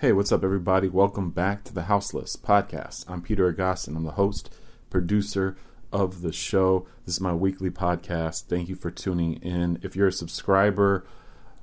[0.00, 0.86] Hey, what's up, everybody?
[0.86, 3.04] Welcome back to the Houseless podcast.
[3.08, 3.96] I'm Peter Agoston.
[3.96, 4.54] I'm the host,
[4.90, 5.56] producer
[5.92, 6.86] of the show.
[7.04, 8.44] This is my weekly podcast.
[8.44, 9.80] Thank you for tuning in.
[9.82, 11.04] If you're a subscriber,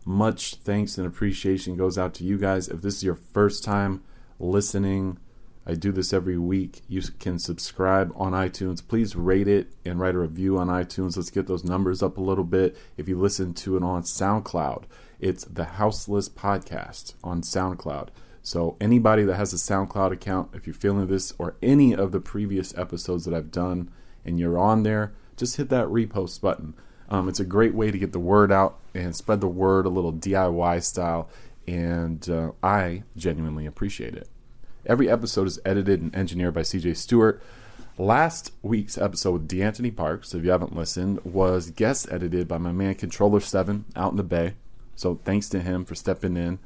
[0.04, 2.68] much thanks and appreciation goes out to you guys.
[2.68, 4.04] If this is your first time
[4.38, 5.18] listening,
[5.66, 6.82] I do this every week.
[6.90, 8.86] You can subscribe on iTunes.
[8.86, 11.16] Please rate it and write a review on iTunes.
[11.16, 12.76] Let's get those numbers up a little bit.
[12.98, 14.84] If you listen to it on SoundCloud,
[15.22, 18.10] it's the Houseless Podcast on SoundCloud.
[18.46, 22.20] So, anybody that has a SoundCloud account, if you're feeling this or any of the
[22.20, 23.90] previous episodes that I've done
[24.24, 26.76] and you're on there, just hit that repost button.
[27.10, 29.90] Um, it's a great way to get the word out and spread the word a
[29.90, 31.28] little DIY style,
[31.66, 34.30] and uh, I genuinely appreciate it.
[34.86, 37.42] Every episode is edited and engineered by CJ Stewart.
[37.98, 42.72] Last week's episode with D'Anthony Parks, if you haven't listened, was guest edited by my
[42.72, 44.54] man Controller7 out in the Bay.
[44.96, 46.60] So thanks to him for stepping in.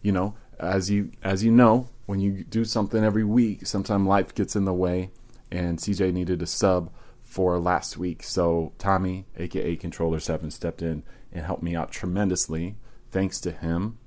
[0.00, 4.34] You know, as you as you know, when you do something every week, sometimes life
[4.34, 5.10] gets in the way,
[5.50, 6.90] and CJ needed a sub
[7.22, 8.22] for last week.
[8.22, 12.76] So Tommy, aka Controller Seven, stepped in and helped me out tremendously.
[13.10, 13.98] Thanks to him.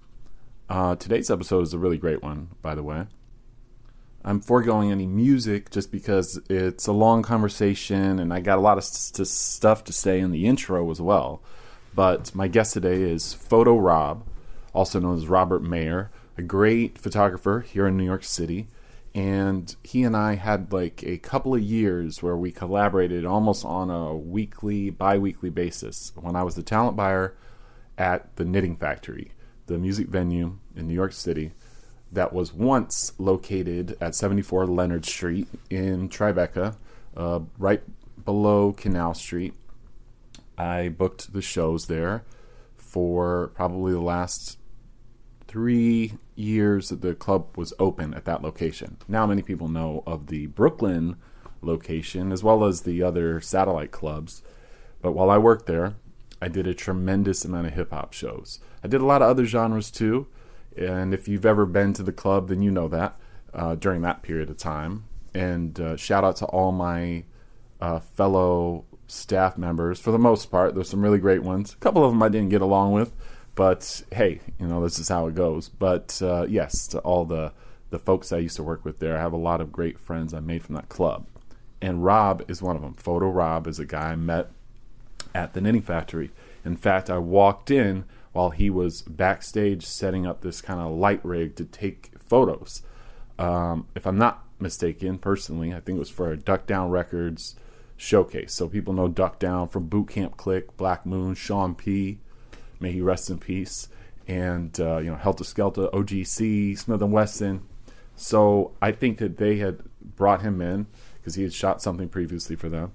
[0.69, 3.05] Uh, today's episode is a really great one, by the way.
[4.23, 8.77] I'm foregoing any music just because it's a long conversation and I got a lot
[8.77, 11.41] of st- stuff to say in the intro as well.
[11.93, 14.23] But my guest today is Photo Rob,
[14.73, 18.67] also known as Robert Mayer a great photographer here in New York City.
[19.13, 23.89] And he and I had like a couple of years where we collaborated almost on
[23.89, 27.35] a weekly, bi weekly basis when I was the talent buyer
[27.97, 29.33] at the Knitting Factory,
[29.67, 31.51] the music venue in New York City
[32.11, 36.75] that was once located at 74 Leonard Street in Tribeca,
[37.15, 37.81] uh, right
[38.23, 39.53] below Canal Street.
[40.57, 42.23] I booked the shows there
[42.75, 44.57] for probably the last
[45.51, 48.95] three years that the club was open at that location.
[49.09, 51.17] Now, many people know of the Brooklyn
[51.61, 54.43] location as well as the other satellite clubs.
[55.01, 55.95] But while I worked there,
[56.41, 58.59] I did a tremendous amount of hip hop shows.
[58.81, 60.27] I did a lot of other genres too.
[60.77, 63.19] And if you've ever been to the club, then you know that
[63.53, 65.03] uh, during that period of time.
[65.33, 67.25] And uh, shout out to all my
[67.81, 69.99] uh, fellow staff members.
[69.99, 71.73] For the most part, there's some really great ones.
[71.73, 73.11] A couple of them I didn't get along with,
[73.55, 75.69] but hey, you know this is how it goes.
[75.69, 77.53] But uh, yes, to all the
[77.89, 80.33] the folks I used to work with there, I have a lot of great friends
[80.33, 81.25] I made from that club,
[81.81, 82.93] and Rob is one of them.
[82.93, 84.49] Photo Rob is a guy I met
[85.33, 86.31] at the knitting factory.
[86.63, 91.23] In fact, I walked in while he was backstage setting up this kind of light
[91.23, 92.81] rig to take photos.
[93.37, 97.55] Um, if I'm not mistaken, personally, I think it was for a Duck Down Records
[97.97, 98.53] showcase.
[98.53, 102.19] So people know Duck Down from Boot Camp Click, Black Moon, Sean P.
[102.81, 103.87] May he rest in peace.
[104.27, 107.67] And uh, you know, Helter Skelter, OGC, Smith and Wesson.
[108.15, 109.79] So I think that they had
[110.15, 110.87] brought him in
[111.17, 112.93] because he had shot something previously for them.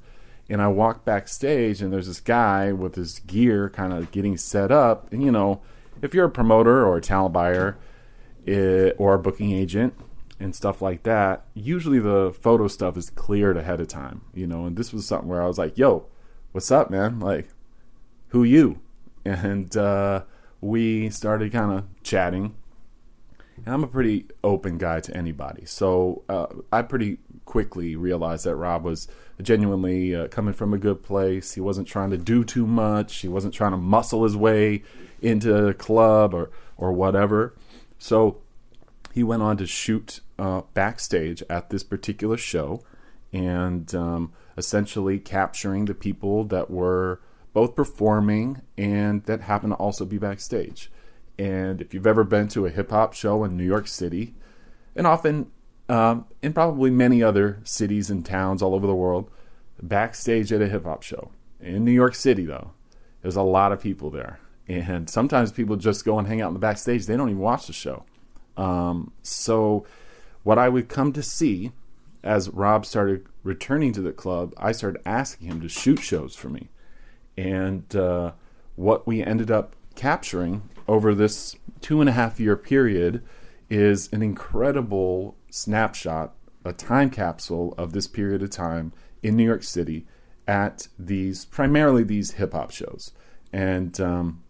[0.48, 4.70] And I walk backstage, and there's this guy with his gear kind of getting set
[4.70, 5.12] up.
[5.12, 5.60] And you know,
[6.02, 7.76] if you're a promoter or a talent buyer
[8.44, 9.94] it, or a booking agent
[10.38, 14.22] and stuff like that, usually the photo stuff is cleared ahead of time.
[14.34, 16.06] You know, and this was something where I was like, "Yo,
[16.52, 17.18] what's up, man?
[17.18, 17.48] Like,
[18.28, 18.80] who you?"
[19.26, 20.22] And uh,
[20.60, 22.54] we started kind of chatting.
[23.64, 28.54] And I'm a pretty open guy to anybody, so uh, I pretty quickly realized that
[28.56, 29.08] Rob was
[29.40, 31.54] genuinely uh, coming from a good place.
[31.54, 33.18] He wasn't trying to do too much.
[33.18, 34.82] He wasn't trying to muscle his way
[35.22, 37.54] into a club or or whatever.
[37.98, 38.38] So
[39.14, 42.82] he went on to shoot uh, backstage at this particular show,
[43.32, 47.20] and um, essentially capturing the people that were
[47.56, 50.90] both performing and that happen to also be backstage.
[51.38, 54.34] And if you've ever been to a hip hop show in New York City,
[54.94, 55.50] and often
[55.88, 59.30] um, in probably many other cities and towns all over the world,
[59.82, 62.72] backstage at a hip hop show in New York City, though,
[63.22, 64.38] there's a lot of people there.
[64.68, 67.06] And sometimes people just go and hang out in the backstage.
[67.06, 68.04] They don't even watch the show.
[68.58, 69.86] Um, so,
[70.42, 71.72] what I would come to see
[72.22, 76.50] as Rob started returning to the club, I started asking him to shoot shows for
[76.50, 76.68] me.
[77.36, 78.32] And uh,
[78.76, 83.22] what we ended up capturing over this two and a half year period
[83.68, 86.34] is an incredible snapshot,
[86.64, 88.92] a time capsule of this period of time
[89.22, 90.06] in New York City
[90.46, 93.12] at these primarily these hip hop shows.
[93.52, 94.42] And um,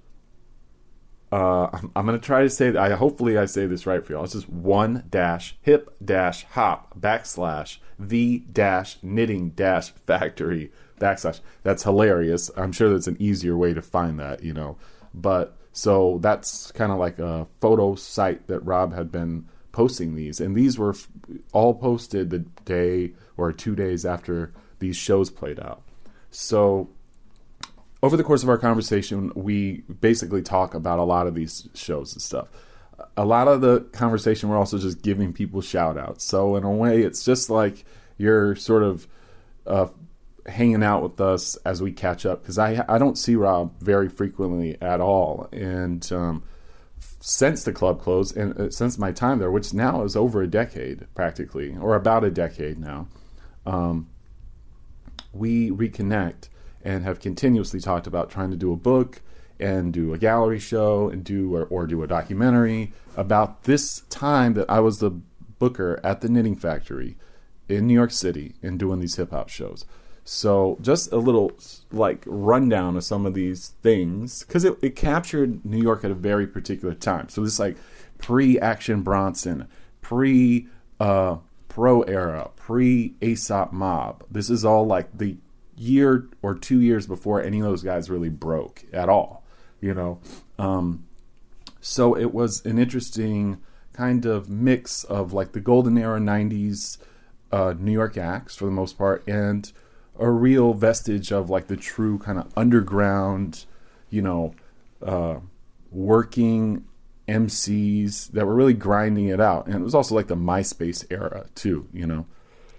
[1.32, 4.24] uh, I'm, to try to say I hopefully I say this right for y'all.
[4.24, 11.42] It's just one dash hip dash hop backslash the dash knitting dash factory backslash.
[11.64, 12.52] That's hilarious.
[12.56, 14.78] I'm sure that's an easier way to find that, you know.
[15.14, 20.40] But so that's kind of like a photo site that Rob had been posting these,
[20.40, 20.96] and these were
[21.52, 25.82] all posted the day or two days after these shows played out.
[26.32, 26.90] So
[28.06, 32.14] over the course of our conversation, we basically talk about a lot of these shows
[32.14, 32.48] and stuff.
[33.18, 36.24] A lot of the conversation, we're also just giving people shout outs.
[36.24, 37.84] So, in a way, it's just like
[38.18, 39.08] you're sort of
[39.66, 39.88] uh,
[40.46, 44.08] hanging out with us as we catch up because I, I don't see Rob very
[44.08, 45.50] frequently at all.
[45.52, 46.44] And um,
[47.20, 50.48] since the club closed and uh, since my time there, which now is over a
[50.48, 53.08] decade practically, or about a decade now,
[53.66, 54.08] um,
[55.34, 56.50] we reconnect
[56.84, 59.22] and have continuously talked about trying to do a book
[59.60, 64.54] and do a gallery show and do or, or do a documentary about this time
[64.54, 67.18] that I was the booker at the Knitting Factory
[67.68, 69.86] in New York City and doing these hip hop shows.
[70.24, 71.52] So just a little
[71.92, 76.16] like rundown of some of these things because it, it captured New York at a
[76.16, 77.30] very particular time.
[77.30, 77.78] So this like
[78.18, 79.68] pre-Action Bronson,
[80.02, 80.68] pre
[81.00, 81.38] uh,
[81.76, 84.24] Pro era, pre A$AP Mob.
[84.32, 85.36] This is all like the
[85.76, 89.44] year or two years before any of those guys really broke at all,
[89.82, 90.22] you know.
[90.58, 91.06] Um,
[91.82, 93.58] so it was an interesting
[93.92, 96.98] kind of mix of like the golden era 90s
[97.52, 99.74] uh, New York acts for the most part and
[100.18, 103.66] a real vestige of like the true kind of underground,
[104.10, 104.56] you know,
[105.06, 105.40] uh,
[105.92, 106.86] working
[107.28, 109.66] MCs that were really grinding it out.
[109.68, 112.26] And it was also like the MySpace era too, you know.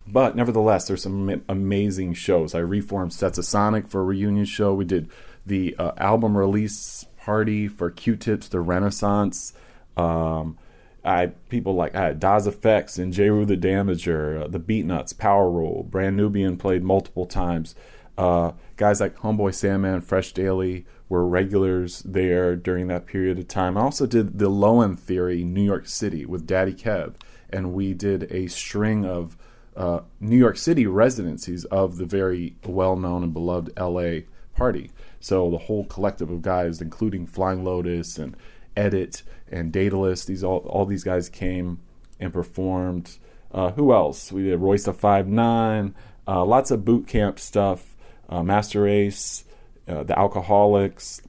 [0.07, 2.55] But nevertheless, there's some amazing shows.
[2.55, 4.73] I reformed Stetsasonic for a reunion show.
[4.73, 5.11] We did
[5.45, 9.53] the uh, album release party for Q-Tip's, the Renaissance.
[9.97, 10.59] Um,
[11.05, 15.85] I people like I had Das EFX and Jeru the Damaja, uh, the Beatnuts, Powerule,
[15.85, 17.75] Brand Nubian played multiple times.
[18.19, 23.77] Uh, guys like Homeboy Sandman, Fresh Daily were regulars there during that period of time.
[23.77, 27.15] I also did the Low End Theory, New York City, with Daddy Kev,
[27.51, 29.37] and we did a string of
[29.77, 34.21] uh, New York City residencies of the very well known and beloved LA
[34.55, 34.91] party.
[35.21, 38.37] So the whole collective of guys, including Flying Lotus and
[38.77, 41.81] Edit and Daedalus, these all all these guys came
[42.19, 43.19] and performed.
[43.53, 44.33] Uh, who else?
[44.33, 45.95] We did Royce the Five Nine,
[46.27, 47.96] uh, lots of boot camp stuff.
[48.29, 49.45] Uh, Masta Ace,
[49.89, 51.23] uh, the Alkaholiks,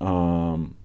[0.00, 0.76] um,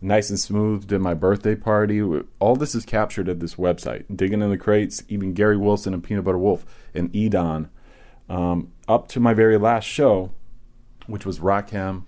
[0.00, 2.02] nice and smooth did my birthday party.
[2.40, 4.04] All this is captured at this website.
[4.14, 7.68] Digging in the crates even gary wilson and peanut butter wolf and Edan.
[8.28, 10.32] Um, up to my very last show
[11.06, 12.04] which was Rakim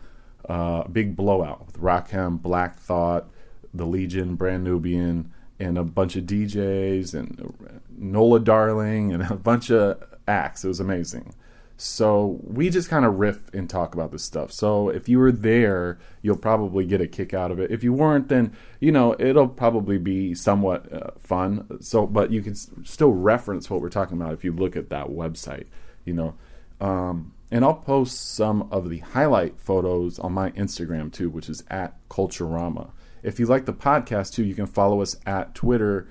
[0.49, 3.31] uh, big blowout with Rakim, black thought
[3.72, 9.70] the legion brand nubian and a bunch of djs and nola darling and a bunch
[9.70, 10.65] of acts.
[10.65, 11.34] It was amazing
[11.76, 14.52] so we just kind of riff and talk about this stuff.
[14.52, 17.70] So if you were there, you'll probably get a kick out of it.
[17.72, 21.66] If you weren't, then you know it'll probably be somewhat uh, fun.
[21.81, 25.08] So, but you can still reference what we're talking about if you look at that
[25.08, 25.66] website.
[26.04, 26.34] You know,
[26.81, 31.64] um, and I'll post some of the highlight photos on my Instagram too, which is
[31.70, 32.90] at Culturama.
[33.24, 36.08] If you like the podcast too, you can follow us at Twitter,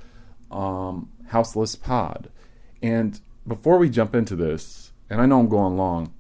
[0.52, 2.30] um, Houseless Pod.
[2.82, 6.14] And before we jump into this, and I know I'm going long,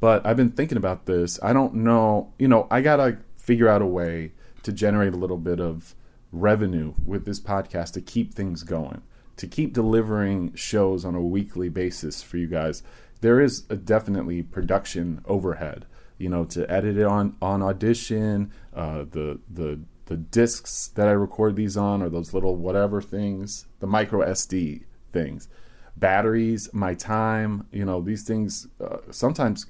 [0.00, 1.38] but I've been thinking about this.
[1.42, 4.32] I don't know, you know, I got to figure out a way
[4.62, 5.94] to generate a little bit of
[6.32, 9.02] revenue with this podcast to keep things going,
[9.36, 12.82] to keep delivering shows on a weekly basis for you guys.
[13.20, 15.86] There is a definitely production overhead,
[16.18, 21.12] you know, to edit it on on Audition, uh, the the the discs that I
[21.12, 25.48] record these on, or those little whatever things, the micro SD things
[25.98, 27.66] batteries, my time.
[27.72, 29.66] You know, these things uh, sometimes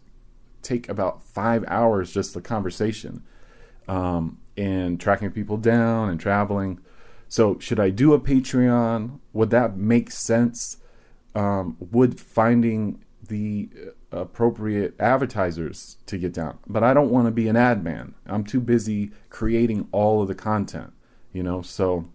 [0.62, 3.22] take about five hours just the conversation
[3.86, 6.80] um, and tracking people down and traveling.
[7.28, 9.20] So, should I do a Patreon?
[9.32, 10.78] Would that make sense?
[11.34, 13.68] Um, would finding the
[14.10, 16.58] appropriate advertisers to get down?
[16.66, 18.14] But I don't want to be an ad man.
[18.26, 20.92] I'm too busy creating all of the content,
[21.32, 21.60] you know?
[21.60, 22.08] So,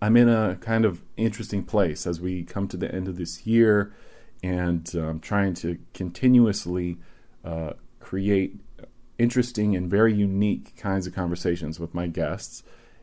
[0.00, 3.46] I'm in a kind of interesting place as we come to the end of this
[3.46, 3.92] year
[4.42, 6.96] and I'm um, trying to continuously
[7.44, 8.58] uh, create
[9.18, 12.62] interesting and very unique kinds of conversations with my guests.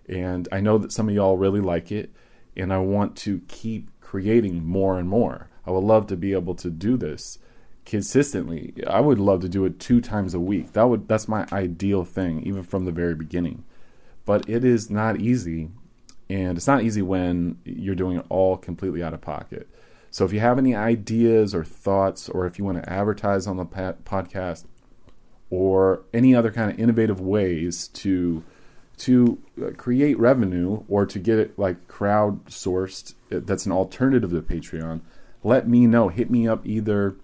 [0.10, 2.12] And I know that some of y'all really like it,
[2.56, 5.50] and I want to keep creating more and more.
[5.66, 7.38] I would love to be able to do this
[7.86, 8.74] consistently.
[8.88, 10.74] I would love to do it two times a week.
[10.74, 13.64] That would that's my ideal thing, even from the very beginning.
[14.26, 15.70] But it is not easy,
[16.30, 19.68] and it's not easy when you're doing it all completely out of pocket.
[20.12, 23.58] So if you have any ideas or thoughts, or if you want to advertise on
[23.58, 24.66] the podcast,
[25.50, 28.44] or any other kind of innovative ways to
[28.98, 34.42] to uh, create revenue or to get it like crowdsourced uh, that's an alternative to
[34.42, 35.02] patreon
[35.44, 37.16] let me know hit me up either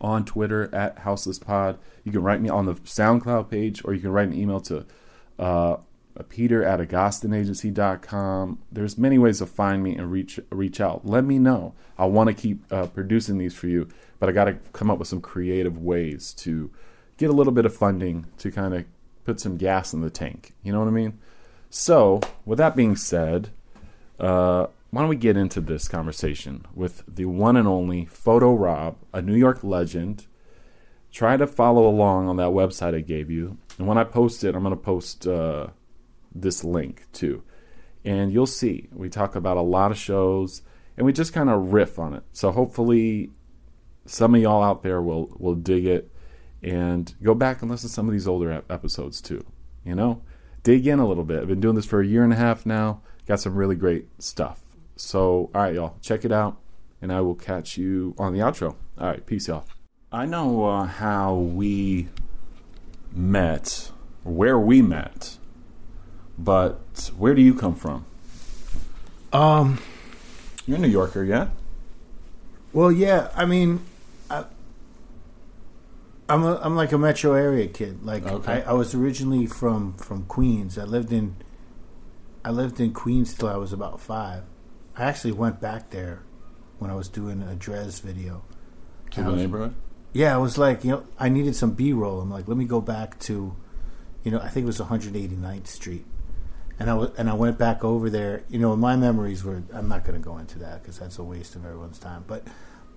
[0.00, 4.10] on twitter at houselesspod you can write me on the soundcloud page or you can
[4.10, 4.86] write an email to
[5.38, 5.76] uh,
[6.22, 11.38] peter at agostonagency.com there's many ways to find me and reach reach out let me
[11.38, 13.88] know i want to keep uh, producing these for you
[14.20, 16.70] but i got to come up with some creative ways to
[17.16, 18.84] get a little bit of funding to kind of
[19.24, 20.52] put some gas in the tank.
[20.62, 21.18] You know what I mean?
[21.70, 23.50] So, with that being said,
[24.20, 28.96] uh, why don't we get into this conversation with the one and only Photo Rob,
[29.12, 30.26] a New York legend.
[31.10, 33.56] Try to follow along on that website I gave you.
[33.78, 35.68] And when I post it, I'm going to post uh,
[36.34, 37.42] this link too.
[38.04, 40.62] And you'll see, we talk about a lot of shows
[40.96, 42.22] and we just kind of riff on it.
[42.32, 43.30] So hopefully,
[44.06, 46.10] some of y'all out there will, will dig it
[46.62, 49.44] and go back and listen to some of these older episodes too.
[49.84, 50.22] You know,
[50.62, 51.40] dig in a little bit.
[51.40, 53.02] I've been doing this for a year and a half now.
[53.26, 54.60] Got some really great stuff.
[54.96, 56.58] So, all right, y'all, check it out,
[57.02, 58.76] and I will catch you on the outro.
[58.98, 59.64] All right, peace, y'all.
[60.12, 62.08] I know uh, how we
[63.12, 63.90] met,
[64.22, 65.38] where we met,
[66.38, 68.04] but where do you come from?
[69.32, 69.80] Um,
[70.66, 71.48] you're a New Yorker, yeah?
[72.72, 73.30] Well, yeah.
[73.34, 73.80] I mean,
[76.28, 78.04] I'm a, I'm like a metro area kid.
[78.04, 78.64] Like okay.
[78.64, 80.78] I, I, was originally from from Queens.
[80.78, 81.36] I lived in
[82.44, 84.44] I lived in Queens till I was about five.
[84.96, 86.22] I actually went back there
[86.78, 88.42] when I was doing a Dres video.
[89.12, 89.74] To the neighborhood.
[90.12, 92.20] Yeah, I was like, you know, I needed some B roll.
[92.20, 93.54] I'm like, let me go back to,
[94.22, 96.04] you know, I think it was 189th Street,
[96.78, 98.44] and I was, and I went back over there.
[98.48, 99.62] You know, my memories were.
[99.72, 102.24] I'm not going to go into that because that's a waste of everyone's time.
[102.26, 102.46] But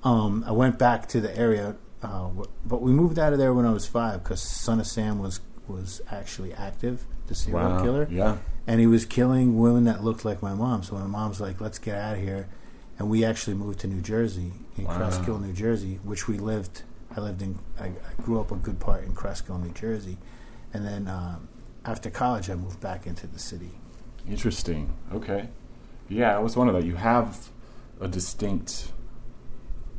[0.03, 2.29] um, I went back to the area uh,
[2.65, 5.41] but we moved out of there when I was five because Son of Sam was
[5.67, 7.81] was actually active, the serial wow.
[7.81, 8.07] killer.
[8.09, 10.83] Yeah, and he was killing women that looked like my mom.
[10.83, 12.47] So my mom's like, "Let's get out of here,"
[12.99, 14.97] and we actually moved to New Jersey, in wow.
[14.97, 16.83] Cresskill, New Jersey, which we lived.
[17.15, 17.57] I lived in.
[17.79, 20.19] I, I grew up a good part in Cresskill, New Jersey,
[20.73, 21.47] and then um,
[21.87, 23.71] after college, I moved back into the city.
[24.29, 24.93] Interesting.
[25.13, 25.49] Okay.
[26.09, 27.49] Yeah, I was wondering that you have
[27.99, 28.91] a distinct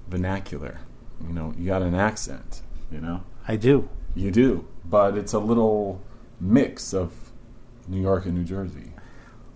[0.09, 0.81] vernacular
[1.27, 3.23] you know, you got an accent, you know?
[3.47, 3.89] I do.
[4.15, 4.67] You do.
[4.85, 6.03] But it's a little
[6.41, 7.13] mix of
[7.87, 8.93] New York and New Jersey.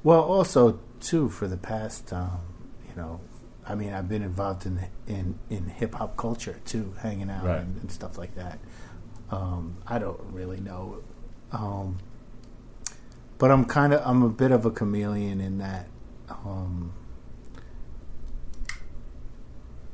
[0.02, 2.40] Well, also, too, for the past, um,
[2.88, 3.20] you know,
[3.66, 7.60] I mean, I've been involved in in, in hip hop culture too, hanging out right.
[7.60, 8.58] and, and, stuff like that.
[9.30, 11.02] Um, I don't really know,
[11.52, 11.98] um,
[13.42, 15.88] but I'm kind of I'm a bit of a chameleon in that
[16.30, 16.92] um,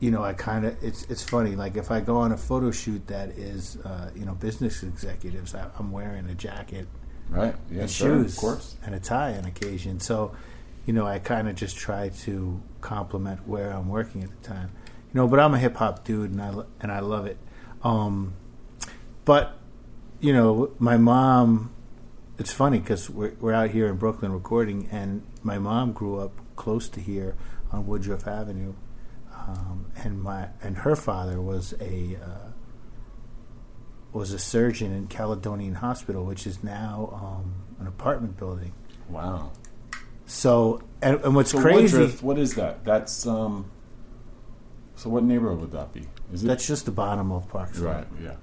[0.01, 1.57] you know, I kind of it's it's funny.
[1.57, 5.55] Like if I go on a photo shoot that is, uh, you know, business executives,
[5.55, 6.89] I, am wearing a jacket,
[7.31, 9.99] right, yeah, and sure, shoes, of course, and a tie on occasion.
[9.99, 10.37] So,
[10.85, 14.73] you know, I kind of just try to complement where I'm working at the time.
[15.15, 16.53] You know, but I'm a hip hop dude, and I
[16.83, 17.39] and I love it.
[17.83, 18.35] Um,
[19.25, 19.57] but
[20.21, 21.71] you know, my mom.
[22.39, 26.41] It's funny because we're we're out here in Brooklyn recording, and my mom grew up
[26.57, 27.37] close to here
[27.73, 28.75] on Woodruff Avenue
[29.49, 32.51] um, and my and her father was a uh,
[34.13, 38.73] was a surgeon in Caledonian Hospital, which is now um, an apartment building.
[39.09, 39.53] Wow.
[40.27, 41.99] So and, and what's so crazy?
[41.99, 42.85] Woodruff, what is that?
[42.85, 43.71] That's um.
[44.97, 46.07] So what neighborhood would that be?
[46.33, 46.47] Is it?
[46.49, 47.95] That's just the bottom of Park Slope.
[47.95, 48.07] Right.
[48.21, 48.35] Yeah.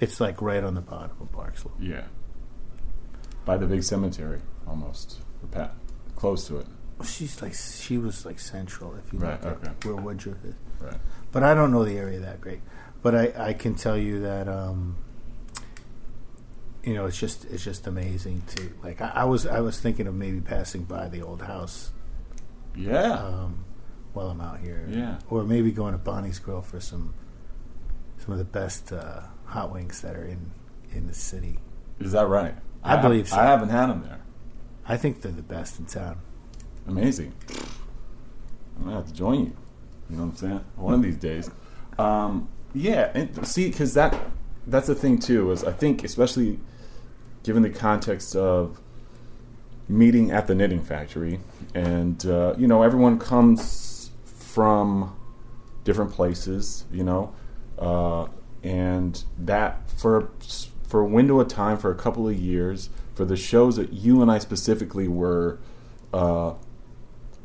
[0.00, 1.74] It's like right on the bottom of Park Slope.
[1.80, 2.04] Yeah.
[3.48, 5.74] By the big cemetery, almost, or pat,
[6.14, 6.66] close to it
[7.04, 9.70] she's like she was like central if you right, look okay.
[9.70, 10.54] at where Woodruff is.
[10.80, 10.96] Right.
[11.32, 12.60] But I don't know the area that great.
[13.02, 14.96] But I, I can tell you that um,
[16.82, 20.06] you know it's just it's just amazing to like I, I, was I was thinking
[20.06, 21.92] of maybe passing by the old house.
[22.76, 23.12] Yeah.
[23.12, 23.64] Um,
[24.12, 24.86] while I'm out here.
[24.88, 25.18] Yeah.
[25.28, 27.14] Or maybe going to Bonnie's Grill for some
[28.18, 30.50] some of the best uh, hot wings that are in
[30.92, 31.58] in the city.
[32.00, 32.54] Is that right?
[32.82, 33.36] I, I believe so.
[33.36, 34.20] I haven't had them there.
[34.86, 36.18] I think they're the best in town.
[36.86, 37.34] amazing.
[38.76, 39.56] I'm gonna have to join you.
[40.08, 40.64] You know what I'm saying?
[40.76, 41.50] One of these days.
[41.98, 44.18] Um, yeah, and see, because that
[44.66, 45.50] that's the thing too.
[45.50, 46.58] Is I think especially
[47.42, 48.80] given the context of
[49.88, 51.40] meeting at the knitting factory,
[51.74, 55.14] and uh, you know everyone comes from
[55.84, 57.34] different places, you know,
[57.78, 58.26] uh,
[58.62, 60.30] and that for
[60.88, 64.22] for a window of time for a couple of years for the shows that you
[64.22, 65.58] and I specifically were
[66.12, 66.54] uh,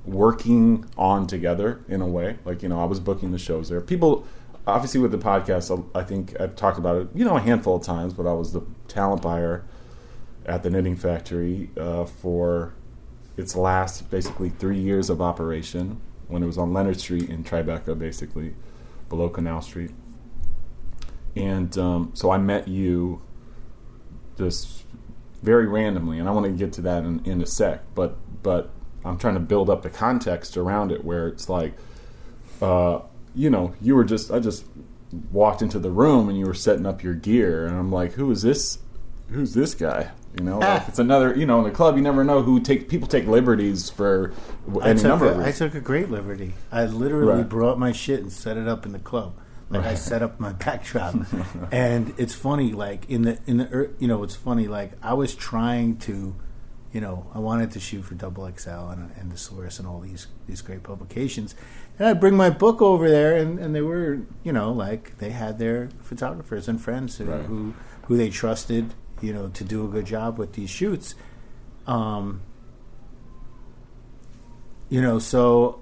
[0.06, 2.38] working on together in a way.
[2.46, 3.82] Like you know, I was booking the shows there.
[3.82, 4.26] People
[4.66, 7.84] obviously with the podcast, I think I've talked about it, you know, a handful of
[7.84, 9.64] times, but I was the talent buyer
[10.46, 12.74] at the Knitting Factory uh, for
[13.36, 17.98] its last basically three years of operation when it was on Leonard Street in Tribeca,
[17.98, 18.56] basically
[19.10, 19.92] below Canal Street.
[21.36, 23.22] And um, so I met you
[24.38, 24.84] just
[25.42, 27.82] very randomly, and I want to get to that in, in a sec.
[27.96, 28.70] But but
[29.06, 31.74] I'm trying to build up the context around it, where it's like,
[32.62, 33.00] uh,
[33.36, 34.66] you know, you were just I just
[35.32, 38.32] walked into the room and you were setting up your gear, and I'm like, who
[38.32, 38.80] is this?
[39.30, 40.12] Who's this guy?
[40.38, 41.36] You know, like it's another.
[41.36, 44.34] You know, in the club, you never know who take people take liberties for
[44.84, 45.32] any number.
[45.32, 46.54] a, I took a great liberty.
[46.72, 47.50] I literally Right.
[47.50, 49.34] brought my shit and set it up in the club.
[49.74, 51.16] Like I set up my backdrop,
[51.72, 52.72] and it's funny.
[52.74, 54.68] Like in the in the you know, it's funny.
[54.68, 56.36] Like I was trying to,
[56.92, 60.00] you know, I wanted to shoot for Double XL and, and the Source and all
[60.00, 61.56] these these great publications,
[61.98, 65.32] and I'd bring my book over there, and, and they were, you know, like they
[65.32, 67.46] had their photographers and friends who Right.
[67.46, 71.16] who, who they trusted, you know, to do a good job with these shoots.
[71.88, 72.42] Um,
[74.90, 75.80] you know, so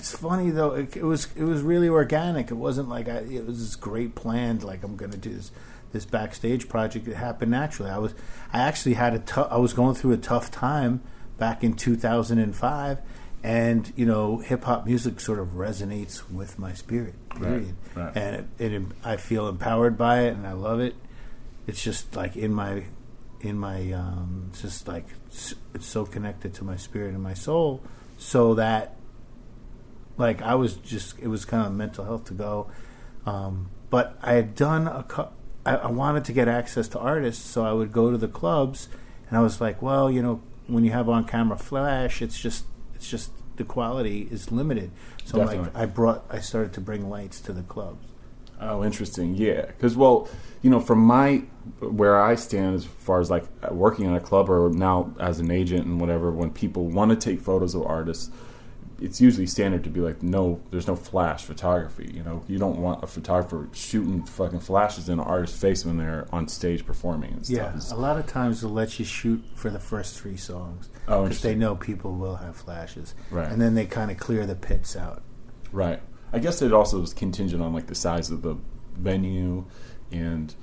[0.00, 0.72] it's funny though.
[0.72, 2.50] It, it was it was really organic.
[2.50, 4.64] It wasn't like I, it was this great planned.
[4.64, 5.52] Like I'm going to do this
[5.92, 7.06] this backstage project.
[7.06, 7.90] It happened naturally.
[7.90, 8.14] I was
[8.50, 9.48] I actually had a tough.
[9.50, 11.02] I was going through a tough time
[11.36, 12.98] back in 2005,
[13.42, 17.14] and you know, hip hop music sort of resonates with my spirit.
[17.38, 17.76] Period.
[17.94, 18.16] right.
[18.16, 20.94] And it, it, I feel empowered by it, and I love it.
[21.66, 22.84] It's just like in my
[23.42, 27.82] in my um, it's just like it's so connected to my spirit and my soul,
[28.16, 28.96] so that
[30.20, 32.70] like I was just it was kind of mental health to go,
[33.26, 35.30] um, but I had done a cou-
[35.66, 38.88] I, I wanted to get access to artists, so I would go to the clubs,
[39.28, 42.64] and I was like, well, you know, when you have on camera flash, it's just
[42.94, 44.90] it's just the quality is limited.
[45.24, 48.06] So I'm like I brought I started to bring lights to the clubs.
[48.60, 49.34] Oh, interesting.
[49.34, 50.28] Yeah, because well,
[50.60, 51.38] you know, from my
[51.80, 55.50] where I stand as far as like working in a club or now as an
[55.50, 58.30] agent and whatever, when people want to take photos of artists,
[59.00, 62.10] it's usually standard to be like, no, there's no flash photography.
[62.14, 65.96] You know, you don't want a photographer shooting fucking flashes in an artist's face when
[65.96, 67.74] they're on stage performing and stuff.
[67.90, 71.22] Yeah, a lot of times they'll let you shoot for the first three songs Oh,
[71.24, 73.50] because they know people will have flashes, Right.
[73.50, 75.22] and then they kind of clear the pits out.
[75.72, 76.02] Right.
[76.32, 78.56] I guess it also is contingent on like the size of the
[78.96, 79.64] venue,
[80.12, 80.54] and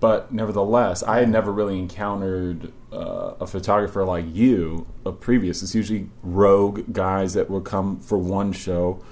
[0.00, 4.86] but nevertheless, I had never really encountered uh, a photographer like you.
[5.04, 9.02] A previous, it's usually rogue guys that will come for one show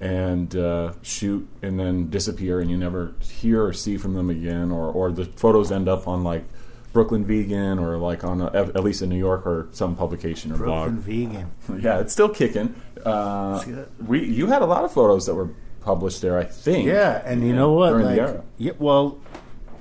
[0.00, 4.70] and uh, shoot and then disappear, and you never hear or see from them again,
[4.70, 6.44] or or the photos end up on like.
[6.92, 10.56] Brooklyn Vegan, or like on a, at least in New York, or some publication or
[10.58, 11.04] Brooklyn blog.
[11.04, 11.50] vegan.
[11.82, 12.72] Yeah, it's still kicking.
[13.04, 13.60] Uh,
[14.06, 16.86] we you had a lot of photos that were published there, I think.
[16.86, 17.90] Yeah, and you know what?
[17.90, 18.44] During like, the era.
[18.58, 19.18] Yeah, well,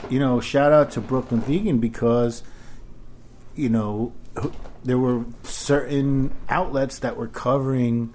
[0.10, 2.44] you know, shout out to Brooklyn Vegan because
[3.56, 4.14] you know
[4.84, 8.14] there were certain outlets that were covering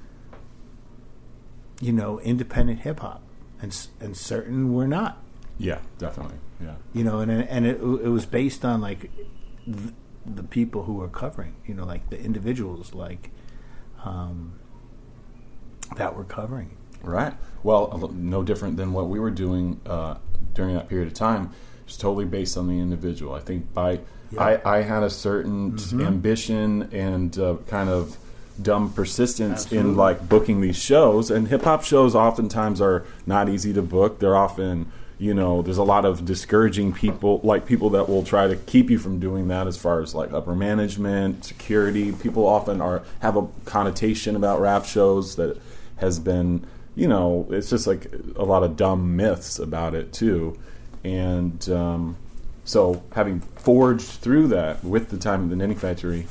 [1.81, 3.23] you know independent hip hop,
[3.61, 5.23] and and certain were not.
[5.59, 6.37] Yeah, definitely.
[6.61, 6.75] Yeah.
[6.93, 9.11] You know, and and it it was based on like
[9.67, 9.93] the,
[10.27, 11.57] the people who were covering.
[11.67, 13.31] You know, like the individuals like
[14.05, 14.59] um,
[15.97, 16.77] that were covering.
[17.03, 17.35] Right.
[17.63, 20.17] Well, no different than what we were doing uh,
[20.55, 21.53] during that period of time.
[21.89, 23.33] It's totally based on the individual.
[23.35, 24.43] I think by Yeah.
[24.65, 26.07] I, I had a certain Mhm.
[26.07, 28.19] ambition and uh, kind of
[28.61, 29.91] dumb persistence Absolutely.
[29.93, 31.31] in like booking these shows.
[31.31, 34.19] And hip hop shows oftentimes are not easy to book.
[34.19, 34.87] They're often
[35.21, 38.89] you know there's a lot of discouraging people like people that will try to keep
[38.89, 43.37] you from doing that as far as like upper management security people often are have
[43.37, 45.57] a connotation about rap shows that
[45.97, 50.57] has been you know it's just like a lot of dumb myths about it too
[51.05, 52.17] and um,
[52.65, 56.27] so having forged through that with the time of the knitting factory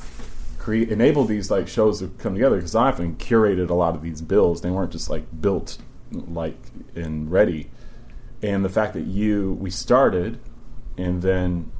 [0.58, 4.02] create enable these like shows to come together because I often curated a lot of
[4.02, 4.60] these bills.
[4.60, 5.78] They weren't just like built
[6.12, 6.58] like
[6.94, 7.70] and ready.
[8.42, 10.38] And the fact that you we started
[10.98, 11.72] and then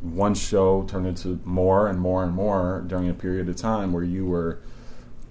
[0.00, 4.04] one show turned into more and more and more during a period of time where
[4.04, 4.60] you were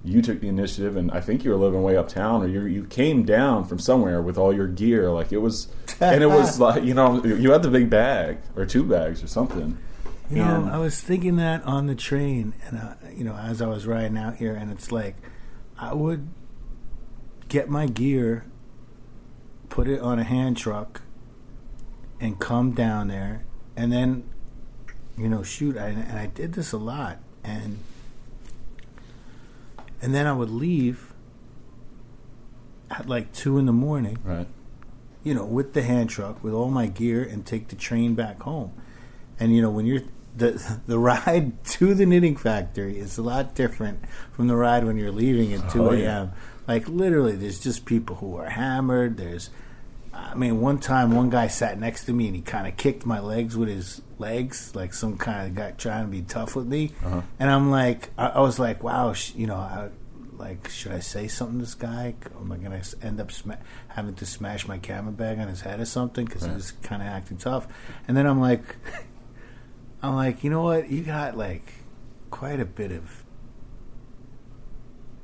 [0.03, 2.83] you took the initiative and I think you were living way uptown or you you
[2.85, 5.69] came down from somewhere with all your gear like it was
[6.01, 9.27] and it was like you know you had the big bag or two bags or
[9.27, 9.77] something
[10.29, 13.67] You know, I was thinking that on the train, and uh, you know, as I
[13.67, 15.15] was riding out here, and it's like,
[15.77, 16.27] I would
[17.49, 18.49] get my gear,
[19.69, 21.01] put it on a hand truck,
[22.19, 24.23] and come down there, and then,
[25.17, 25.77] you know, shoot.
[25.77, 27.79] I, and I did this a lot, and
[30.03, 31.13] and then I would leave
[32.91, 34.47] at like two in the morning, right
[35.23, 38.41] you know, with the hand truck, with all my gear, and take the train back
[38.41, 38.73] home.
[39.39, 40.01] And you know, when you're
[40.35, 43.99] the the ride to the knitting factory is a lot different
[44.33, 45.99] from the ride when you're leaving at two Oh, a.m.
[46.01, 46.27] yeah.
[46.67, 49.17] Like literally, there's just people who are hammered.
[49.17, 49.49] There's,
[50.13, 53.05] I mean, one time one guy sat next to me and he kind of kicked
[53.05, 56.65] my legs with his legs, like some kind of guy trying to be tough with
[56.67, 56.91] me.
[57.05, 57.21] Uh-huh.
[57.39, 59.89] And I'm like, I, I was like, wow, sh- you know, I,
[60.37, 62.15] like, should I say something to this guy?
[62.39, 63.59] Am I gonna end up sma-
[63.89, 66.49] having to smash my camera bag on his head or something because Right.
[66.51, 67.67] he was kind of acting tough?
[68.07, 68.75] And then I'm like,
[70.01, 70.89] I'm like, you know what?
[70.89, 71.73] You got like
[72.31, 73.23] quite a bit of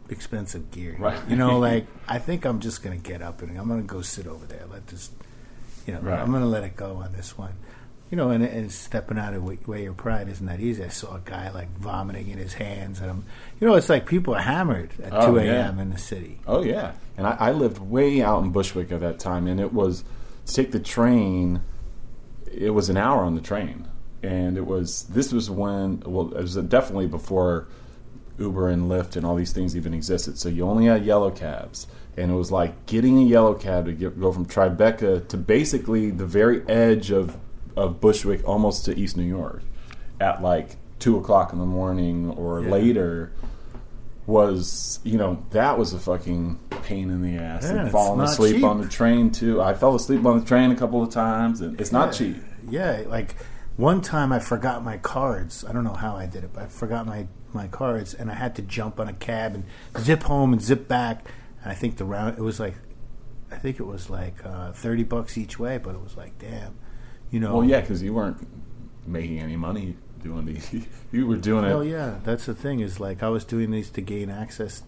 [0.09, 0.95] expensive gear.
[0.99, 1.19] Right.
[1.29, 4.27] You know, like I think I'm just gonna get up and I'm gonna go sit
[4.27, 4.65] over there.
[4.71, 5.09] Let this,
[5.85, 6.19] you know, Right.
[6.19, 7.55] I'm gonna let it go on this one.
[8.11, 10.83] You know, and, and stepping out of way, way your pride isn't that easy.
[10.83, 13.23] I saw a guy like vomiting in his hands, and I'm,
[13.59, 15.67] you know, it's like people are hammered at Oh, 2 yeah.
[15.67, 15.77] a.m.
[15.79, 16.39] in the city.
[16.47, 19.73] Oh yeah, and I, I lived way out in Bushwick at that time, and it
[19.73, 20.03] was
[20.47, 21.61] to take the train.
[22.51, 23.87] It was an hour on the train,
[24.23, 27.67] and it was this was when well it was definitely before
[28.39, 30.39] Uber and Lyft and all these things even existed.
[30.39, 31.85] So you only had yellow cabs,
[32.17, 36.09] and it was like getting a yellow cab to get, go from Tribeca to basically
[36.09, 37.37] the very edge of
[37.79, 39.61] of Bushwick, almost to East New York,
[40.19, 42.69] at like two o'clock in the morning or Yeah.
[42.71, 43.31] later
[44.27, 48.57] was you know that was a fucking pain in the ass Yeah, and falling asleep
[48.57, 48.63] cheap.
[48.65, 51.79] on the train too i fell asleep on the train a couple of times and
[51.81, 52.37] it's not cheap
[52.69, 53.35] Yeah, like
[53.75, 55.63] one time I forgot my cards.
[55.67, 58.33] I don't know how I did it, but I forgot my my cards, and I
[58.35, 59.63] had to jump on a cab and
[59.97, 61.25] zip home and zip back.
[61.63, 62.75] And I think the round it was like,
[63.49, 66.75] I think it was like uh, thirty bucks each way, but it was like, damn,
[67.31, 67.55] you know.
[67.57, 68.37] well yeah because you weren't
[69.07, 72.99] making any money doing these you were doing it Oh yeah, that's the thing is
[72.99, 74.83] like I was doing these to gain access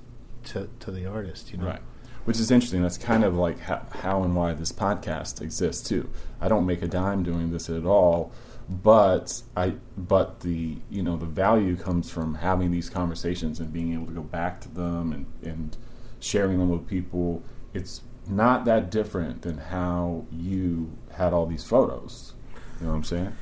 [0.46, 1.52] to to the artist.
[1.52, 1.68] You know.
[1.68, 1.82] Right.
[2.26, 2.84] Which is interesting.
[2.84, 6.08] That's kind of like how, how and why this podcast exists too.
[6.40, 8.32] I don't make a dime doing this at all,
[8.70, 13.94] but I but the you know the value comes from having these conversations and being
[13.94, 15.78] able to go back to them and and
[16.20, 17.42] sharing them with people.
[17.74, 22.34] It's not that different than how you had all these photos.
[22.80, 23.36] You know what I'm saying?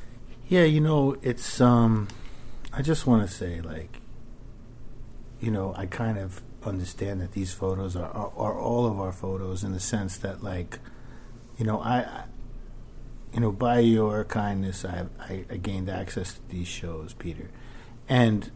[0.48, 2.08] Yeah, you know, it's um
[2.74, 4.00] I just want to say like
[5.40, 9.12] you know, I kind of understand that these photos are, are are all of our
[9.12, 10.80] photos in the sense that like
[11.58, 12.24] you know, I, I
[13.34, 17.50] you know, by your kindness I, I I gained access to these shows, Peter.
[18.08, 18.52] And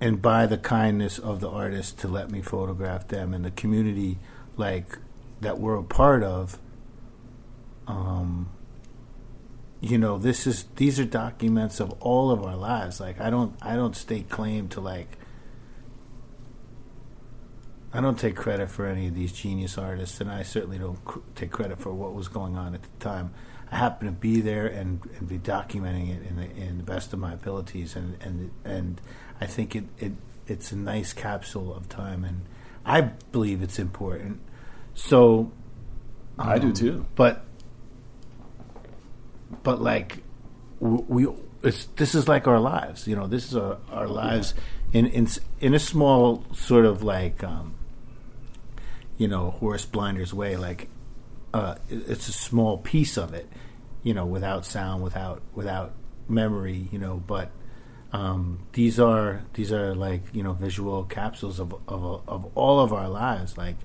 [0.00, 4.18] and by the kindness of the artists to let me photograph them and the community
[4.56, 4.98] like
[5.40, 6.58] that we're a part of
[7.86, 8.50] um
[9.80, 13.00] you know this is these are documents of all of our lives.
[13.00, 15.16] Like i don't i don't stake claim to like
[17.92, 21.20] i don't take credit for any of these genius artists and i certainly don't cr-
[21.34, 23.32] take credit for what was going on at the time.
[23.70, 27.12] I happen to be there and, and be documenting it in the, in the best
[27.12, 29.00] of my abilities and and and
[29.40, 30.12] i think it, it
[30.46, 32.42] it's a nice capsule of time and
[32.84, 34.40] i believe it's important
[34.98, 35.52] so
[36.38, 37.06] I do um, too.
[37.14, 37.44] But
[39.62, 40.24] but like
[40.80, 41.28] w- we
[41.62, 43.28] it's this is like our lives, you know.
[43.28, 44.54] This is our, our lives
[44.92, 45.28] in in
[45.60, 47.74] in a small sort of like um,
[49.16, 50.56] you know horse blinders way.
[50.56, 50.88] Like
[51.54, 53.48] uh, it's a small piece of it,
[54.02, 55.94] you know, without sound, without without
[56.28, 57.22] memory, you know.
[57.24, 57.52] But
[58.12, 62.92] um, these are these are like you know visual capsules of of of all of
[62.92, 63.76] our lives, like.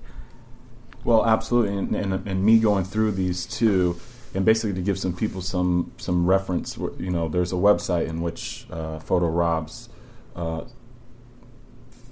[1.04, 4.00] Well, absolutely, and, and, and me going through these two,
[4.34, 6.76] and basically to give some people some some reference.
[6.76, 9.90] You know, there's a website in which uh, Photo Rob's
[10.34, 10.64] uh,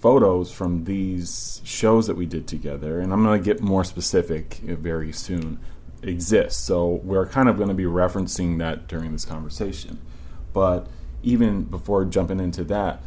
[0.00, 4.56] photos from these shows that we did together, and I'm going to get more specific
[4.56, 5.58] very soon.
[6.04, 10.00] Exist, so we're kind of going to be referencing that during this conversation.
[10.52, 10.88] But
[11.22, 13.00] even before jumping into that,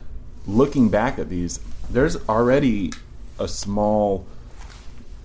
[0.47, 2.93] looking back at these, there's already
[3.37, 4.25] a small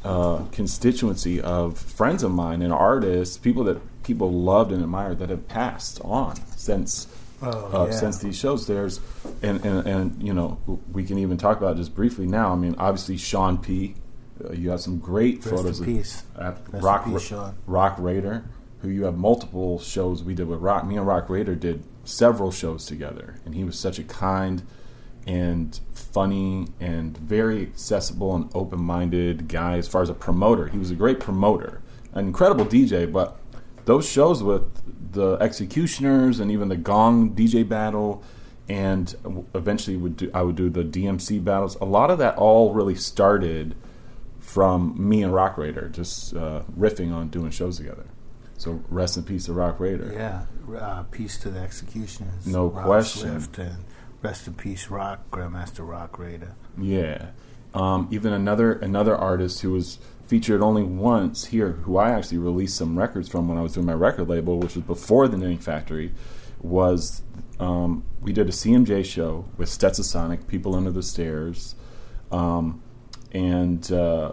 [0.04, 5.28] uh, constituency of friends of mine and artists, people that people loved and admired that
[5.30, 7.06] have passed on since
[7.42, 7.92] Oh, uh, yeah.
[7.92, 8.66] since these shows.
[8.66, 9.00] There's
[9.42, 10.58] and, and and you know
[10.92, 12.52] we can even talk about just briefly now.
[12.52, 13.94] I mean, obviously Sean P.
[14.44, 15.86] Uh, you have some great Rest photos of
[16.84, 17.12] Rock peace.
[17.66, 18.44] Roc Raida,
[18.82, 20.84] who you have multiple shows we did with Rock.
[20.86, 24.62] Me and Roc Raida did several shows together, and he was such a kind
[25.30, 30.66] and funny and very accessible and open-minded guy as far as a promoter.
[30.66, 31.80] He was a great promoter,
[32.12, 33.38] an incredible DJ, but
[33.84, 34.64] those shows with
[35.12, 38.24] the X-Ecutioners and even the gong DJ battle
[38.68, 39.14] and
[39.54, 41.76] eventually would do I would do the DMC battles.
[41.80, 43.76] A lot of that all really started
[44.40, 48.06] from me and Roc Raida just uh, riffing on doing shows together.
[48.58, 50.12] So rest in peace to Roc Raida.
[50.12, 50.44] Yeah,
[50.76, 52.46] uh, peace to the X-Ecutioners.
[52.46, 53.40] No Rob question.
[53.40, 53.84] Swift and
[54.22, 56.54] rest in peace, Rock Grandmaster Roc Raida.
[56.78, 57.30] Yeah.
[57.72, 62.76] Um, even another another artist who was featured only once here, who I actually released
[62.76, 65.59] some records from when I was doing my record label, which was before the Knitting
[65.59, 66.12] Factory,
[66.61, 67.22] was
[67.59, 71.74] um, we did a CMJ show with Stetsasonic, People Under the Stairs,
[72.33, 72.83] um,
[73.33, 74.33] and uh,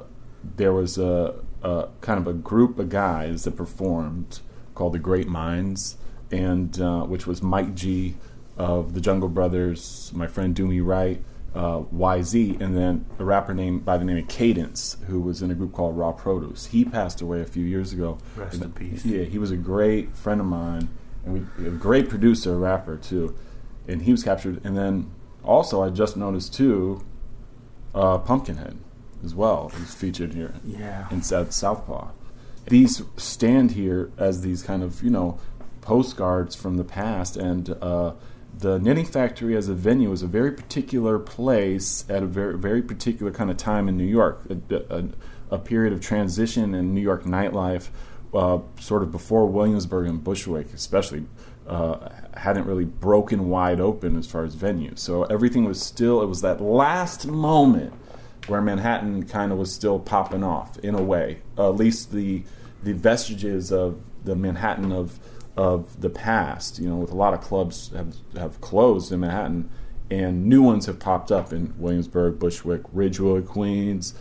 [0.56, 4.40] there was a, a kind of a group of guys that performed
[4.76, 5.98] called the Great Minds,
[6.32, 8.16] and uh, which was Mike G
[8.58, 11.24] of the Jungle Brothers, my friend Doomy Wright,
[11.56, 15.50] uh, YZ, and then a rapper named by the name of Cadence, who was in
[15.52, 16.68] a group called Raw Produce.
[16.68, 18.18] He passed away a few years ago.
[18.36, 19.06] Rest And- in peace.
[19.06, 20.90] Yeah, he was a great friend of mine,
[21.26, 23.36] and we, a great producer, rapper too.
[23.88, 24.62] And he was captured.
[24.64, 25.08] And then
[25.44, 27.02] also, I just noticed too,
[27.96, 28.78] uh, Pumpkinhead
[29.24, 31.08] as well is featured here Yeah.
[31.10, 32.10] in South Southpaw.
[32.68, 35.40] These stand here as these kind of you know
[35.82, 38.12] postcards from the past, and uh,
[38.60, 42.82] the Knitting Factory as a venue is a very particular place at a very very
[42.82, 45.06] particular kind of time in New York, a, a,
[45.52, 47.90] a period of transition in New York nightlife,
[48.34, 51.26] uh, sort of before Williamsburg and Bushwick, especially.
[51.68, 56.22] Uh, hadn't really broken wide open as far as venues, so everything was still.
[56.22, 57.94] It was that last moment
[58.48, 61.42] where Manhattan kind of was still popping off in a way.
[61.58, 62.44] Uh, at least the
[62.84, 65.20] the vestiges of the Manhattan of
[65.58, 66.80] of the past.
[66.80, 69.70] You know, with a lot of clubs have have closed in Manhattan,
[70.10, 74.14] and new ones have popped up in Williamsburg, Bushwick, Ridgewood, Queens,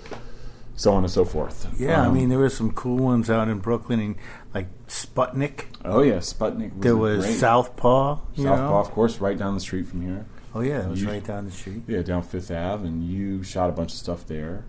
[0.74, 1.72] so on and so forth.
[1.78, 4.14] Yeah, I Um, mean, there were some cool ones out in Brooklyn, and
[4.54, 5.64] like Sputnik.
[5.84, 6.72] oh yeah, Sputnik.
[6.74, 8.18] Was There was great- Southpaw.
[8.34, 10.24] You Southpaw, of course, right down the street from here.
[10.54, 11.82] Oh yeah, it was You- right down the street.
[11.86, 14.64] Yeah, down Fifth Ave, and you shot a bunch of stuff there.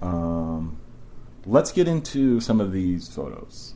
[0.00, 0.78] Um,
[1.44, 3.74] let's get into some of these photos.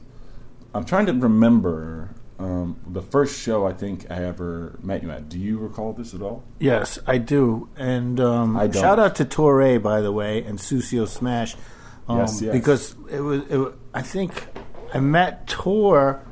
[0.74, 5.28] I'm trying to remember um, the first show I think I ever met you at.
[5.28, 6.44] Do you recall this at all?
[6.58, 7.68] Yes, I do.
[7.76, 11.56] And um, I shout out to Torae, by the way, and Susio Smash.
[12.08, 12.52] Um, Yes, yes.
[12.52, 14.46] Because it was, it was, I think
[14.92, 16.22] I met Tor.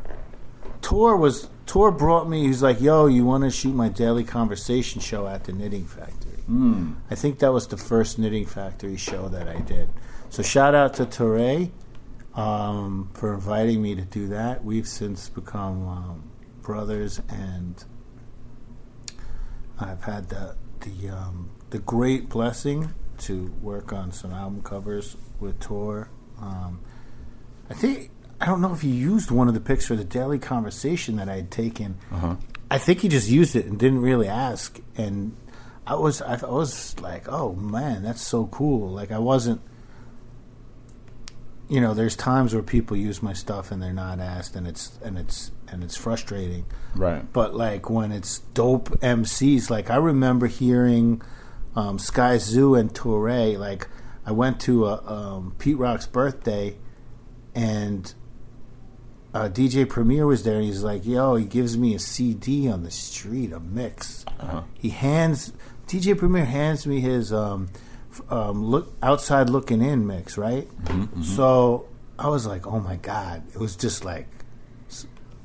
[0.83, 2.47] Tor was Tor brought me.
[2.47, 6.43] He's like, "Yo, you want to shoot my daily conversation show at the Knitting Factory?"
[6.51, 6.97] Mm.
[7.11, 9.89] I think that was the first Knitting Factory show that I did.
[10.31, 11.71] So shout out to Torae
[12.35, 14.65] um, for inviting me to do that.
[14.65, 16.31] We've since become um,
[16.63, 17.83] brothers, and
[19.79, 25.61] I've had the the um, the great blessing to work on some album covers with
[25.61, 26.09] Tor.
[26.41, 26.81] Um,
[27.69, 30.39] I think I don't know if he used one of the pics for the daily
[30.39, 31.99] conversation that I had taken.
[32.11, 32.37] Uh-huh.
[32.71, 34.81] I think he just used it and didn't really ask.
[34.97, 35.37] And
[35.87, 38.91] I was I was like, oh man, that's so cool.
[38.91, 39.61] Like I wasn't.
[41.71, 44.99] You know, there's times where people use my stuff and they're not asked, and it's
[45.05, 46.67] and it's and it's frustrating.
[46.97, 47.33] Right.
[47.33, 51.23] But like when it's dope MCs, like I remember hearing
[51.77, 53.59] um, Skyzoo and Torae.
[53.59, 53.89] Like
[54.27, 56.77] I went to a, um, Pete Rock's birthday,
[57.55, 58.13] and
[59.33, 62.83] uh, DJ Premier was there, and he's like, "Yo," he gives me a CD on
[62.83, 64.25] the street, a mix.
[64.27, 64.63] Uh-huh.
[64.75, 65.53] He hands
[65.87, 67.69] DJ Premier hands me his um,
[68.31, 70.69] um, look outside looking in mix, right?
[71.23, 74.27] So I was like, "Oh my god!" It was just like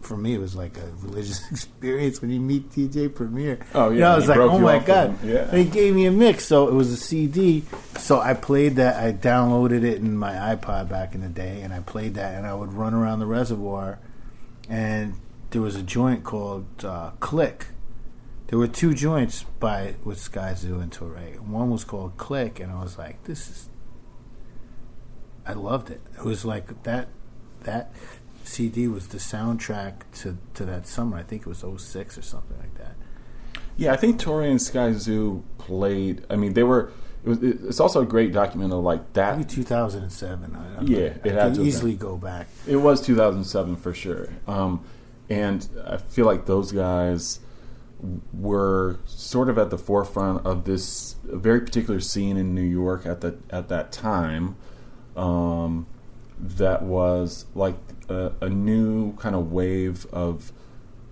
[0.02, 3.58] for me, it was like a religious experience when you meet DJ Premier.
[3.74, 5.18] Oh, You yeah, know, I was like, oh my god!
[5.24, 5.50] yeah.
[5.50, 7.64] And he gave me a mix, so it was a CD.
[7.98, 9.04] So I played that.
[9.04, 12.46] I downloaded it in my iPod back in the day, and I played that, and
[12.46, 13.98] I would run around the reservoir,
[14.70, 15.16] and
[15.50, 17.66] there was a joint called uh, Click.
[18.48, 21.40] There were two joints by with Skyzoo and Torae.
[21.40, 23.70] One was called Click, and I was like, this is.
[25.48, 26.02] I loved it.
[26.18, 27.10] It was like that.
[27.64, 27.92] That
[28.44, 31.18] CD was the soundtrack to, to that summer.
[31.18, 32.96] I think it was 06 or something like that.
[33.78, 36.26] Yeah, I think Torae and Skyzoo played.
[36.30, 36.92] I mean, they were.
[37.24, 39.38] It was, it's also a great document of like that.
[39.38, 40.56] Maybe 2007.
[40.56, 42.48] I, I'm Yeah, it I had can to easily go back.
[42.68, 44.30] It was 2007 for sure.
[44.48, 44.86] Um,
[45.28, 47.40] and I feel like those guys
[48.34, 53.22] were sort of at the forefront of this very particular scene in New York at
[53.22, 54.56] that at that time.
[55.16, 55.88] Um,
[56.38, 57.78] that was like
[58.10, 60.52] a, a new kind of wave of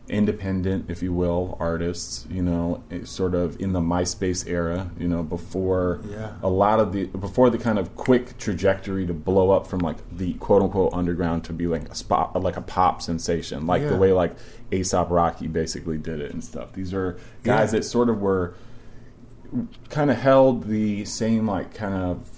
[0.10, 2.28] independent, if you will, artists.
[2.30, 4.92] You know, eh, sort of in the MySpace era.
[5.00, 6.34] You know, before Yeah.
[6.44, 9.98] a lot of the before the kind of quick trajectory to blow up from like
[10.16, 13.96] the quote unquote underground to be like a spot like a pop sensation, like the
[13.98, 14.34] way like
[14.72, 16.74] A$AP Rocky basically did it and stuff.
[16.74, 17.80] These are guys Yeah.
[17.80, 18.56] that sort of were
[19.90, 22.30] kind of held the same like kind of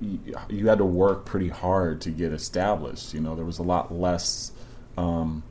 [0.00, 3.14] you, you had to work pretty hard to get established.
[3.14, 4.52] You know, there was a lot less
[4.98, 5.42] um,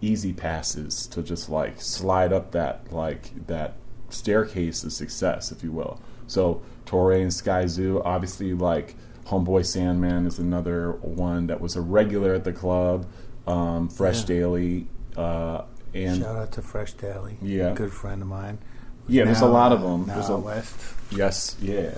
[0.00, 3.74] easy passes to just like slide up that like that
[4.10, 6.00] staircase of success, if you will.
[6.26, 8.94] So Torae and Skyzoo, obviously, like
[9.26, 13.06] Homeboy Sandman is another one that was a regular at the club.
[13.46, 14.26] Um, Fresh Yeah.
[14.26, 15.62] Daily, uh,
[15.94, 17.38] and Shout out to Fresh Daily.
[17.42, 17.72] Yeah.
[17.74, 18.58] Good friend of mine.
[19.08, 20.06] yeah, there's a lot of uh, them.
[20.06, 20.76] Now There's a, west.
[21.10, 21.92] Yes, yeah.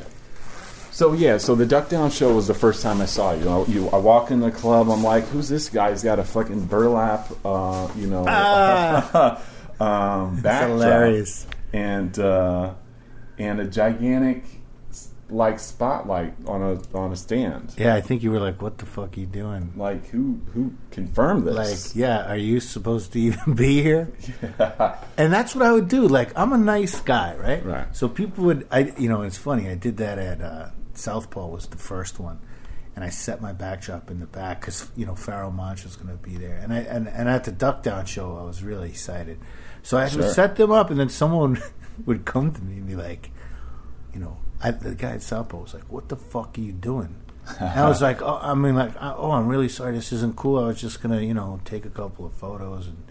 [1.00, 3.48] So yeah, so the Duck Down show was the first time I saw you.
[3.48, 4.90] I, you, I walk in the club.
[4.90, 5.92] I'm like, "Who's this guy?
[5.92, 9.40] He's got a fucking burlap, uh, you know, Ah!
[9.80, 11.46] um, hilarious.
[11.72, 12.74] and uh,
[13.38, 14.44] and a gigantic
[15.30, 17.72] like spotlight on a on a stand.
[17.78, 20.74] Yeah, I think you were like, "What the fuck are you doing?" Like who who
[20.90, 21.56] confirmed this?
[21.56, 24.12] Like, yeah, are you supposed to even be here?
[25.16, 26.06] And that's what I would do.
[26.06, 27.64] Like, I'm a nice guy, right?
[27.64, 27.96] Right.
[27.96, 29.66] So people would, I, you know, it's funny.
[29.66, 30.68] I did that at uh,
[31.00, 32.38] Southpaw was the first one,
[32.94, 36.16] and I set my backdrop in the back because you know Pharoahe Monch was going
[36.16, 38.90] to be there, and I and, and at the Duck Down show, I was really
[38.90, 39.38] excited.
[39.82, 40.22] So I Sure.
[40.22, 41.60] would set them up, and then someone
[42.06, 43.30] would come to me and be like,
[44.14, 47.14] you know, I, the guy at Southpaw was like, "What the fuck are you doing?"
[47.58, 49.94] And I was like, oh, I mean, like, oh, I'm really sorry.
[49.94, 50.62] This isn't cool.
[50.62, 53.02] I was just gonna, you know, take a couple of photos and,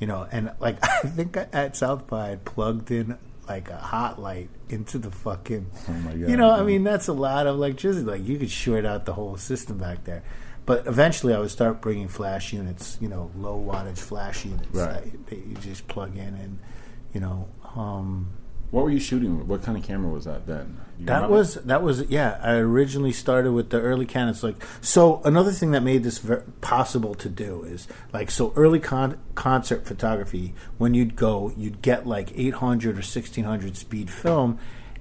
[0.00, 4.20] you know, and like, I think at South by I plugged in like a hot
[4.20, 7.56] light into the fucking, Oh my God, you know, I mean, that's a lot of
[7.56, 8.04] electricity.
[8.04, 10.22] Like, you could short out the whole system back there.
[10.66, 15.02] But eventually, I would start bringing flash units, you know, low wattage flash units Right.
[15.04, 16.58] that, that you just plug in and,
[17.12, 18.30] you know, um,
[18.70, 19.38] What were you shooting?
[19.38, 19.46] with?
[19.46, 20.78] What kind of camera was that then?
[20.98, 22.38] That was that was yeah.
[22.42, 24.42] I originally started with the early Canons.
[24.42, 28.80] Like so, another thing that made this ver- possible to do is like so early
[28.80, 30.54] con- concert photography.
[30.78, 34.58] When you'd go, you'd get like 800 or 1600 speed film,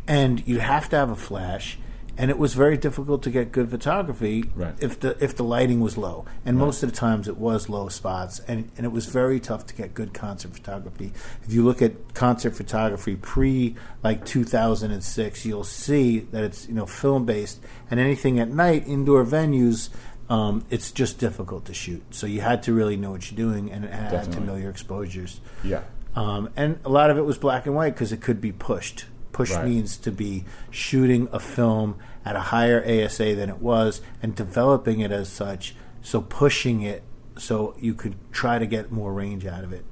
[0.08, 1.77] and you'd have to have a flash.
[2.15, 4.76] And it was very difficult to get good photography Right.
[4.80, 7.89] if the if the lighting was low, and most of the times it was low
[7.89, 11.12] spots, and and it was very tough to get good concert photography.
[11.43, 16.86] If you look at concert photography pre like 2006, you'll see that it's you know
[16.86, 19.89] film based, and anything at night, indoor venues,
[20.30, 22.04] um, it's just difficult to shoot.
[22.12, 25.41] So you had to really know what you're doing, and had to know your exposures.
[25.63, 25.82] yeah.
[26.15, 29.06] Um, and a lot of it was black and white because it could be pushed.
[29.34, 29.67] Push Right.
[29.67, 35.02] means to be shooting a film at a higher ASA than it was and developing
[35.02, 35.76] it as such.
[36.02, 37.04] So pushing it
[37.38, 39.84] so you could try to get more range out of it.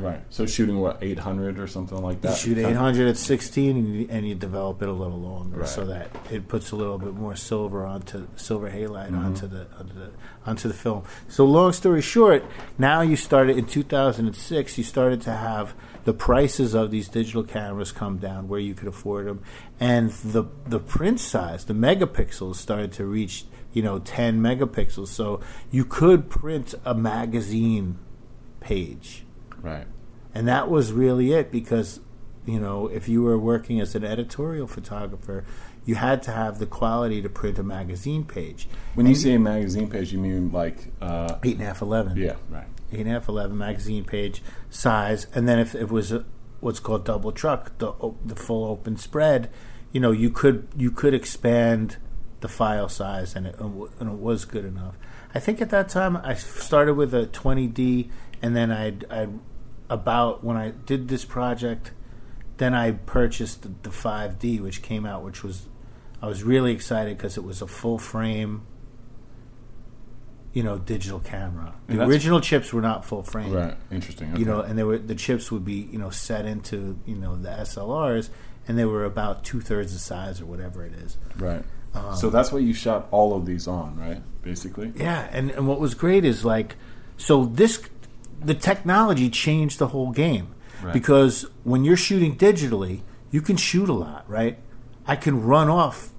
[0.00, 0.20] Right.
[0.30, 2.36] So shooting what 800 or something like You that.
[2.38, 5.68] shoot 800 at 16 and you, and you develop it a little longer Right.
[5.68, 9.24] so that it puts a little bit more silver onto silver halide Mm-hmm.
[9.24, 10.10] onto the onto the
[10.46, 11.02] onto the film.
[11.28, 12.44] So long story short,
[12.78, 14.78] now you started in 2006.
[14.78, 15.74] You started to have
[16.08, 19.42] the prices of these digital cameras come down where you could afford them,
[19.78, 23.44] and the the print size, the megapixels, started to reach
[23.74, 25.08] you know 10 megapixels.
[25.08, 25.40] So
[25.70, 27.98] you could print a magazine
[28.60, 29.24] page
[29.60, 29.86] Right.
[30.34, 32.00] and that was really it because
[32.46, 35.44] you know if you were working as an editorial photographer
[35.84, 39.38] you had to have the quality to print a magazine page When you say a
[39.38, 42.66] magazine page, you mean like uh, eight and a half eleven yeah, right.
[42.92, 45.26] Eight and a half eleven magazine page size.
[45.34, 46.24] And then if it was a,
[46.60, 47.92] what's called double truck the
[48.24, 49.50] the full open spread
[49.92, 51.96] you know you could you could expand
[52.40, 54.96] the file size and it, and it was good enough.
[55.34, 58.10] I think at that time i started with a 20d
[58.42, 59.38] and then i'd, I'd
[59.90, 61.92] about when i did this project
[62.56, 65.68] then i purchased the, the 5d which came out which was
[66.22, 68.66] i was really excited because it was a full frame
[70.52, 73.76] you know digital camera the And original chips were not full frame Right.
[73.90, 74.36] Interesting.
[74.36, 77.36] you know and they were the chips would be you know set into you know
[77.36, 78.30] the slrs
[78.66, 81.62] and they were about two-thirds the size or whatever it is right.
[81.94, 84.20] Um, so that's what you shot all of these on, right?
[84.42, 84.92] Basically.
[84.96, 86.76] yeah and, and what was great is like
[87.16, 87.82] so this
[88.40, 90.92] the technology changed the whole game Right.
[90.92, 93.00] because when you're shooting digitally
[93.32, 94.58] you can shoot a lot right
[95.08, 96.10] i can run off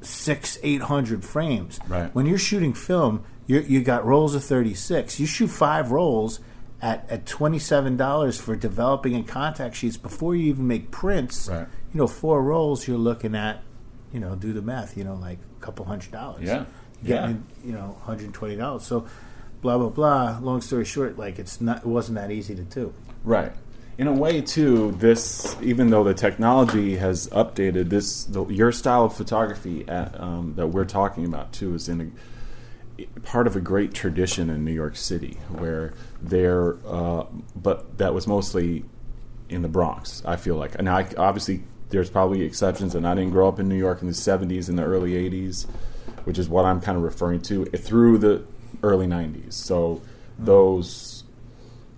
[0.00, 2.12] six eight hundred frames Right.
[2.14, 6.38] when you're shooting film you you got rolls of 36 you shoot five rolls
[6.80, 11.48] at at twenty seven dollars for developing and contact sheets before you even make prints.
[11.48, 11.66] Right.
[11.92, 13.62] You know, four rolls you're looking at,
[14.12, 14.96] you know, do the math.
[14.96, 16.44] You know, like a couple hundred dollars.
[16.44, 16.66] Yeah.
[17.02, 17.20] You're Yeah.
[17.22, 18.84] getting, you know, one hundred and twenty dollars.
[18.84, 19.06] So,
[19.60, 20.38] blah blah blah.
[20.40, 22.92] Long story short, like it's not, it wasn't that easy to do.
[23.24, 23.50] Right.
[23.96, 29.06] In a way, too, this even though the technology has updated, this the, your style
[29.06, 32.06] of photography at, um, that we're talking about too is in a,
[33.24, 37.24] part of a great tradition in New York City, where there, uh,
[37.54, 38.84] but that was mostly
[39.48, 40.22] in the Bronx.
[40.26, 43.68] I feel like, and I obviously there's probably exceptions, and I didn't grow up in
[43.68, 45.66] New York in the '70s and the early '80s,
[46.24, 48.44] which is what I'm kind of referring to through the
[48.82, 49.54] early '90s.
[49.54, 50.02] So
[50.38, 51.24] those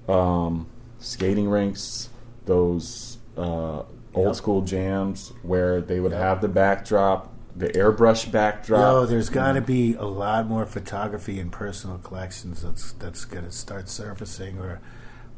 [0.08, 0.66] um,
[0.98, 2.08] skating rinks,
[2.46, 3.82] those uh,
[4.14, 4.34] old Yep.
[4.36, 6.20] school jams where they would Yep.
[6.20, 8.80] have the backdrop, the airbrush backdrop.
[8.80, 13.44] Yo, there's got to be a lot more photography in personal collections that's that's going
[13.44, 14.58] to start surfacing.
[14.58, 14.80] Or,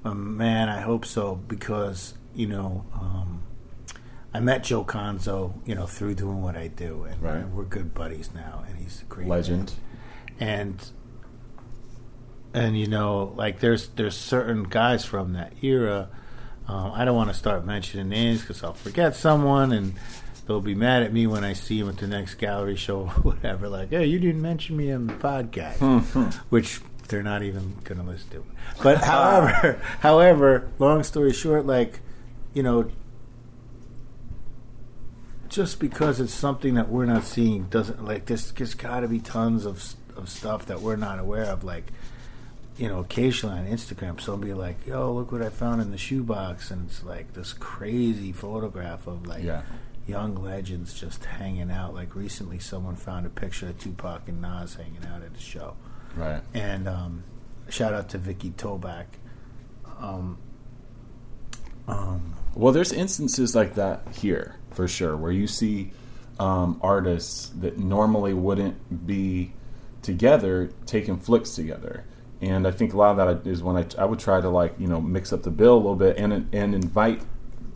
[0.05, 3.43] um, man, I hope so because you know um,
[4.35, 7.37] I met Joe Conzo, you know, through doing what I do, and, Right.
[7.37, 9.73] and we're good buddies now, and he's a great legend.
[10.41, 10.49] man.
[10.61, 10.91] and
[12.55, 16.09] and you know, like there's there's certain guys from that era.
[16.69, 19.95] Um, I don't want to start mentioning names because I'll forget someone, and
[20.53, 23.07] they'll be mad at me when I see them at the next gallery show or
[23.23, 23.69] whatever.
[23.69, 26.29] Like, hey, you didn't mention me on the podcast, hmm, hmm.
[26.51, 28.45] which they're not even going to listen to.
[28.83, 32.01] But however, however, long story short, like,
[32.53, 32.91] you know,
[35.49, 39.19] just because it's something that we're not seeing doesn't like there's there's got to be
[39.19, 41.93] tons of of stuff that we're not aware of like
[42.79, 46.71] you know occasionally on instagram somebody like yo look what i found in the shoebox
[46.71, 49.61] and it's like this crazy photograph of like Yeah.
[50.07, 54.75] Young legends just hanging out like recently someone found a picture of tupac and nas
[54.75, 55.75] hanging out at a show
[56.17, 56.43] Right.
[56.53, 57.25] and um,
[57.69, 59.07] shout out to Vikki Tobak
[60.01, 60.39] um,
[61.89, 65.93] um, Well, there's instances like that here for sure, where you see
[66.39, 69.53] um, artists that normally wouldn't be
[70.03, 72.05] together taking flicks together,
[72.41, 74.75] and I think a lot of that is when I, I would try to like
[74.79, 77.23] you know mix up the bill a little bit and and invite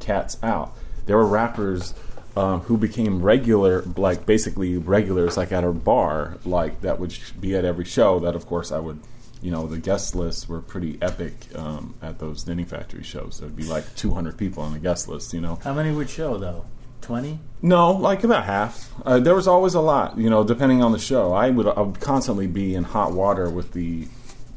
[0.00, 0.76] cats out.
[1.06, 1.94] There were rappers.
[2.36, 7.56] Um, who became regular, like basically regulars, like at a bar, like that would be
[7.56, 8.18] at every show.
[8.20, 9.00] That, of course, I would
[9.42, 13.38] you know, the guest lists were pretty epic um, at those Knitting Factory shows.
[13.38, 15.58] There'd be like 200 people on the guest list, you know.
[15.62, 16.64] how many would show though
[17.02, 18.90] 20 No, like about half.
[19.04, 21.32] Uh, there was always a lot, you know, depending on the show.
[21.32, 24.08] I would, I would constantly be in hot water with the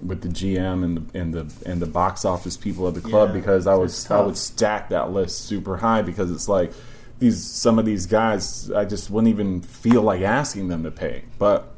[0.01, 3.29] with the GM and the and the and the box office people at the club
[3.29, 6.71] Yeah, because I was I would stack that list super high because it's like
[7.19, 11.23] these some of these guys I just wouldn't even feel like asking them to pay,
[11.37, 11.75] but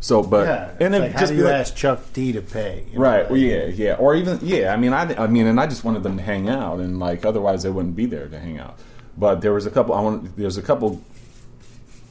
[0.00, 2.84] so but yeah and then like, how do you like, ask chuck d to pay
[2.90, 3.20] You know, Right.
[3.22, 3.94] like- Well, yeah, yeah.
[3.94, 4.72] Or even yeah.
[4.72, 7.24] I mean, I, I mean, and I just wanted them to hang out, and like
[7.26, 8.78] otherwise they wouldn't be there to hang out.
[9.16, 9.94] But there was a couple.
[9.94, 10.36] I want.
[10.36, 11.02] There's a couple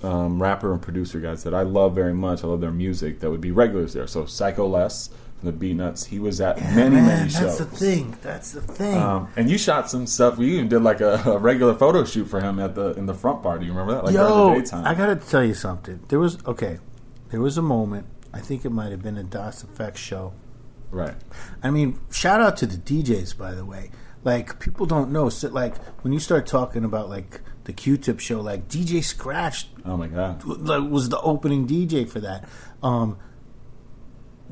[0.04, 2.44] um, rapper and producer guys that I love very much.
[2.44, 3.20] I love their music.
[3.22, 4.08] That would be regulars there.
[4.08, 6.06] So Psycho Les from the Beatnuts.
[6.06, 7.58] He was at Yeah, many man, many shows.
[7.58, 10.38] that's the thing that's the thing Um, and you shot some stuff.
[10.38, 13.14] We even did like a, a regular photo shoot for him at the in the
[13.14, 13.60] front bar.
[13.60, 14.06] Do you remember that?
[14.06, 14.86] Like Yo, the daytime.
[14.86, 16.00] I gotta tell you something.
[16.10, 16.80] There was okay.
[17.30, 18.08] There was a moment.
[18.34, 20.34] I think it might have been a Das EFX show.
[20.92, 21.16] right.
[21.64, 23.92] I mean, shout out to the DJs, by the way.
[24.24, 25.30] Like people don't know.
[25.30, 29.98] So, like when you start talking about like the Q-Tip show, like DJ Scratch Oh
[29.98, 30.44] my god.
[30.46, 32.48] like, was the opening DJ for that.
[32.82, 33.18] Um,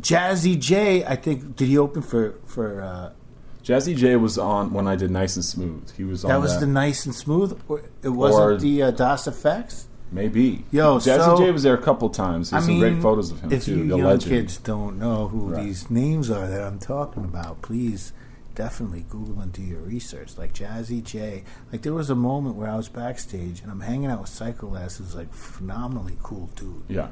[0.01, 2.81] Jazzy Jay, I think, did he open for for?
[2.81, 3.11] Uh,
[3.63, 5.91] Jazzy Jay was on when I did Nice and Smooth.
[5.95, 7.59] He was on that was the nice and smooth.
[7.67, 9.85] Or it wasn't Or- the uh, Das EFX.
[10.11, 10.63] Maybe.
[10.71, 12.51] Yo, Jazzy so- J was there a couple times.
[12.51, 13.71] There's I some great photos of him if too.
[13.71, 14.31] you the young legend.
[14.31, 15.63] kids don't know who Right.
[15.63, 18.13] these names are that I'm talking about, please
[18.53, 20.37] definitely Google and do your research.
[20.37, 21.43] Like Jazzy Jay.
[21.71, 24.67] Like there was a moment where I was backstage and I'm hanging out with Psycho
[24.67, 26.83] Les, who's like phenomenally cool dude.
[26.87, 27.07] Yeah.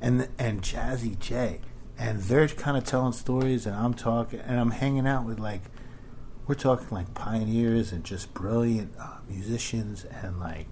[0.00, 1.60] and and Jazzy Jay,
[1.98, 5.62] and they're kind of telling stories, and I'm talking, and I'm hanging out with like,
[6.46, 10.66] we're talking like pioneers and just brilliant uh, musicians, and like,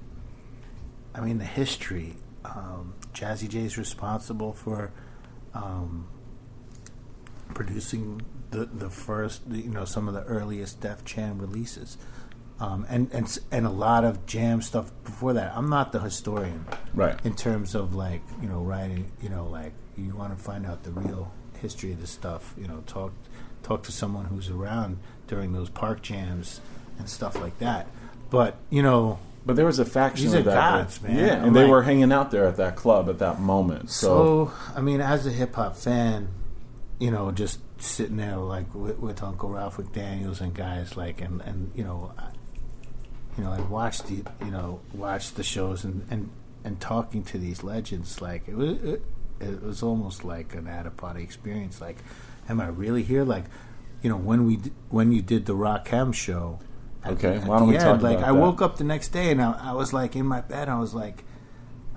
[1.14, 2.16] I mean the history.
[2.45, 4.91] Um, Jazzy Jay is responsible for
[5.55, 6.09] um,
[7.55, 11.97] producing the the first, you know, some of the earliest Def Jam releases.
[12.61, 15.53] Um, and, and and a lot of jam stuff before that.
[15.57, 17.18] I'm not the historian, Right.
[17.25, 20.82] in terms of like you know writing you know like you want to find out
[20.84, 23.12] the real history of this stuff you know talk
[23.62, 26.61] talk to someone who's around during those park jams
[26.99, 27.86] and stuff like that
[28.30, 30.78] but you know But there was a faction These of are that.
[30.78, 31.18] gods, man.
[31.18, 33.90] Yeah, and they like- were hanging out there at that club at that moment.
[33.90, 34.07] So,
[34.47, 36.28] so i mean as a hip-hop fan
[37.01, 41.40] you know, just sitting there like with, with Uncle Ralph McDaniel's and guys like, and
[41.42, 42.28] and you know, I,
[43.36, 46.30] you know, I watched the you know watched the shows and and
[46.62, 49.03] and talking to these legends, like it was it,
[49.45, 51.80] it was almost like an out of body experience.
[51.80, 51.99] Like,
[52.49, 53.24] am I really here?
[53.24, 53.45] Like,
[54.03, 54.57] you know, when we
[54.90, 56.59] when you did the Rakim show.
[57.07, 58.38] Okay, the- why don't we talk end, like about I that?
[58.40, 60.68] woke up the next day and I, I was like in my bed.
[60.68, 61.22] I was like,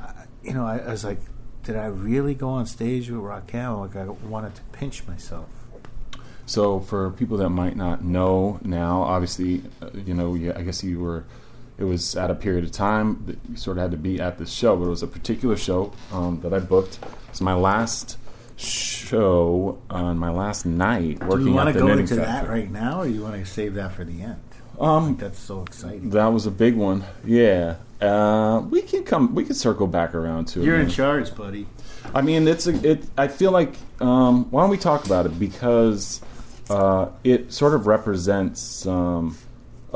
[0.01, 0.11] uh,
[0.43, 1.19] you know, I, I was like,
[1.63, 3.79] did I really go on stage with Rakim?
[3.79, 5.47] Like I wanted to pinch myself.
[6.45, 10.81] So, for people that might not know now, obviously, uh, you know, yeah, I guess
[10.83, 11.25] you were.
[11.78, 14.38] It was at a period of time that you sort of had to be at
[14.38, 16.99] this show, but it was a particular show um, that I booked.
[17.30, 18.17] It's my last
[18.55, 21.45] show on my last night working.
[21.45, 23.93] Do you want to go into that right now, or you want to save that
[23.93, 24.41] for the end?
[24.80, 26.11] Um, That's so exciting.
[26.11, 27.03] that was a big one.
[27.23, 29.34] Yeah, uh, we can come.
[29.34, 30.65] We can circle back around to it.
[30.65, 31.67] You're in charge, buddy.
[32.13, 32.91] I mean, it's a.
[32.91, 33.05] It.
[33.17, 33.75] I feel like.
[33.99, 36.21] Um, why don't we talk about it because
[36.69, 39.36] uh, it sort of represents um,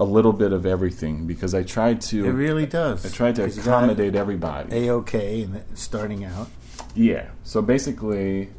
[0.01, 1.27] a little bit of everything.
[1.27, 2.25] Because I tried to.
[2.25, 3.05] It really does.
[3.05, 4.87] I tried to 'Cause you got accommodate everybody.
[4.87, 6.47] A okay, and starting out.
[6.95, 7.27] Yeah.
[7.43, 8.49] So basically,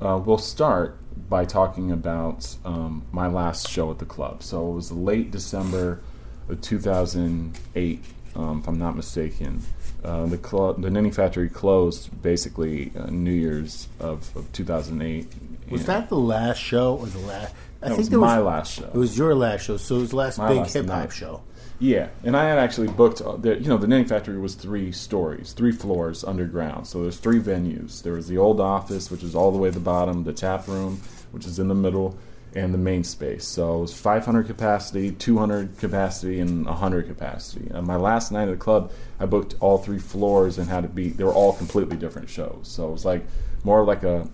[0.00, 0.96] uh, we'll start
[1.28, 4.42] by talking about um, my last show at the club.
[4.42, 6.00] So it was late December
[6.48, 9.62] of 2008, um, if I'm not mistaken.
[10.02, 15.26] Uh, the club, the Knitting Factory closed basically uh, New Year's of, of 2008.
[15.70, 17.54] Was that the last show or the last?
[17.82, 18.84] I that think was my was, last show.
[18.84, 21.42] It was your last show, so it was the last My big hip hop show.
[21.78, 23.22] Yeah, and I had actually booked.
[23.22, 26.86] uh, The, you know, the Knitting Factory was three stories, three floors underground.
[26.86, 28.02] So there's three venues.
[28.02, 30.68] There was the old office, which is all the way at the bottom, the tap
[30.68, 31.00] room,
[31.32, 32.18] which is in the middle,
[32.54, 33.46] and the main space.
[33.46, 37.70] So it was 500 capacity, 200 capacity, and 100 capacity.
[37.70, 40.88] And my last night at the club, I booked all three floors and had to
[40.90, 41.08] be.
[41.08, 42.60] They were all completely different shows.
[42.64, 43.24] So it was like
[43.64, 44.28] more like a.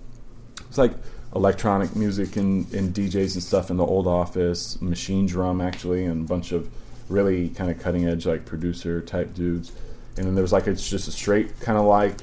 [0.76, 0.92] It's like
[1.34, 6.28] electronic music and, and DJs and stuff in the old office, Machinedrum actually, and a
[6.28, 6.70] bunch of
[7.08, 9.72] really kind of cutting edge like producer type dudes.
[10.18, 12.18] And then there was like it's just a straight kind of like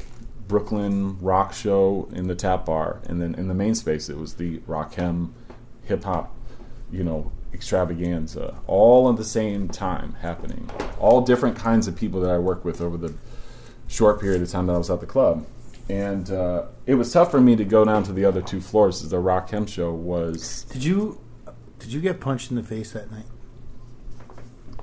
[0.47, 4.35] Brooklyn rock show in the tap bar, and then in the main space it was
[4.35, 5.31] the Rakim
[5.85, 6.35] hip hop,
[6.91, 10.69] you know, extravaganza, all at the same time happening.
[10.99, 13.15] All different kinds of people that I worked with over the
[13.87, 15.43] short period of time that I was at the club.
[15.89, 19.01] And uh, it was tough for me to go down to the other two floors
[19.01, 20.63] the Rakim show was.
[20.69, 21.19] Did you
[21.79, 23.25] did you get punched in the face that night?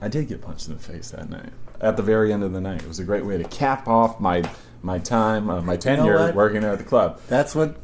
[0.01, 1.53] I did get punched in the face that night.
[1.81, 4.21] At the very end of the night, it was a great way to cap off
[4.21, 4.43] my
[4.83, 6.35] my time, uh, my tenure what?
[6.35, 7.21] working at the club.
[7.29, 7.77] That's what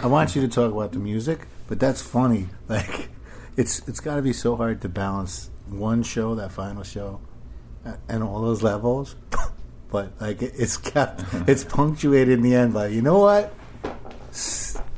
[0.00, 2.48] I want you to talk about the music, but that's funny.
[2.68, 3.08] Like
[3.56, 7.20] it's it's got to be so hard to balance one show, that final show,
[8.08, 9.16] and all those levels.
[9.92, 13.52] But like it- it's kept, it's punctuated in the end by you know what,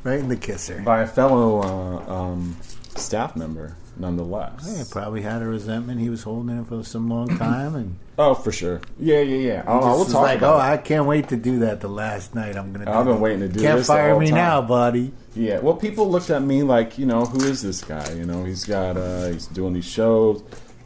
[0.03, 0.81] right in the kisser.
[0.85, 2.55] by a fellow uh, um,
[2.95, 4.73] staff member, nonetheless.
[4.77, 5.99] Yeah, probably had a resentment.
[5.99, 8.79] He was holding it for some long time, and Oh, for sure.
[8.97, 9.63] Yeah, yeah, yeah.
[9.67, 10.61] I'll was talk like, "Oh, it.
[10.61, 12.85] I can't wait to do that." The last night, I'm gonna.
[12.85, 13.21] Do I've been that.
[13.21, 14.35] waiting to do Can't this fire me time.
[14.35, 15.11] now, buddy.
[15.35, 18.09] Yeah, well, people looked at me like, you know, who is this guy?
[18.13, 20.41] You know, he's got, uh, he's doing these shows.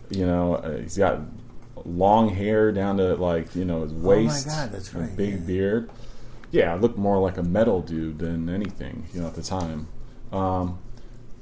[0.10, 1.20] You know, uh, he's got
[1.86, 4.48] long hair down to like, you know, his waist.
[4.50, 5.40] Oh God, that's right, big yeah.
[5.40, 5.90] beard.
[6.52, 9.88] Yeah, I looked more like a metal dude than anything, you know, at the time.
[10.32, 10.80] Um,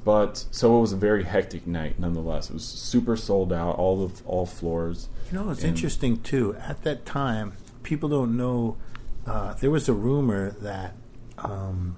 [0.04, 2.50] but so it was a very hectic night, nonetheless.
[2.50, 5.10] It was super sold out, all of all floors.
[5.32, 6.56] You know, it's interesting too.
[6.56, 8.78] At that time, people don't know.
[9.26, 10.96] Uh, there was a rumor that
[11.40, 11.98] um,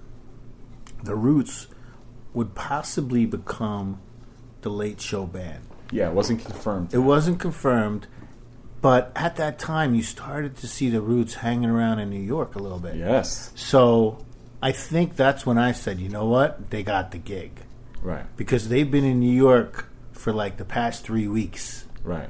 [1.03, 1.67] the Roots
[2.33, 3.99] would possibly become
[4.61, 5.65] the Late Show band.
[5.91, 6.93] Yeah, it wasn't confirmed.
[6.93, 8.07] It wasn't confirmed,
[8.81, 12.55] but at that time, you started to see the Roots hanging around in New York
[12.55, 12.95] a little bit.
[12.95, 14.25] yes, So
[14.61, 17.51] I think that's when I said, you know what, they got the gig
[18.01, 21.85] right, because they've been in New York for like the past three weeks.
[22.03, 22.29] right.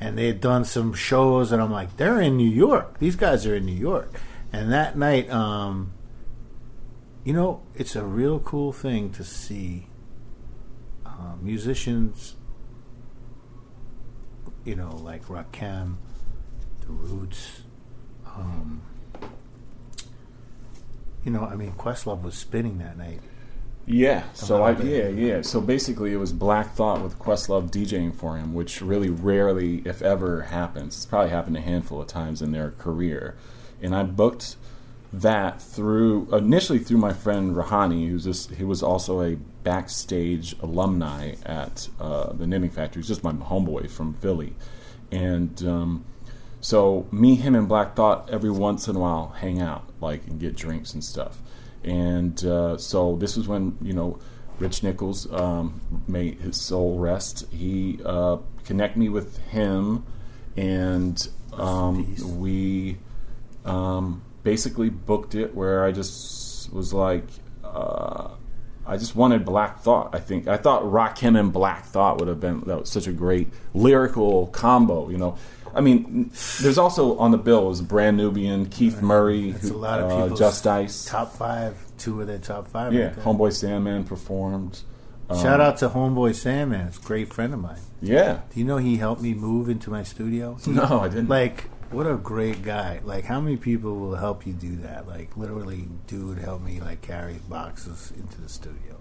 [0.00, 2.98] and they had done some shows and I'm like, they're in New York.
[2.98, 4.14] These guys are in New York.
[4.52, 5.92] And that night, um,
[7.24, 9.88] you know, it's a real cool thing to see
[11.04, 12.36] uh, musicians,
[14.68, 15.96] you know, like Rakim,
[16.82, 17.62] The Roots.
[18.26, 18.82] Um,
[21.24, 23.20] you know, I mean, Questlove was spinning that night.
[23.86, 24.24] Yeah.
[24.34, 25.40] So I little yeah yeah.
[25.40, 30.02] So basically, it was Black Thought with Questlove DJing for him, which really rarely, if
[30.02, 30.94] ever, happens.
[30.96, 33.38] It's probably happened a handful of times in their career,
[33.80, 34.56] and I booked
[35.12, 41.34] that through initially through my friend Rahani, who's just he was also a backstage alumni
[41.44, 43.02] at uh, the Knitting Factory.
[43.02, 44.54] He's just my homeboy from Philly,
[45.10, 45.62] and.
[45.62, 46.04] Um,
[46.60, 50.40] so me, him, and Black Thought every once in a while hang out, like and
[50.40, 51.40] get drinks and stuff.
[51.84, 54.18] and uh, so this was when you know
[54.58, 57.46] Rich Nichols um, made his soul rest.
[57.52, 60.04] He uh, connected me with him,
[60.56, 62.98] and um, we
[63.64, 67.24] um, basically booked it where I just was like.
[67.64, 68.30] Uh,
[68.86, 70.14] I just wanted Black Thought.
[70.14, 73.12] I think I thought Rakim and Black Thought would have been that was such a
[73.12, 75.10] great lyrical combo.
[75.10, 75.36] You know,
[75.74, 76.30] I mean,
[76.60, 79.02] there's also on the bill was Brand Nubian, Keith right.
[79.02, 82.68] Murray, That's who, a lot of uh, Just Ice, top five, two of their top
[82.68, 82.94] five.
[82.94, 84.80] Yeah, Homeboy Sandman performed.
[85.28, 86.86] Shout um, out to Homeboy Sandman.
[86.86, 87.80] It's a great friend of mine.
[88.00, 88.40] Yeah.
[88.50, 90.56] Do you know he helped me move into my studio?
[90.64, 91.28] He, no, I didn't.
[91.28, 93.00] Like what a great guy.
[93.04, 95.06] Like how many people will help you do that?
[95.06, 98.98] Like literally dude help me like carry boxes into the studio.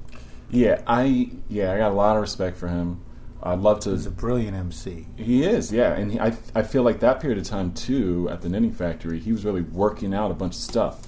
[0.49, 3.01] Yeah, I yeah, I got a lot of respect for him.
[3.43, 3.91] I'd love to.
[3.91, 5.07] He's a brilliant MC.
[5.15, 8.41] He is, yeah, and he, I I feel like that period of time too at
[8.41, 11.05] the Knitting Factory, he was really working out a bunch of stuff.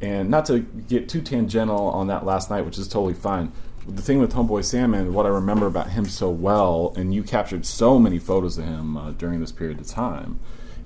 [0.00, 3.52] And not to get too tangential on that last night, which is totally fine.
[3.86, 7.64] The thing with Homeboy Sandman, what I remember about him so well, and you captured
[7.64, 10.40] so many photos of him uh, during this period of time,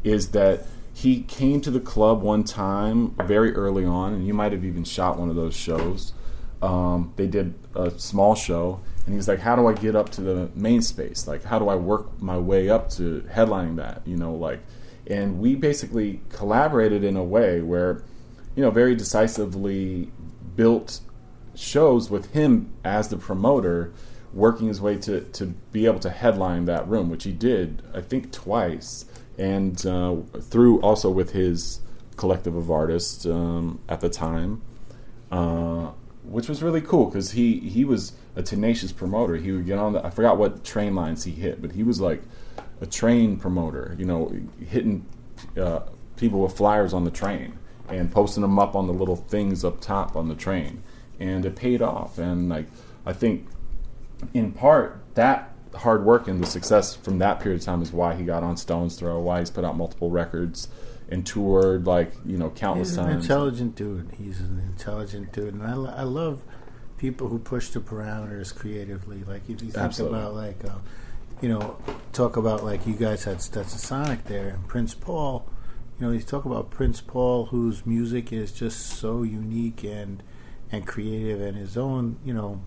[0.07, 4.53] is that he came to the club one time very early on, and you might
[4.53, 6.13] have even shot one of those shows.
[6.63, 10.11] Um, they did a small show, and he was like, "How do I get up
[10.11, 11.27] to the main space?
[11.27, 14.03] Like, how do I work my way up to headlining that?
[14.07, 14.61] You know, like."
[15.09, 18.03] And we basically collaborated in a way where,
[18.57, 20.11] you know, very decisively
[20.57, 21.01] built
[21.55, 23.93] shows with him as the promoter,
[24.33, 28.01] working his way to to be able to headline that room, which he did, I
[28.01, 29.05] think, twice
[29.39, 31.81] and uh, through also with his
[32.17, 34.63] collective of artists um, at the time,
[35.31, 35.91] uh,
[36.25, 39.37] which was really cool because he he was a tenacious promoter.
[39.37, 42.01] He would get on the I forgot what train lines he hit, but he was
[42.01, 42.23] like
[42.81, 43.95] a train promoter.
[43.99, 44.33] You know,
[44.69, 45.07] hitting
[45.61, 45.81] uh,
[46.17, 47.59] people with flyers on the train
[47.89, 50.83] and posting them up on the little things up top on the train,
[51.21, 52.19] and it paid off.
[52.19, 52.67] And like
[53.05, 53.47] I think
[54.33, 58.15] in part that hard work and the success from that period of time is why
[58.15, 60.69] he got on Stones Throw, why he's put out multiple records
[61.09, 63.25] and toured like you know countless He's times.
[63.25, 64.11] Intelligent dude.
[64.19, 66.43] He's an intelligent dude, and I, I love
[66.99, 69.23] people who push the parameters creatively.
[69.25, 70.19] Like if you think Absolutely.
[70.19, 70.79] about like uh,
[71.41, 71.77] you know
[72.13, 75.49] talk about like you guys had Stetsasonic there and Prince Paul.
[75.99, 80.23] You know, you talk about Prince Paul, whose music is just so unique and
[80.71, 82.63] and creative, and his own you know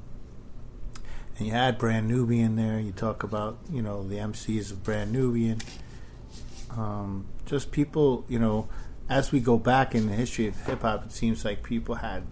[1.39, 2.79] and you had Brand Nubian there.
[2.79, 5.59] You talk about you know the MCs of Brand Nubian.
[6.71, 8.67] Um, just people, you know,
[9.09, 12.23] as we go back in the history of hip hop, it seems like people had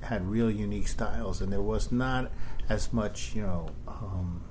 [0.00, 2.30] had real unique styles, and there was not
[2.68, 4.44] as much, you know, um,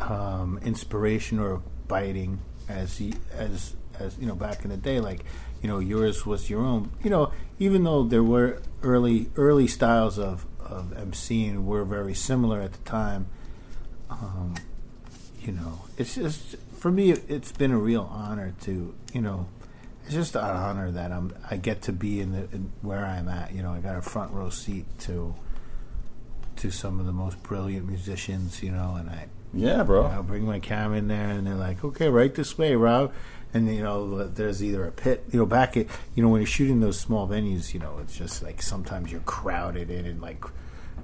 [0.00, 4.98] um, inspiration or biting as he, as as you know back in the day.
[4.98, 5.24] Like,
[5.62, 6.90] you know, yours was your own.
[7.04, 12.60] You know, even though there were early early styles of of MCing were very similar
[12.60, 13.26] at the time.
[14.10, 14.54] Um,
[15.40, 17.10] you know, it's just for me.
[17.10, 19.48] It's been a real honor to you know.
[20.04, 21.34] It's just an honor that I'm.
[21.50, 23.52] I get to be in the in where I'm at.
[23.54, 25.34] You know, I got a front row seat to
[26.56, 28.62] to some of the most brilliant musicians.
[28.62, 30.06] You know, and I yeah, bro.
[30.06, 33.12] I'll bring my camera in there, and they're like, "Okay, right this way, Rob."
[33.54, 35.24] And you know, there's either a pit.
[35.30, 38.16] You know, back at you know when you're shooting those small venues, you know, it's
[38.16, 40.44] just like sometimes you're crowded in and like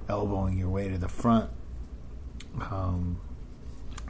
[0.07, 1.49] elbowing your way to the front.
[2.59, 3.19] Um,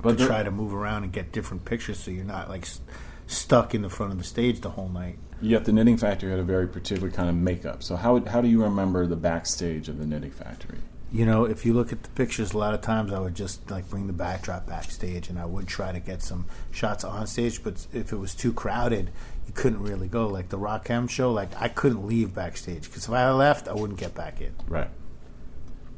[0.01, 2.87] but to try to move around and get different pictures, so you're not like st-
[3.27, 5.19] stuck in the front of the stage the whole night.
[5.41, 7.83] Yet the Knitting Factory had a very particular kind of makeup.
[7.83, 10.79] So how how do you remember the backstage of the Knitting Factory?
[11.11, 13.69] You know, if you look at the pictures, a lot of times I would just
[13.71, 17.63] like bring the backdrop backstage, and I would try to get some shots on stage.
[17.63, 19.09] But if it was too crowded,
[19.47, 20.27] you couldn't really go.
[20.27, 23.99] Like the Rakim show, like I couldn't leave backstage because if I left, I wouldn't
[23.99, 24.53] get back in.
[24.67, 24.89] Right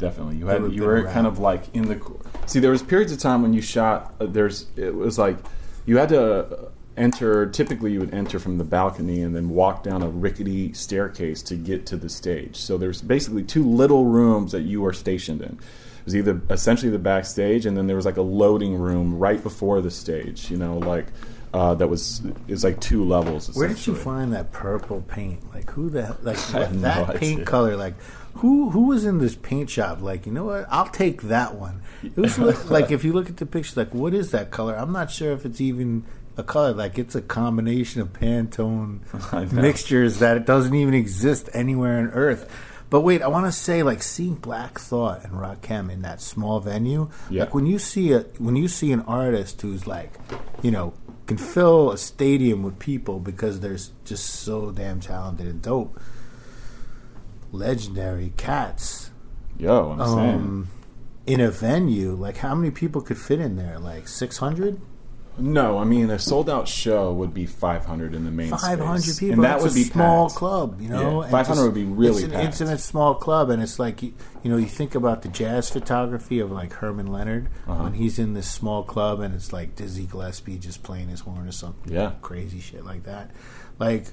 [0.02, 0.36] definitely.
[0.36, 1.14] You had you were around.
[1.14, 2.02] kind of like in the
[2.48, 2.60] see.
[2.60, 4.14] There was periods of time when you shot.
[4.20, 5.38] Uh, there's it was like
[5.86, 7.46] you had to enter.
[7.48, 11.56] Typically, you would enter from the balcony and then walk down a rickety staircase to
[11.56, 12.58] get to the stage.
[12.58, 15.54] So there's basically two little rooms that you are stationed in.
[15.54, 19.42] It was either essentially the backstage, and then there was like a loading room right
[19.42, 20.50] before the stage.
[20.50, 21.08] You know, like.
[21.54, 23.54] Uh, that was is like two levels.
[23.58, 25.54] Where did you find that purple paint?
[25.54, 27.46] Like who the like that no paint idea.
[27.46, 27.76] color?
[27.76, 27.96] Like
[28.36, 30.02] who who was in this paint shop?
[30.02, 30.66] Like, you know what?
[30.70, 31.82] I'll take that one.
[32.04, 32.38] It was
[32.72, 34.76] like if you look at the picture, like what is that color?
[34.76, 36.06] I'm not sure if it's even
[36.38, 36.74] a color.
[36.74, 42.50] Like it's a combination of Pantone mixtures that it doesn't even exist anywhere on Earth.
[42.90, 46.60] But wait, I want to say like seeing Black Thought and Rakim in that small
[46.60, 47.10] venue.
[47.30, 47.44] Yeah.
[47.44, 50.14] Like when you see a when you see an artist who's like,
[50.62, 50.94] you know,
[51.26, 55.98] can fill a stadium with people because they're just so damn talented and dope
[57.54, 59.12] legendary cats
[59.58, 60.30] Yo, I'm saying.
[60.36, 60.68] um,
[61.28, 62.14] in a venue.
[62.14, 63.78] Like, how many people could fit in there?
[63.78, 64.82] Like six hundred.
[65.38, 69.02] No, I mean a sold out show would be 500 in the main Five hundred
[69.02, 69.20] space.
[69.20, 69.34] people.
[69.36, 70.38] and that would a be small packed.
[70.38, 71.24] club, you know.
[71.24, 72.46] Yeah, 500 just- would be really It's an packed.
[72.62, 74.14] intimate small club, and it's like you,
[74.44, 77.84] you know, you think about the jazz photography of like Herman Leonard Uh-huh.
[77.84, 81.48] when he's in this small club, and it's like Dizzy Gillespie just playing his horn
[81.48, 82.12] or something, Yeah.
[82.22, 83.32] crazy shit like that.
[83.80, 84.08] Like,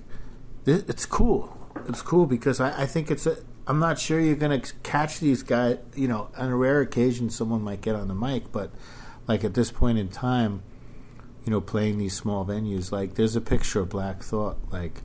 [0.67, 1.57] it's cool.
[1.89, 3.37] It's cool because I, I think it's a.
[3.67, 5.79] I'm not sure you're gonna catch these guys.
[5.95, 8.71] You know, on a rare occasion, someone might get on the mic, but
[9.27, 10.63] like at this point in time,
[11.49, 12.93] you know, playing these small venues.
[12.93, 15.01] Like, there's a picture of Black Thought, like,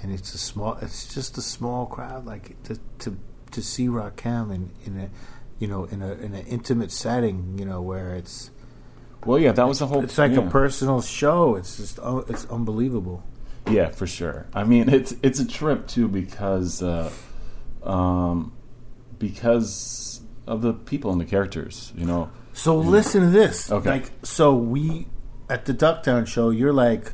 [0.00, 0.78] and it's a small.
[0.80, 2.26] It's just a small crowd.
[2.26, 3.18] Like to to
[3.50, 5.10] to see Rakim in in a,
[5.58, 7.58] you know, in a in an intimate setting.
[7.58, 8.52] You know, where it's
[9.26, 10.04] Well, yeah, that was the whole.
[10.04, 10.46] it's like yeah.
[10.46, 11.56] a personal show.
[11.56, 13.24] It's just oh, it's unbelievable.
[13.68, 14.46] Yeah, for sure.
[14.54, 17.10] I mean, it's it's a trip too because uh,
[17.82, 18.52] um,
[19.18, 21.92] because of the people and the characters.
[21.96, 22.30] You know.
[22.52, 23.72] So listen to this.
[23.72, 23.90] Okay.
[23.90, 25.06] Like, so we
[25.50, 27.12] at the Duckdown show, you're like,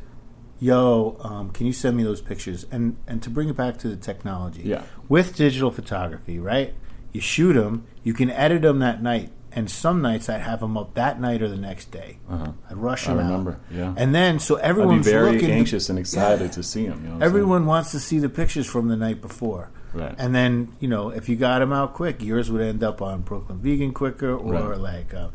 [0.59, 3.89] "Yo, um, can you send me those pictures?" And and to bring it back to
[3.89, 4.83] the technology, Yeah.
[5.09, 6.73] with digital photography, right?
[7.11, 10.77] You shoot them, you can edit them that night, and some nights I'd have them
[10.77, 12.19] up that night or the next day.
[12.29, 12.51] Uh-huh.
[12.69, 13.29] I'd rush I them out.
[13.29, 13.93] remember, yeah.
[13.97, 16.51] And then so everyone's very looking anxious and excited Yeah.
[16.51, 17.01] to see them.
[17.03, 19.71] You know Everyone wants to see the pictures from the night before.
[19.93, 20.13] Right.
[20.19, 23.21] And then, you know, if you got them out quick, yours would end up on
[23.21, 24.79] Brooklyn Vegan quicker or Right.
[24.79, 25.29] like, uh,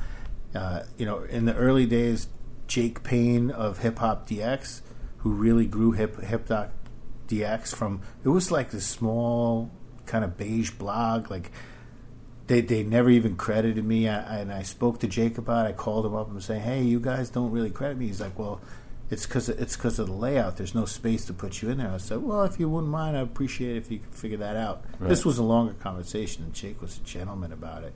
[0.56, 2.28] uh, you know, in the early days,
[2.72, 4.80] Jake Payne of Hip Hop DX,
[5.18, 6.72] who really grew Hip Hip Hop
[7.28, 9.70] DX from, it was like this small
[10.06, 11.30] kind of beige blog.
[11.30, 11.52] Like,
[12.46, 14.08] they, they never even credited me.
[14.08, 15.68] I, and I spoke to Jake about it.
[15.68, 18.06] I called him up and saying, hey, you guys don't really credit me.
[18.06, 18.58] He's like, well,
[19.10, 20.56] it's because it's because of the layout.
[20.56, 21.90] There's no space to put you in there.
[21.90, 24.56] I said, well, if you wouldn't mind, I'd appreciate it if you could figure that
[24.56, 24.82] out.
[24.98, 25.10] Right.
[25.10, 27.94] This was a longer conversation, and Jake was a gentleman about it.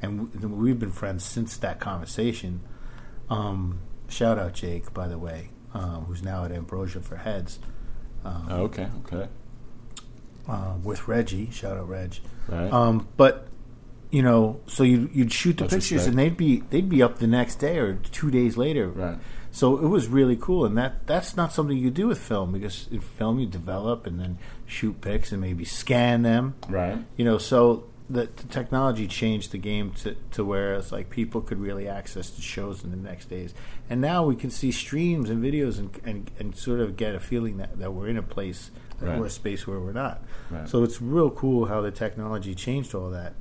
[0.00, 2.60] And we- we've been friends since that conversation.
[3.28, 3.80] Um,
[4.14, 7.58] shout out Jake, by the way, um, who's now at Ambrosia for Heads
[8.24, 9.28] um, Oh, okay, okay,
[10.48, 11.50] uh, with Reggie.
[11.50, 12.16] Shout out Reg.
[12.48, 12.72] right.
[12.72, 13.48] Um, but
[14.10, 16.08] you know, so you you'd shoot the Much pictures, respect.
[16.10, 18.88] and they'd be they'd be up the next day or two days later.
[18.88, 19.18] right.
[19.50, 22.88] So it was really cool, and that that's not something you do with film because
[22.90, 26.54] in film you develop and then shoot pics and maybe scan them.
[26.68, 26.98] Right.
[27.16, 31.40] You know, so the, the technology changed the game to to where it's like people
[31.40, 33.54] could really access the shows in the next days,
[33.88, 37.20] and now we can see streams and videos and and, and sort of get a
[37.20, 39.18] feeling that, that we're in a place Right.
[39.18, 40.22] or a space where we're not.
[40.50, 40.68] Right.
[40.68, 43.34] So it's real cool how the technology changed all that.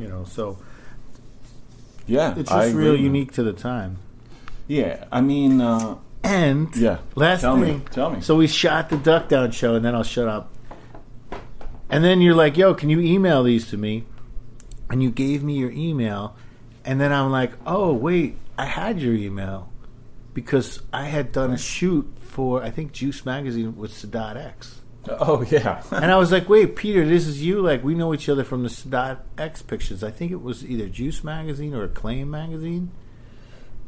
[0.00, 0.58] You know, so
[2.06, 2.34] Yeah.
[2.36, 3.98] it's just real unique to the time.
[4.68, 5.04] Yeah.
[5.12, 6.98] I mean, uh, And yeah.
[7.14, 7.84] last Tell thing, me.
[7.92, 8.20] Tell me.
[8.22, 10.50] So we shot the Duck Down show, and then I'll shut up.
[11.88, 14.04] And then you're like, "Yo, can you email these to me?"
[14.90, 16.36] And you gave me your email,
[16.84, 19.70] and then I'm like, "Oh, wait, I had your email
[20.34, 25.42] because I had done a shoot for I think Juice Magazine with Sadat X." oh
[25.50, 25.82] yeah.
[25.90, 27.60] And I was like, "Wait, Peter, this is you?
[27.60, 30.02] Like we know each other from the Sadat X pictures.
[30.02, 32.90] I think it was either Juice Magazine or Acclaim Magazine."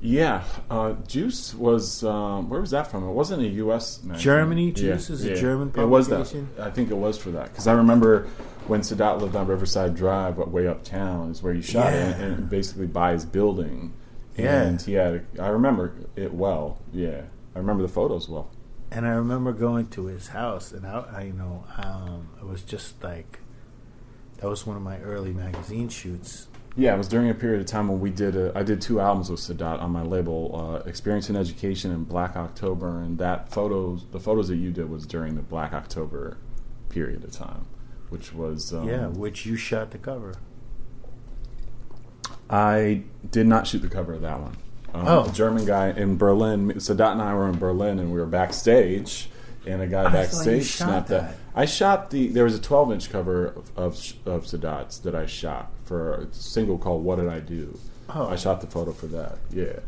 [0.00, 3.02] Yeah, uh, Juice was um, where was that from?
[3.04, 4.02] It wasn't a U.S.
[4.02, 4.22] magazine.
[4.24, 6.32] Germany, Juice is a German It was that.
[6.60, 8.28] I think it was for that because I remember
[8.68, 12.10] when Sadat lived on Riverside Drive, but way uptown is where he shot Yeah.
[12.10, 13.92] it, and basically by his building.
[14.36, 14.62] Yeah.
[14.62, 15.24] and he had.
[15.36, 16.78] A, I remember it well.
[16.92, 17.22] Yeah,
[17.56, 18.50] I remember the photos well.
[18.92, 22.62] and I remember going to his house, and I, I you know, um, it was
[22.62, 23.40] just like
[24.36, 26.46] that was one of my early magazine shoots.
[26.78, 28.36] Yeah, it was during a period of time when we did.
[28.36, 32.08] A, I did two albums with Sadat on my label, uh, Experience in Education and
[32.08, 36.36] Black October, and that photos, the photos that you did was during the Black October
[36.88, 37.66] period of time,
[38.10, 40.34] which was um, yeah, which you shot the cover.
[42.48, 44.56] I did not shoot the cover of that one.
[44.94, 45.24] Um, Oh.
[45.28, 46.72] A German guy in Berlin.
[46.74, 49.28] Sadat and I were in Berlin, and we were backstage,
[49.66, 51.30] and a guy I backstage snapped that.
[51.32, 51.36] that.
[51.56, 52.28] I shot the.
[52.28, 56.32] There was a 12 inch cover of, of of Sadat's that I shot for a
[56.32, 57.78] single called "What Did I Do."
[58.10, 58.28] Oh.
[58.28, 59.38] I shot the photo for that.
[59.50, 59.80] Yeah,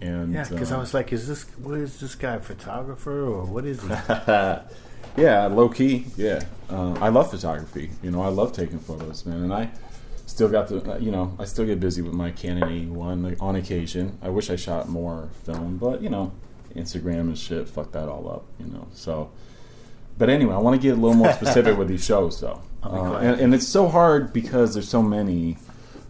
[0.00, 3.26] and Yeah, because I uh, was like, is this what is this guy a photographer
[3.26, 3.88] or what is he?
[5.16, 6.06] yeah, low key.
[6.16, 7.90] Yeah, uh, I love photography.
[8.02, 9.70] You know, I love taking photos, man, and I
[10.26, 10.94] still got the.
[10.94, 14.16] uh, You know, I still get busy with my Canon A1 on occasion.
[14.22, 16.32] I wish I shot more film, but you know,
[16.74, 18.44] Instagram and shit, fuck that all up.
[18.60, 19.30] You know, so.
[20.16, 23.18] But anyway, I want to get a little more specific with these shows, though, uh,
[23.18, 25.56] and, and it's so hard because there's so many.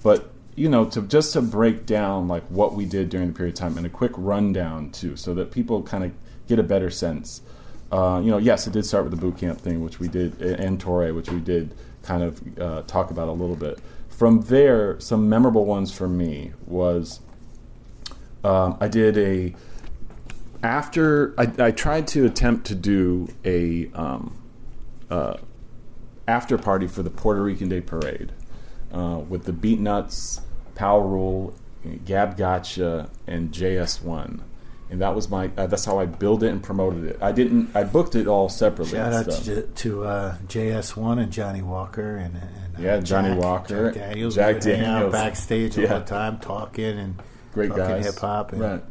[0.03, 3.55] But you know, to just to break down like what we did during the period
[3.55, 6.13] of time and a quick rundown too, so that people kind of
[6.47, 7.43] get a better sense.
[7.93, 10.41] uh, you know, yes, it did start with the boot camp thing, which we did,
[10.41, 13.79] and Torae, which we did kind of uh, talk about a little bit.
[14.09, 17.21] From there, some memorable ones for me was
[18.45, 19.55] um, I did a
[20.63, 24.37] after I, I, tried to attempt to do a um,
[25.09, 25.37] uh,
[26.29, 28.33] after party for the Puerto Rican Day Parade
[28.93, 30.41] uh, with the Beatnuts,
[30.77, 31.55] Powerule,
[32.05, 34.43] Gab Gotcha, and JS1
[34.91, 37.19] and that was my uh, that's how I built it and promoted it.
[37.21, 38.99] I didn't I booked it all separately.
[38.99, 43.43] Shout out to, to uh, JS1 and Johnny Walker and, and uh, yeah Johnny Jack,
[43.43, 45.93] Walker, Jack Daniels, Jack Daniels backstage yeah.
[45.93, 47.23] all the time talking and
[47.53, 48.53] great talking guys, hip hop.
[48.53, 48.83] Right,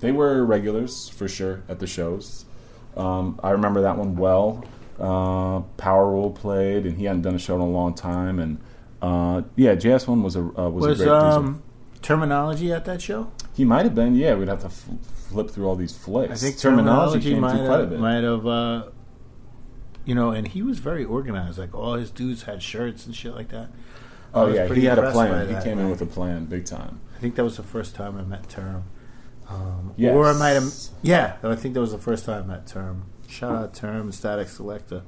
[0.00, 2.44] they were regulars for sure at the shows.
[2.96, 4.64] Um, I remember that one well.
[5.00, 8.38] Uh, Powerule played, and he hadn't done a show in a long time.
[8.38, 8.58] And
[9.00, 11.62] uh, yeah, JS1 was a uh, was, was, a great um,
[12.02, 13.30] terminology at that show.
[13.54, 14.14] He might have been.
[14.14, 14.88] Yeah, we'd have to f-
[15.28, 16.32] flip through all these flicks.
[16.32, 18.90] I think terminology, terminology came might through have, might have uh,
[20.04, 21.58] you know, and he was very organized.
[21.58, 23.70] Like all his dudes had shirts and shit like that.
[24.34, 25.48] Oh yeah, he had a plan.
[25.48, 27.00] He that, came in with a plan, big time.
[27.16, 28.84] I think that was the first time I met Term.
[29.48, 30.14] Um, Yes.
[30.14, 30.72] Or I might have.
[31.02, 33.04] Yeah, I think that was the first time I met Term.
[33.30, 35.02] Shout out Term Static Selector.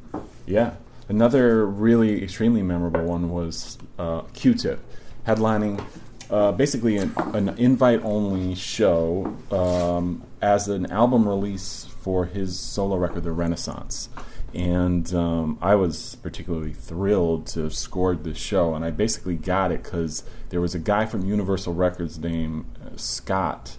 [0.47, 0.77] Yeah.
[1.09, 4.79] Another really extremely memorable one was uh, Q-Tip,
[5.27, 5.85] headlining
[6.31, 13.25] uh, basically an, an invite-only show um, as an album release for his solo record,
[13.25, 14.09] The Renaissance.
[14.55, 19.73] And um, I was particularly thrilled to have scored this show, and I basically got
[19.73, 23.77] it because there was a guy from Universal Records named uh, Scott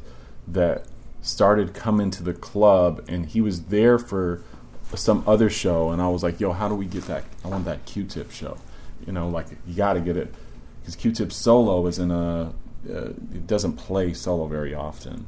[0.47, 0.85] that
[1.23, 4.43] started coming to the club, and he was there for
[4.93, 7.23] some other show, and I was like, "Yo, how do we get that?
[7.43, 8.57] I want that Q-Tip show.
[9.07, 10.31] You know, like you got to get it
[10.81, 12.53] because Q-Tip solo is in a
[12.87, 15.25] uh, it doesn't play solo very often."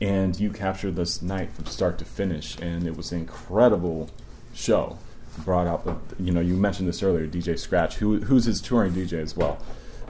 [0.00, 4.10] And you captured this night from start to finish, and it was an incredible
[4.54, 4.98] show.
[5.44, 9.20] Brought out, you know, you mentioned this earlier, DJ Scratch, who who's his touring DJ
[9.22, 9.58] as well,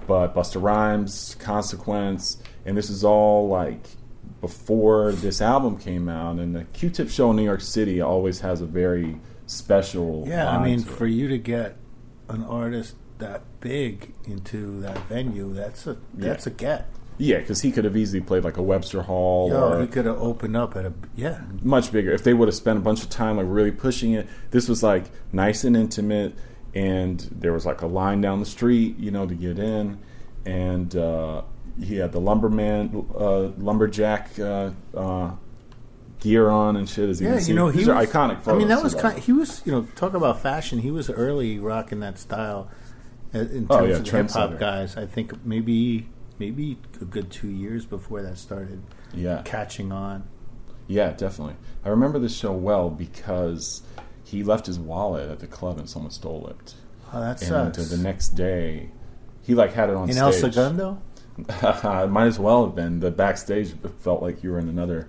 [0.07, 3.89] but Busta Rhymes, Consequence, and this is all like
[4.41, 8.61] before this album came out, and the Q-Tip show in New York City always has
[8.61, 10.24] a very special.
[10.26, 11.76] Yeah, I mean, for you to get
[12.28, 16.89] an artist that big into that venue, that's a that's a get.
[17.18, 20.07] yeah, because he could have easily played like a Webster Hall Yo, or he could
[20.07, 21.41] have opened up at a yeah.
[21.62, 22.12] much bigger.
[22.12, 24.82] If they would have spent a bunch of time like really pushing it, this was
[24.82, 26.34] like nice and intimate,
[26.74, 29.99] and there was like a line down the street, you know, to get in,
[30.47, 31.43] and uh,
[31.83, 35.31] he had the lumberman, uh, lumberjack uh, uh,
[36.20, 37.09] gear on and shit.
[37.09, 38.47] As you Yeah, you know, he these was, are iconic.
[38.49, 39.18] I mean, that was kind.
[39.18, 40.81] He was, you know, talk about fashion.
[40.81, 42.68] He was early rocking that style
[43.35, 44.97] uh, in terms Oh, yeah, of hip hop guys.
[44.97, 46.09] I think maybe
[46.39, 50.24] maybe a good two years before that started yeah, catching on.
[50.87, 51.57] yeah, definitely.
[51.85, 53.83] I remember this show well because
[54.24, 56.74] he left his wallet at the club and someone stole it.
[57.12, 57.89] Oh, that And sucks.
[57.91, 58.91] the next day,
[59.43, 60.22] he like had it on in stage.
[60.22, 61.01] El Segundo.
[61.49, 63.01] It might as well have been.
[63.01, 65.09] The backstage felt like you were in another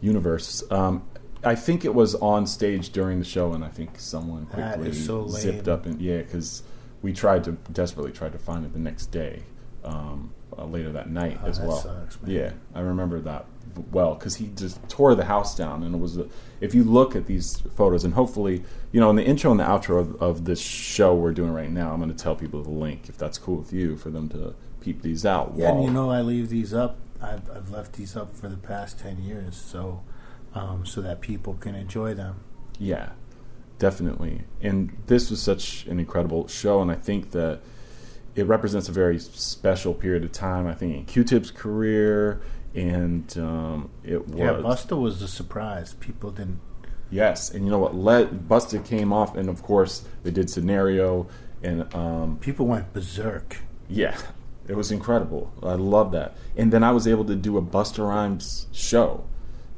[0.00, 0.62] universe.
[0.70, 1.02] Um,
[1.44, 5.28] I think it was on stage during the show, and I think someone quickly so
[5.28, 6.62] zipped up and yeah, because
[7.02, 9.42] we tried to desperately tried to find it the next day,
[9.84, 11.76] um, uh, later that night Oh, as that well.
[11.76, 12.18] sucks.
[12.26, 13.46] Yeah, I remember that
[13.92, 16.16] well because he just tore the house down, and it was.
[16.18, 16.26] A,
[16.60, 19.64] if you look at these photos, and hopefully, you know, in the intro and the
[19.64, 22.70] outro of, of this show we're doing right now, I'm going to tell people the
[22.70, 24.54] link if that's cool with you for them to
[24.86, 25.52] peep these out.
[25.56, 26.98] Yeah, and you know, I leave these up.
[27.20, 30.02] I've, I've left these up for the past ten years, so
[30.54, 32.36] um, so that people can enjoy them.
[32.78, 33.10] Yeah,
[33.78, 34.44] definitely.
[34.62, 37.60] And this was such an incredible show, and I think that
[38.36, 40.66] it represents a very special period of time.
[40.66, 42.40] I think in Q-Tip's career,
[42.74, 45.94] and um, it was Yeah, Busta was a surprise.
[45.94, 46.60] People didn't.
[47.10, 47.50] yes.
[47.50, 47.94] And you know what?
[47.96, 51.26] Let Busta came off, and of course they did scenario,
[51.62, 53.56] and um, People went berserk.
[53.88, 54.16] yeah,
[54.68, 55.52] it was incredible.
[55.62, 56.36] I love that.
[56.56, 59.24] And then I was able to do a Busta Rhymes show,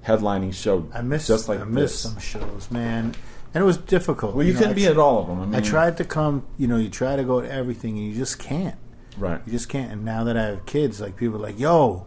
[0.04, 0.88] headlining show.
[0.94, 1.28] I missed.
[1.28, 2.12] just like I missed this.
[2.12, 3.14] some shows, man,
[3.54, 4.34] and it was difficult.
[4.34, 5.40] Well, you, know, couldn't I be at all of them.
[5.40, 6.46] I mean, I tried to come.
[6.56, 8.76] You know, you try to go to everything, and you just can't.
[9.16, 9.40] Right.
[9.46, 9.90] You just can't.
[9.92, 12.06] And now that I have kids, like people are like, "Yo,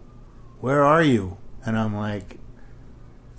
[0.60, 2.38] where are you?" And I'm like,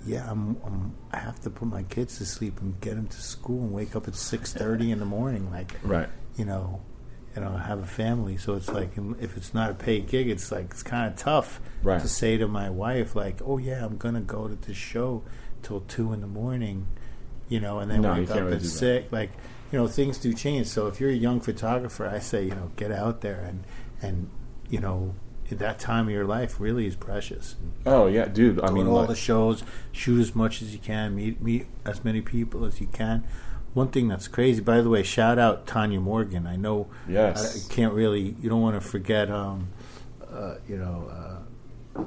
[0.05, 0.57] "Yeah, I'm.
[0.65, 3.71] I'm I have to put my kids to sleep and get them to school and
[3.71, 5.51] wake up at six thirty in the morning.
[5.51, 6.09] Like, Right.
[6.35, 6.81] you know,
[7.35, 10.29] you know, have a family, so it's like um, if it's not a paid gig,
[10.29, 12.01] it's like it's kind of tough Right.
[12.01, 15.23] to say to my wife, like, "Oh yeah, I'm gonna go to this show
[15.63, 16.87] till two in the morning,"
[17.49, 19.11] you know, and then No, wake up really at six.
[19.11, 19.31] Like,
[19.71, 20.67] you know, things do change.
[20.67, 23.63] So if you're a young photographer, I say, you know, get out there and
[24.01, 24.29] and
[24.69, 25.15] you know,
[25.51, 27.55] that time of your life really is precious.
[27.85, 28.59] Oh yeah, dude.
[28.61, 31.41] I Go mean, to all like- the shows, shoot as much as you can, meet
[31.41, 33.23] meet as many people as you can.
[33.73, 36.45] One thing that's crazy, by the way, shout out Tanya Morgan.
[36.45, 37.67] I know Yes.
[37.69, 38.35] I can't really.
[38.41, 39.69] You don't want to forget, um,
[40.31, 41.09] uh, you know,
[41.97, 42.03] uh,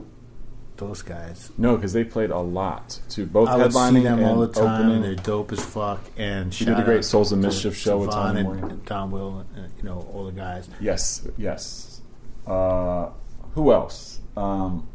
[0.76, 1.50] those guys.
[1.56, 3.24] no, because they played a lot too.
[3.26, 4.94] Both I would headlining see them and all the time, opening.
[4.96, 6.00] and they're dope as fuck.
[6.16, 8.70] And She did a great Souls of to Mischief show with Tanya and, Morgan.
[8.70, 10.68] and Tom Will, and, you know, all the guys.
[10.80, 12.02] Yes, yes.
[12.46, 13.08] Uh,
[13.54, 14.20] who else?
[14.36, 14.86] Um,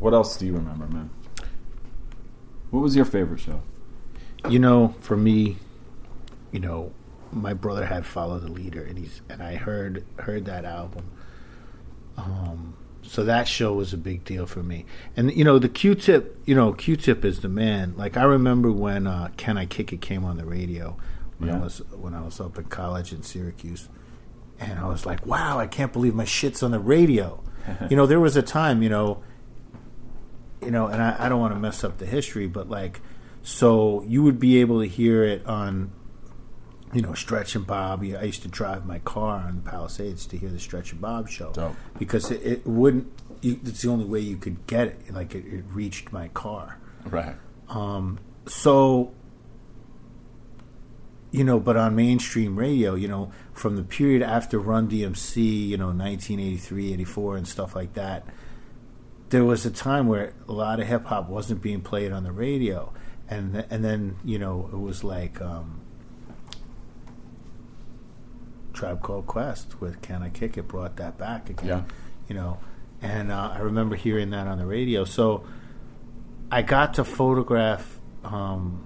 [0.00, 1.10] what else do you remember, man?
[2.70, 3.60] What was your favorite show?
[4.48, 5.58] You know, for me,
[6.50, 6.92] you know,
[7.30, 11.10] my brother had Follow the Leader, and he's and I heard heard that album.
[12.16, 14.84] Um, so that show was a big deal for me.
[15.16, 17.94] And you know, the Q-Tip, you know, Q-Tip is the man.
[17.96, 20.96] Like I remember when uh, "Can I Kick It" came on the radio
[21.38, 23.88] when I was when I was up in college in Syracuse,
[24.60, 27.42] and I was like, "Wow, I can't believe my shit's on the radio."
[27.90, 29.22] you know, there was a time, you know,
[30.60, 33.00] you know, and I, I don't want to mess up the history, but like,
[33.42, 35.90] so you would be able to hear it on,
[36.92, 38.02] you know, Stretch and Bob.
[38.02, 41.28] I used to drive my car on the Palisades to hear the Stretch and Bob
[41.28, 41.76] show Dope.
[41.98, 43.08] because it, it wouldn't.
[43.40, 45.12] You, it's the only way you could get it.
[45.12, 46.78] Like it, it reached my car.
[47.04, 47.34] Right.
[47.68, 49.12] Um, so,
[51.32, 55.76] you know, but on mainstream radio, you know, from the period after Run DMC, you
[55.76, 58.24] know, 1983, 84, and stuff like that,
[59.30, 62.32] there was a time where a lot of hip hop wasn't being played on the
[62.32, 62.92] radio.
[63.32, 65.80] And, th- and then, you know, it was like um,
[68.72, 71.66] Tribe Called Quest with Can I Kick It brought that back again.
[71.66, 71.82] Yeah.
[72.28, 72.58] You know,
[73.00, 75.04] and uh, I remember hearing that on the radio.
[75.04, 75.44] So,
[76.52, 78.84] I got to photograph, um,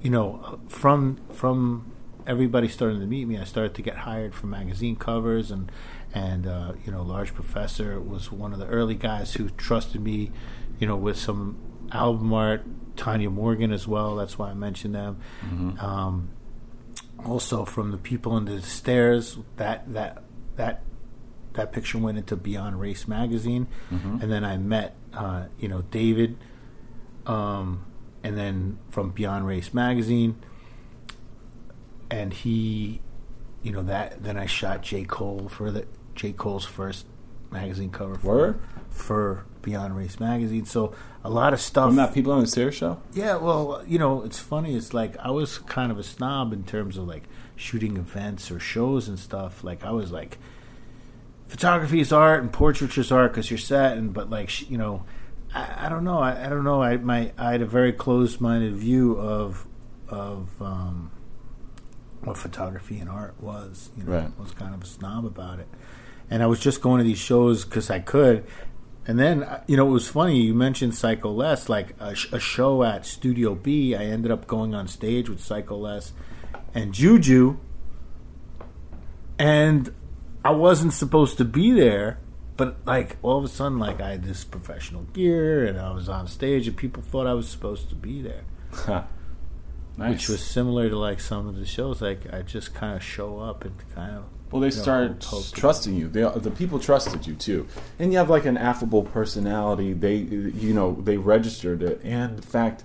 [0.00, 1.90] you know, from from
[2.24, 3.36] everybody starting to meet me.
[3.36, 5.72] I started to get hired for magazine covers, and
[6.14, 10.30] and uh, you know, Large Professor was one of the early guys who trusted me,
[10.78, 11.58] you know, with some
[11.90, 12.64] album art.
[13.00, 14.14] Tanya Morgan as well.
[14.16, 15.20] That's why I mentioned them.
[15.80, 16.28] Um,
[17.24, 20.22] also, from the people under the stairs, that that
[20.56, 20.82] that
[21.54, 26.36] that picture went into Beyond Race magazine, and then I met, uh, you know, David
[27.26, 27.84] um,
[28.22, 30.36] and then from Beyond Race magazine,
[32.10, 33.00] and he,
[33.62, 34.22] you know that.
[34.22, 37.06] Then I shot J Cole for the J Cole's first
[37.50, 38.60] magazine cover for, Word?
[38.90, 40.64] for Beyond Race magazine.
[40.64, 40.94] So
[41.24, 41.88] a lot of stuff.
[41.88, 43.00] From that People on the Stairs show?
[43.12, 44.74] Yeah, well, you know, it's funny.
[44.74, 47.24] It's like I was kind of a snob in terms of like
[47.56, 49.62] shooting events or shows and stuff.
[49.62, 50.38] Like I was like,
[51.48, 55.04] photography is art and portraiture is art because you're set, and but like you know,
[55.54, 56.18] I, I don't know.
[56.20, 56.82] I, I don't know.
[56.82, 59.66] I my I had a very closed-minded view of
[60.08, 61.10] of um,
[62.22, 63.90] what photography and art was.
[63.96, 64.30] You know, Right.
[64.38, 65.68] I was kind of a snob about it,
[66.30, 68.44] and I was just going to these shows because I could.
[69.10, 70.40] And then, uh, you know, it was funny.
[70.40, 73.92] You mentioned Psycho Les, like a, sh- a show at Studio B.
[73.92, 76.12] I ended up going on stage with Psycho Les
[76.76, 77.58] and Juju,
[79.36, 79.92] and
[80.44, 82.20] I wasn't supposed to be there.
[82.56, 86.08] But like all of a sudden, like I had this professional gear, and I was
[86.08, 88.44] on stage, and people thought I was supposed to be there,
[89.96, 90.12] nice.
[90.12, 92.00] which was similar to like some of the shows.
[92.00, 96.08] Like I just kind of show up and kind of Well, they started trusting you.
[96.08, 99.92] They, the people trusted you too, and you have like an affable personality.
[99.92, 102.82] They, you know, they registered it, and in fact,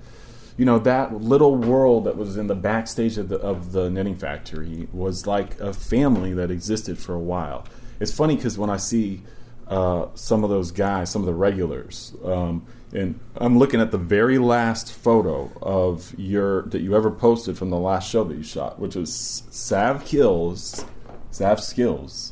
[0.58, 4.16] you know that little world that was in the backstage of the of the knitting
[4.16, 7.66] factory was like a family that existed for a while.
[8.00, 9.24] It's funny because when I see
[9.68, 13.98] uh, some of those guys, some of the regulars, um, and I'm looking at the
[13.98, 18.44] very last photo of your that you ever posted from the last show that you
[18.44, 20.86] shot, which was Sav Kills,
[21.36, 22.32] Sav Skills,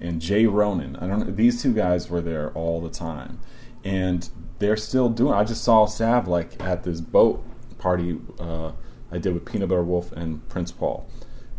[0.00, 0.94] and Jay Ronan.
[0.94, 3.40] I don't these two guys were there all the time,
[3.82, 4.30] and
[4.60, 5.34] they're still doing.
[5.34, 7.44] I just saw Sav like at this boat
[7.78, 8.70] party uh,
[9.10, 11.08] I did with Peanut Butter Wolf and Prince Paul.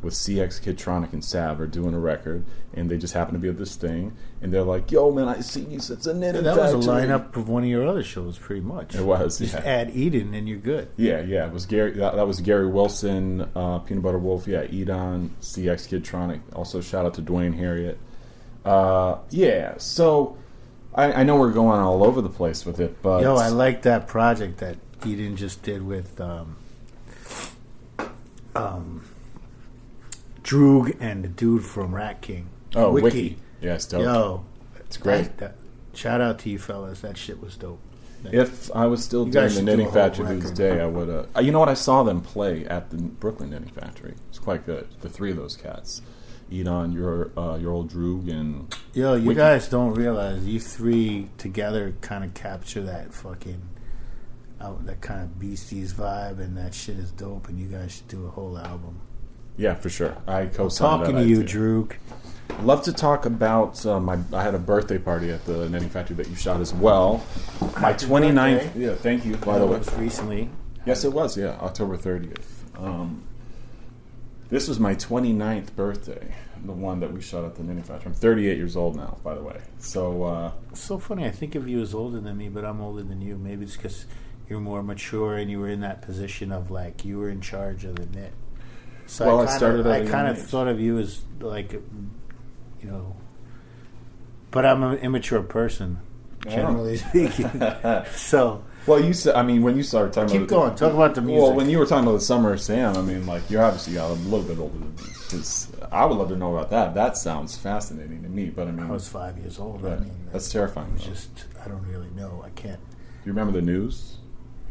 [0.01, 3.49] With CX Kidtronic and Sav are doing a record, and they just happen to be
[3.49, 5.77] at this thing, and they're like, "Yo, man, I see you.
[5.77, 8.61] It's a knitting that was a factory." lineup of one of your other shows, pretty
[8.61, 8.93] much.
[8.93, 9.61] It was, Just yeah.
[9.61, 10.89] add Edan and you're good.
[10.97, 11.47] Yeah, yeah.
[11.47, 11.91] It was Gary.
[11.93, 14.47] That, that was Gary Wilson, uh, Peanut Butter Wolf.
[14.47, 16.41] Yeah, Edan, CX Kidtronic.
[16.53, 17.97] Also, shout out to Dwayne Harriet.
[18.63, 19.75] Uh, yeah.
[19.77, 20.37] So,
[20.93, 23.81] I, I know we're going all over the place with it, but Yo, I like
[23.83, 26.55] that project that Edan just did with um,
[28.55, 29.03] um,
[30.45, 32.49] Droog and the dude from Rat King.
[32.75, 33.37] oh, Wiki.
[33.61, 34.03] Yeah, it's dope.
[34.03, 34.45] Yo,
[34.77, 35.37] it's great.
[35.39, 35.55] that-
[35.93, 37.01] shout out to you fellas.
[37.01, 37.79] That shit was dope.
[38.31, 41.09] If I was still You doing the Knitting do Factory to this day, I would.
[41.35, 41.69] Uh, you know what?
[41.69, 44.15] I saw them play at the Brooklyn Knitting Factory.
[44.29, 44.87] It's quite good.
[45.01, 46.01] The three of those cats,
[46.51, 49.37] Edan, your uh, your old Droog, and Yo, you Wiki.
[49.37, 53.61] guys don't realize you three together kind of capture that fucking
[54.59, 57.47] uh, that kind of Beasties vibe, and that shit is dope.
[57.47, 59.01] And you guys should do a whole album.
[59.57, 60.15] Yeah, for sure.
[60.27, 61.47] I co-signed Talking that to you, idea.
[61.55, 61.91] Droog.
[62.61, 64.17] Love to talk about uh, my.
[64.33, 67.23] I had a birthday party at the Knitting Factory that you shot as well.
[67.61, 68.57] My Happy 29th.
[68.63, 68.79] birthday.
[68.85, 69.35] Yeah, thank you.
[69.37, 70.49] By the way, was recently.
[70.85, 71.37] yes, it was.
[71.37, 72.43] Yeah, October 30th.
[72.77, 73.23] Um,
[74.49, 76.33] this was my 29th birthday,
[76.63, 78.07] the one that we shot at the Knitting Factory.
[78.11, 79.59] I'm 38 years old now, by the way.
[79.79, 81.25] So uh, It's so funny.
[81.25, 83.37] I think of you as older than me, but I'm older than you.
[83.37, 84.05] Maybe it's because
[84.47, 87.83] you're more mature and you were in that position of like you were in charge
[87.85, 88.33] of the knit.
[89.07, 90.43] So Well, I kinda, started a I kind of age.
[90.43, 91.81] thought of you as like, you
[92.83, 93.15] know,
[94.51, 95.99] but I'm an immature person,
[96.47, 96.49] Oh.
[96.49, 97.49] generally speaking.
[98.13, 99.35] so Well, you said.
[99.35, 100.75] I mean, when you started talking keep about going.
[100.75, 101.41] Talk about the music.
[101.41, 103.95] Well, when you were talking about the Summer of Sam, I mean, like you're obviously
[103.95, 105.01] a little bit older than me.
[105.23, 106.93] Because I would love to know about that.
[106.93, 108.51] That sounds fascinating to me.
[108.51, 109.81] But I mean, I was five years old.
[109.81, 109.93] right.
[109.93, 110.87] I mean, that's terrifying.
[110.89, 112.43] it was just I don't really know.
[112.45, 112.79] I can't.
[112.79, 114.17] Do you remember the news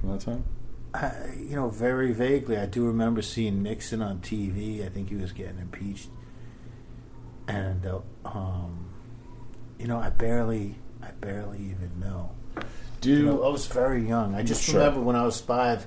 [0.00, 0.44] from that time?
[0.94, 4.86] I, you know, very vaguely, I do remember seeing Nixon on TV.
[4.86, 6.08] I think he was getting impeached,
[7.48, 8.86] and uh, um,
[9.78, 12.30] you know, I barely, I barely even know.
[13.00, 14.34] Do You know, I was very young.
[14.34, 14.76] I just Sure.
[14.80, 15.86] remember when I was five.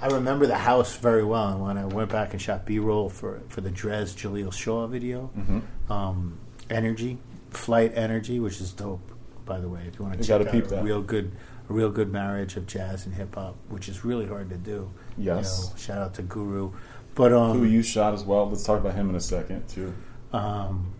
[0.00, 3.40] I remember the house very well, and when I went back and shot B-roll for
[3.48, 5.62] for the Drez Jaleel Shaw video, Mhm.
[5.90, 6.38] um,
[6.70, 7.18] Energy,
[7.50, 9.10] Flight Energy, which is dope,
[9.46, 9.80] by the way.
[9.88, 10.84] If you want to check out a that.
[10.84, 11.32] real good,
[11.68, 14.90] a real good marriage of jazz and hip hop, which is really hard to do.
[15.16, 15.58] Yes.
[15.62, 16.72] You know, shout out to Guru,
[17.14, 18.48] but um, Who you shot as well?
[18.48, 19.94] Let's talk about him in a second too.
[20.32, 20.94] um,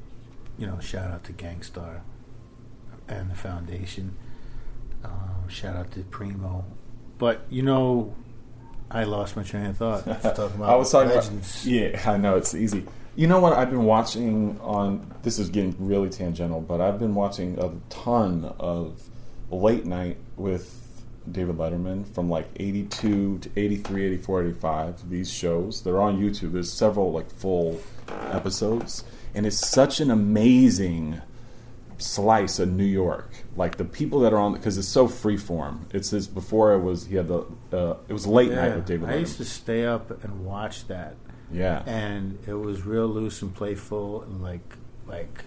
[0.58, 2.02] you know, shout out to Gang Starr
[3.08, 4.16] and the Foundation.
[5.04, 6.64] Um, shout out to Primo.
[7.18, 8.14] But you know,
[8.90, 10.06] I lost my train of thought.
[10.08, 11.62] I was talking about I was talking legends.
[11.64, 11.72] about.
[11.72, 12.84] Yeah, I know it's easy.
[13.16, 13.52] You know what?
[13.52, 15.14] I've been watching on.
[15.22, 19.00] This is getting really tangential, but I've been watching a ton of
[19.50, 25.10] late night with David Letterman from like 82 to 83, 84, 85.
[25.10, 26.52] These shows, they're on YouTube.
[26.52, 29.04] There's several like full episodes.
[29.34, 31.20] And it's such an amazing
[31.98, 33.30] slice of New York.
[33.56, 35.80] Like the people that are on, because it's so freeform.
[35.92, 39.08] It's his, before it was, he had the, uh, it was late night with David
[39.08, 39.20] I Letterman.
[39.20, 41.16] used to stay up and watch that,
[41.52, 41.82] yeah.
[41.86, 44.76] and it was real loose and playful, and like
[45.06, 45.44] like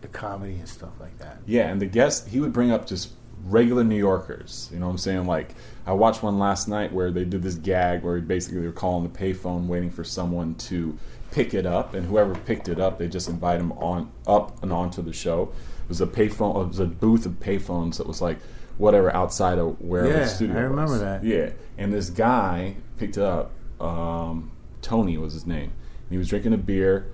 [0.00, 1.38] the comedy and stuff like that.
[1.46, 3.10] Yeah, and the guest he would bring up just
[3.44, 4.68] regular New Yorkers.
[4.72, 5.26] You know what I'm saying?
[5.26, 5.54] Like
[5.86, 9.10] I watched one last night where they did this gag where basically they were calling
[9.10, 10.98] the payphone waiting for someone to
[11.30, 14.72] pick it up, and whoever picked it up, they just invite them on up and
[14.72, 15.52] onto the show.
[15.82, 16.64] It was a payphone.
[16.64, 18.38] It was a booth of payphones that was like
[18.78, 20.56] whatever outside of where Yeah, the studio.
[20.56, 21.00] I remember was.
[21.00, 21.24] that.
[21.24, 23.52] Yeah, and this guy picked it up.
[23.80, 25.70] Um, Tony was his name.
[25.70, 27.06] And he was drinking a beer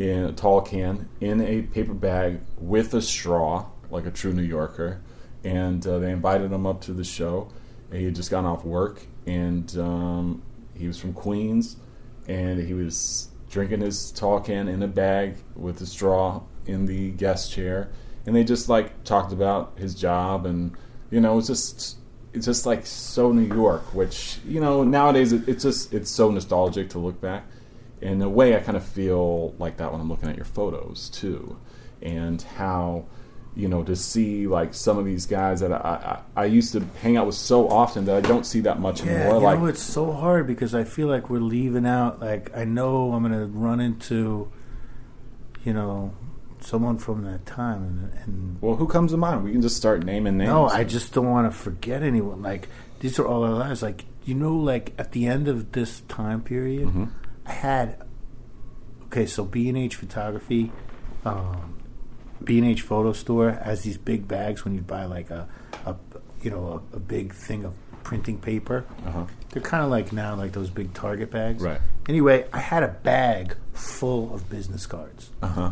[0.00, 4.42] in a tall can in a paper bag with a straw, like a true New
[4.42, 5.02] Yorker.
[5.44, 7.50] And uh, they invited him up to the show.
[7.92, 10.42] He had just gotten off work, and um,
[10.74, 11.76] he was from Queens,
[12.28, 17.10] and he was drinking his tall can in a bag with a straw in the
[17.12, 17.90] guest chair.
[18.26, 20.76] And they just like talked about his job, and
[21.10, 21.96] you know, it's just
[22.32, 26.30] it's just like so New York, which you know nowadays it, it's just it's so
[26.30, 27.44] nostalgic to look back.
[28.02, 31.10] In a way, I kind of feel like that when I'm looking at your photos
[31.10, 31.56] too,
[32.00, 33.04] and how
[33.56, 36.80] you know to see like some of these guys that I, I, I used to
[37.02, 39.34] hang out with so often that I don't see that much Yeah, anymore.
[39.34, 42.20] you like know, it's so hard because I feel like we're leaving out.
[42.20, 44.50] Like, I know I'm going to run into,
[45.64, 46.14] you know,
[46.60, 49.44] someone from that time, and, and well, who comes to mind?
[49.44, 50.48] We can just start naming names.
[50.48, 52.40] no, I just don't want to forget anyone.
[52.42, 52.68] Like,
[53.00, 53.82] these are all our lives.
[53.82, 57.08] Like, you know, like at the end of this time period, Mhm.
[57.46, 58.02] I had
[59.04, 59.26] okay.
[59.26, 60.70] So B and H photography,
[61.24, 61.78] um,
[62.42, 65.48] B and H photo store has these big bags when you buy like a,
[65.86, 65.96] a
[66.42, 68.84] you know, a, a big thing of printing paper.
[69.06, 69.26] Uh-huh.
[69.50, 71.62] They're kind of like now like those big Target bags.
[71.62, 71.80] Right.
[72.08, 75.30] Anyway, I had a bag full of business cards.
[75.42, 75.70] Uh huh.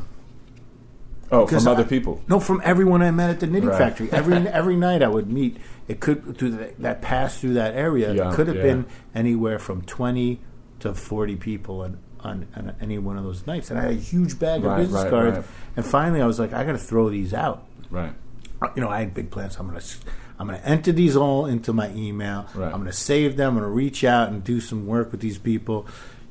[1.30, 2.22] Oh, Because from other I- people.
[2.26, 3.78] No, from everyone I met at the knitting Right.
[3.78, 4.08] factory.
[4.12, 5.58] Every every night I would meet.
[5.86, 8.12] It could through the, that pass through that area.
[8.14, 8.62] Yeah, it could have yeah.
[8.62, 10.40] been anywhere from twenty
[10.80, 13.70] to forty people on, on, on any one of those nights.
[13.70, 15.36] And I had a huge bag Right, of business right, cards.
[15.38, 15.46] right.
[15.76, 17.64] And finally, I was like, I got to throw these out.
[17.90, 18.12] Right.
[18.60, 19.56] Uh, You know, I had big plans.
[19.58, 19.80] I'm gonna
[20.38, 22.46] I'm gonna enter these all into my email.
[22.54, 22.72] Right.
[22.72, 23.56] I'm gonna save them.
[23.56, 25.86] I'm gonna reach out and do some work with these people.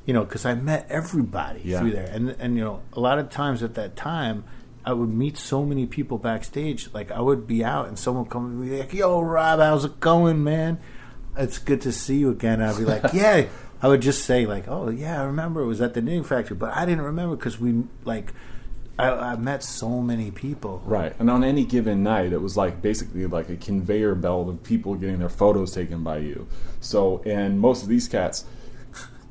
[0.06, 1.80] You know, because I met everybody Yeah.
[1.80, 4.44] through there, and and you know, a lot of times at that time,
[4.84, 6.88] I would meet so many people backstage.
[6.94, 9.84] Like I would be out, and someone would come and be like, "Yo, Rob, how's
[9.84, 10.78] it going, man?
[11.36, 13.44] It's good to see you again." I'd be like, "Yeah,
[13.80, 16.56] I would just say like, "Oh yeah, I remember it was at the knitting factory,"
[16.56, 18.32] but I didn't remember because we like
[18.98, 20.82] I, I met so many people.
[20.84, 21.14] Right.
[21.18, 24.94] And on any given night, it was like basically like a conveyor belt of people
[24.96, 26.48] getting their photos taken by you.
[26.80, 28.44] So, and most of these cats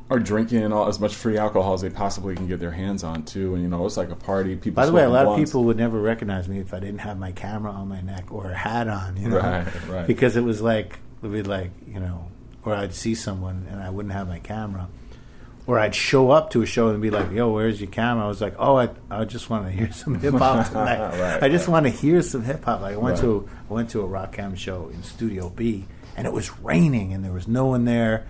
[0.10, 3.24] are drinking all, as much free alcohol as they possibly can get their hands on
[3.24, 3.56] too.
[3.56, 4.56] And you know, it's like a party.
[4.56, 4.82] People.
[4.82, 5.42] By the way, a lot blunts.
[5.42, 8.32] of people would never recognize me if I didn't have my camera on my neck
[8.32, 9.18] or a hat on.
[9.18, 10.08] You know, Right, right.
[10.08, 12.32] because it was like it would be like you know,
[12.68, 14.90] or I'd see someone and I wouldn't have my camera.
[15.66, 18.28] Or I'd show up to a show and be like, "Yo, where's your camera?" I
[18.28, 21.00] was like, "Oh, I, I just want to hear some hip hop tonight.
[21.20, 21.72] Right, I just right.
[21.74, 23.22] want to hear some hip hop." Like I went Right.
[23.24, 25.86] to I went to a Rakim show in Studio B,
[26.18, 28.28] and it was raining, and there was no one there,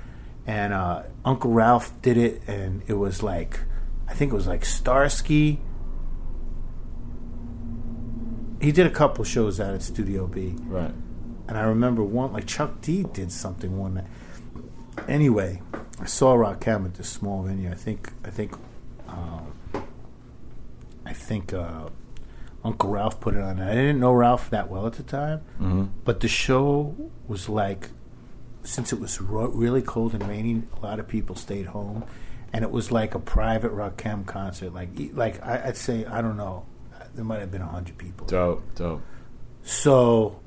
[0.47, 3.59] and uh, Uncle Ralph did it, and it was like,
[4.07, 5.59] I think it was like Starsky.
[8.59, 10.91] He did a couple shows out at Studio B, Right.
[11.47, 14.05] and I remember one like Chuck D did something one night.
[15.07, 15.61] Anyway,
[15.99, 17.69] I saw Rakim at this small venue.
[17.71, 18.53] I think I think
[19.07, 19.53] um,
[21.05, 21.89] I think uh,
[22.63, 23.61] Uncle Ralph put it on.
[23.61, 25.85] I didn't know Ralph that well at the time, Mm-hmm.
[26.03, 26.95] but the show
[27.27, 27.89] was like
[28.63, 32.03] since it was ro- really cold and rainy, a lot of people stayed home,
[32.51, 34.73] and it was like a private Rakim concert.
[34.73, 36.65] Like like I, I'd say I don't know,
[37.15, 38.27] there might have been a hundred people.
[38.27, 38.63] Dope.
[38.75, 39.01] Dope.
[39.63, 40.39] So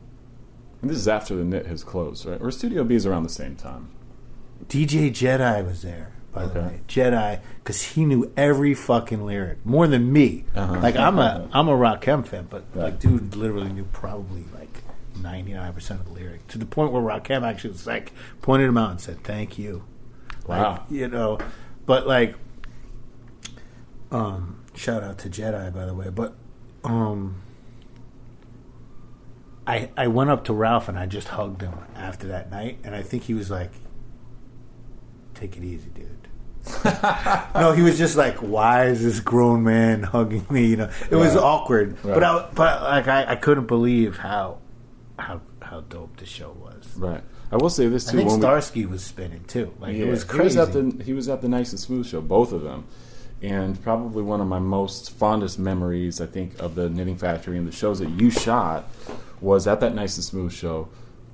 [0.83, 2.41] And this is after the knit has closed, right?
[2.41, 3.91] Or Studio B is around the same time.
[4.69, 6.81] DJ Jedi was there, by the way.
[6.89, 10.45] Jedi, because he knew every fucking lyric more than me.
[10.55, 10.79] Uh-huh.
[10.81, 12.85] Like I'm a I'm a Rakim fan, but Right.
[12.85, 14.83] like dude literally knew probably like
[15.21, 18.13] 99 percent of the lyric to the point where Rakim actually was like
[18.43, 19.83] pointed him out and said thank you.
[20.47, 20.71] Wow.
[20.73, 21.39] Like, you know,
[21.87, 22.35] but like,
[24.11, 26.35] um, shout out to Jedi by the way, but
[26.85, 27.43] um.
[29.67, 32.93] I, I went up to Ralph and I just hugged him after that night, and
[32.93, 33.71] I think he was like,
[35.41, 36.07] "Take it easy, dude."
[37.55, 41.17] no, he was just like, "Why is this grown man hugging me?" You know, it
[41.17, 41.43] was Right.
[41.43, 44.59] awkward, but I, but like I, I couldn't believe how
[45.19, 46.97] how how dope the show was.
[46.97, 47.23] Right.
[47.53, 48.19] I will say this I too.
[48.19, 49.73] think when we- Starsky was spinning too.
[49.81, 50.59] Like Yeah, it was He crazy.
[50.59, 52.85] was at the he was at the Nice and Smooth show, both of them,
[53.43, 57.67] and probably one of my most fondest memories, I think, of the Knitting Factory and
[57.67, 58.89] the shows that you shot
[59.41, 60.89] was at that Nice and Smooth show,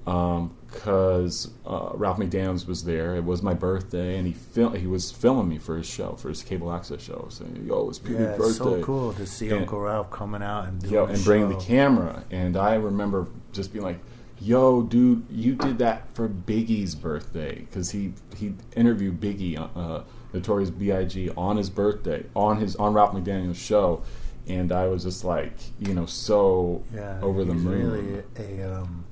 [0.06, 3.16] um, because uh, Ralph McDaniels was there.
[3.16, 6.28] It was my birthday, and he fil- he was filming me for his show, for
[6.28, 9.48] his cable access show, saying, "Yo, it's Peter's yeah, it's birthday." so cool to see
[9.50, 12.22] And- Uncle Ralph coming out and doing yo, and bringing the camera.
[12.30, 13.98] And I remember just being like,
[14.38, 20.70] "Yo, dude, you did that for Biggie's birthday because he he interviewed Biggie, uh, Notorious
[20.70, 21.30] B.I.G.
[21.36, 24.02] on his birthday on his on Ralph McDaniel's show."
[24.48, 27.90] And I was just like, you know, so Yeah, over the moon.
[27.90, 28.22] Really
[28.62, 29.04] a um,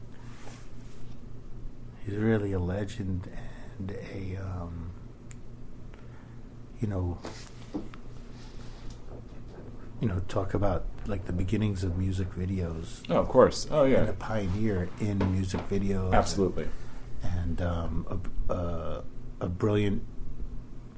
[2.05, 3.29] he's really a legend
[3.79, 4.91] and a um,
[6.81, 7.19] you know,
[10.01, 13.03] you know, talk about like the beginnings of music videos.
[13.11, 13.67] oh, of course.
[13.71, 14.01] Oh yeah.
[14.01, 16.13] And a pioneer in music videos.
[16.13, 16.69] absolutely.
[17.23, 18.07] And um,
[18.49, 19.05] a, a,
[19.41, 20.03] a brilliant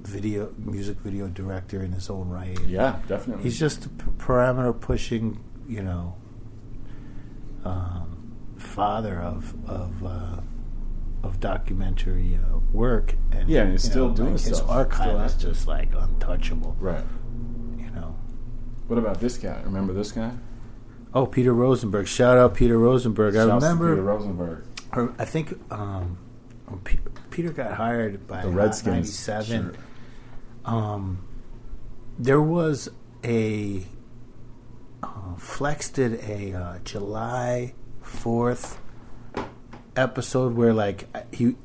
[0.00, 2.58] video music video director in his own right.
[2.66, 3.44] Yeah, definitely.
[3.44, 6.16] He's just a p- parameter pushing, you know,
[7.64, 10.40] um, father of of uh,
[11.27, 13.16] of documentary uh, work.
[13.32, 14.70] And Yeah, and he's still know, doing like, his stuff.
[14.70, 16.77] archive is just like untouchable.
[16.81, 17.05] right.
[17.78, 18.16] You know.
[18.89, 19.61] What about this guy?
[19.65, 20.32] Remember this guy?
[21.15, 22.07] Oh, Peter Rosenberg!
[22.07, 23.35] Shout out Peter Rosenberg.
[23.36, 23.90] I Shouts remember.
[23.94, 24.65] Peter Rosenberg.
[24.93, 26.19] or I think um,
[26.66, 26.81] when
[27.31, 29.28] Peter got hired by The Redskins.
[29.28, 29.65] 97.
[29.73, 29.77] shirt.
[30.65, 31.27] um,
[32.19, 32.89] there was
[33.24, 33.85] a
[35.03, 38.78] uh, Flex did a uh, July Fourth
[39.97, 41.56] episode where like he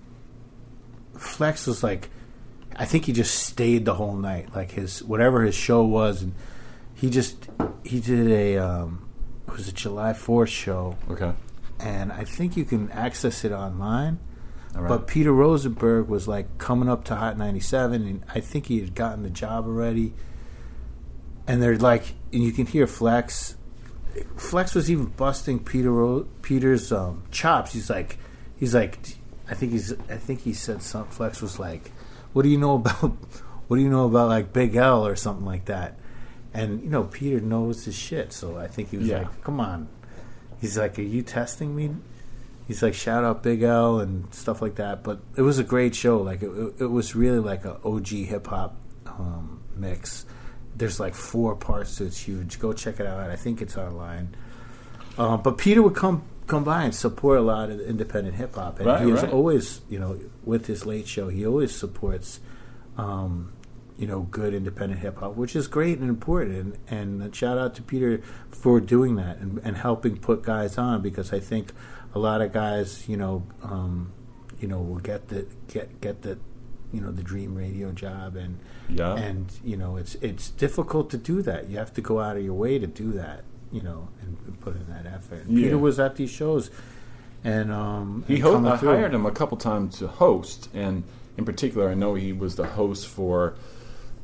[1.17, 2.09] Flex was like
[2.75, 6.33] I think he just stayed the whole night like his whatever his show was and
[6.95, 7.49] he just
[7.83, 9.07] he did a um,
[9.47, 11.33] it was a July Fourth show Okay.
[11.79, 14.19] and I think you can access it online.
[14.73, 14.87] Right.
[14.87, 18.95] But Peter Rosenberg was like coming up to Hot 97, and I think he had
[18.95, 20.13] gotten the job already.
[21.45, 23.57] And they're like, and you can hear Flex.
[24.37, 27.73] Flex was even busting Peter Ro- Peter's um, chops.
[27.73, 28.17] He's like,
[28.61, 28.97] he's like,
[29.49, 31.07] I think he's, I think he said some.
[31.07, 31.91] Flex was like,
[32.31, 33.17] "What do you know about,
[33.67, 35.99] what do you know about like Big L or something like that?"
[36.53, 39.23] And you know, Peter knows his shit, so I think he was Yeah.
[39.23, 39.89] like, "Come on."
[40.61, 41.95] He's like, "Are you testing me?"
[42.67, 45.93] He's like, "Shout out Big L and stuff like that." But it was a great
[45.95, 46.21] show.
[46.21, 48.77] Like it, it, was really like a OG hip hop
[49.07, 50.25] um, mix.
[50.77, 52.07] There's like four parts to it.
[52.07, 52.59] It's huge.
[52.59, 53.29] Go check it out.
[53.29, 54.35] I think it's online.
[55.17, 58.77] Um, but Peter would come come by and support a lot of independent hip hop.
[58.79, 59.31] And Right, he right.
[59.37, 60.11] always, you know,
[60.51, 62.39] with his late show, he always supports,
[62.97, 63.53] um,
[63.97, 66.77] you know, good independent hip hop, which is great and important.
[66.89, 68.21] And, and shout out to Peter
[68.51, 71.65] for doing that and, and helping put guys on because I think
[72.13, 74.11] a lot of guys, you know, um,
[74.59, 76.37] you know, will get the get get the,
[76.91, 78.59] you know, the dream radio job and
[78.89, 79.15] Yeah.
[79.15, 81.69] and you know it's it's difficult to do that.
[81.69, 83.41] You have to go out of your way to do that,
[83.71, 85.45] you know, and, and put in that effort.
[85.45, 85.65] And Yeah.
[85.65, 86.69] Peter was at these shows,
[87.43, 88.89] and um, He and ho- I through.
[88.89, 91.03] hired him a couple times to host, and
[91.37, 93.55] in particular, I know he was the host for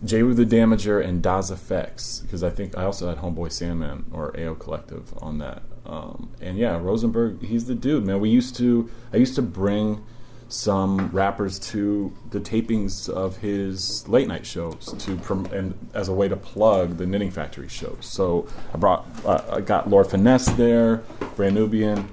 [0.03, 4.37] Jeru the Damaja and Das EFX because I think I also had Homeboy Sandman or
[4.39, 5.63] AO Collective on that.
[5.87, 8.19] Um, and yeah, Rosenberg, he's the dude, man.
[8.19, 10.03] We used to, I used to bring
[10.49, 16.13] some rappers to the tapings of his late night shows to prom- and as a
[16.13, 17.97] way to plug the Knitting Factory shows.
[18.01, 21.03] So I brought, uh, I got Lord Finesse there,
[21.35, 22.07] Brand Nubian,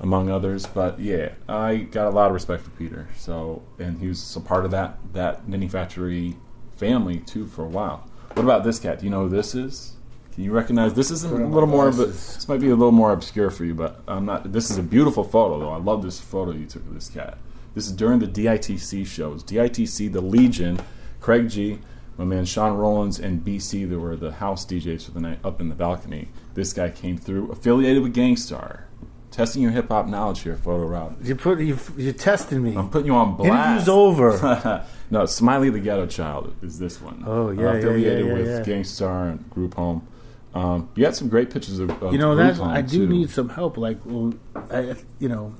[0.00, 0.66] among others.
[0.66, 3.08] But yeah, I got a lot of respect for Peter.
[3.16, 6.36] So and he was a part of that that Knitting Factory
[6.76, 8.08] family too for a while.
[8.34, 9.00] What about this cat?
[9.00, 9.96] Do you know who this is?
[10.34, 11.10] Can you recognize this?
[11.10, 13.74] Is a little more, but this might be a little more obscure for you.
[13.74, 14.52] But I'm not.
[14.52, 15.72] This is a beautiful photo, though.
[15.72, 17.36] I love this photo you took of this cat.
[17.74, 19.44] This is during the DITC shows.
[19.44, 20.80] DITC, the Legion,
[21.20, 21.78] Craig G,
[22.18, 23.88] my man Sean Rollins, and BC.
[23.88, 26.28] There were the house DJs for the night up in the balcony.
[26.54, 28.86] This guy came through, affiliated with Gang Starr.
[29.30, 31.16] Testing your hip hop knowledge here, Photo Rob.
[31.24, 32.74] You put you you're testing me.
[32.76, 33.86] I'm putting you on blast.
[33.86, 34.84] Interview's over.
[35.10, 37.22] no, Smiley the Ghetto Child is this one.
[37.24, 38.62] Oh, yeah, Uh, affiliated yeah, yeah, with yeah.
[38.64, 40.06] Gang Starr and Group Home.
[40.52, 43.12] Um, you had some great pictures of, of you know Home, I do too.
[43.12, 43.76] need some help.
[43.76, 44.34] Like, well,
[44.68, 45.54] I, you know,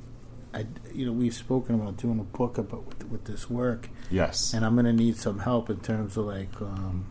[0.53, 4.53] I you know we've spoken about doing a book about with, with this work, Yes.
[4.53, 7.07] and I'm gonna need some help in terms of like um,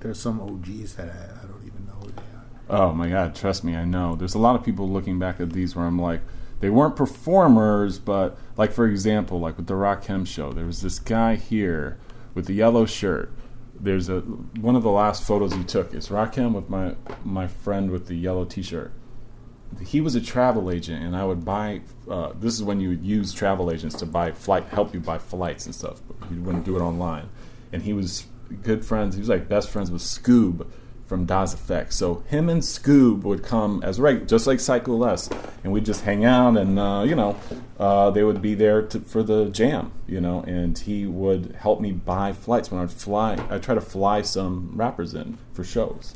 [0.00, 2.80] there's some OGs that I, I don't even know who they are.
[2.88, 4.16] Oh my God, trust me, I know.
[4.16, 6.20] There's a lot of people looking back at these where I'm like,
[6.60, 10.98] they weren't performers, but like for example, like with the Rakim show, there was this
[10.98, 11.98] guy here
[12.34, 13.30] with the yellow shirt.
[13.78, 17.90] There's a one of the last photos he took is Rakim with my my friend
[17.90, 18.90] with the yellow T-shirt.
[19.84, 21.82] He was a travel agent, and I would buy.
[22.08, 25.18] Uh, this is when you would use travel agents to buy flight, help you buy
[25.18, 26.00] flights and stuff.
[26.08, 27.28] But you wouldn't do it online.
[27.72, 28.26] And he was
[28.62, 29.14] good friends.
[29.14, 30.66] He was like best friends with Scoob
[31.06, 31.92] from Das EFX.
[31.92, 35.28] So him and Scoob would come as right, just like Psycho Les,
[35.62, 37.36] and we'd just hang out, and uh, you know,
[37.78, 41.80] uh, they would be there to, for the jam, you know, and he would help
[41.80, 43.34] me buy flights when I'd fly.
[43.50, 46.14] I'd try to fly some rappers in for shows.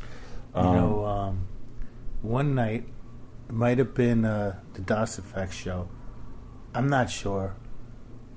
[0.56, 1.46] You know, um,
[2.22, 2.84] one night
[3.50, 5.88] it might have been uh, the Das EFX show.
[6.72, 7.56] I'm not sure.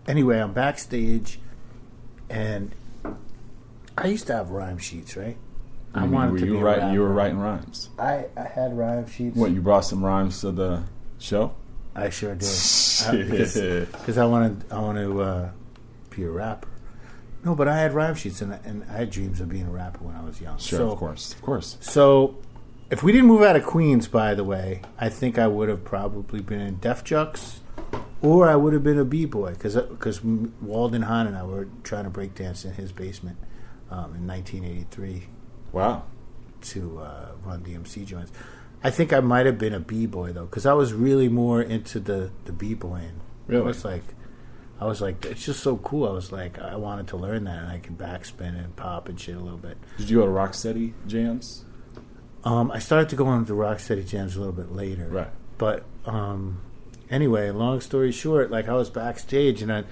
[0.08, 1.40] Anyway, I'm backstage,
[2.32, 2.74] and
[3.96, 5.38] I used to have rhyme sheets, right?
[5.94, 7.92] I mean, wanted were to you be write, you were writing rhymes.
[8.00, 9.38] I, I had rhyme sheets.
[9.38, 10.82] What you brought some rhymes to the
[11.20, 11.54] show?
[11.96, 12.50] I sure did.
[13.12, 15.52] Because, because I wanted I want to uh,
[16.10, 16.70] be a rapper.
[17.44, 20.04] No, but I had rhyme sheets, and, and I had dreams of being a rapper
[20.04, 20.58] when I was young.
[20.58, 21.78] Sure, so, of course, of course.
[21.82, 22.38] So,
[22.94, 25.84] if we didn't move out of Queens, by the way, I think I would have
[25.84, 27.60] probably been in Def Jux,
[28.22, 31.68] or I would have been a b boy because because Walden Hahn and I were
[31.84, 33.38] trying to break dance in his basement
[33.90, 35.24] um, in 1983
[35.72, 36.04] Wow.
[36.62, 38.32] to uh, run DMC joints.
[38.84, 41.62] I think I might have been a b boy though because I was really more
[41.62, 43.22] into the the b boying.
[43.48, 43.64] Really?
[43.64, 44.04] I was like.
[44.82, 46.06] I was like, it's just so cool.
[46.10, 49.18] I was like, I wanted to learn that, and I could backspin and pop and
[49.18, 49.78] shit a little bit.
[49.98, 51.64] Did you go to Rocksteady jams?
[52.44, 55.08] Um, I started to go on the Rocksteady jams a little bit later.
[55.08, 55.30] Right.
[55.58, 56.62] But um,
[57.10, 59.84] anyway, long story short, like I was backstage and I,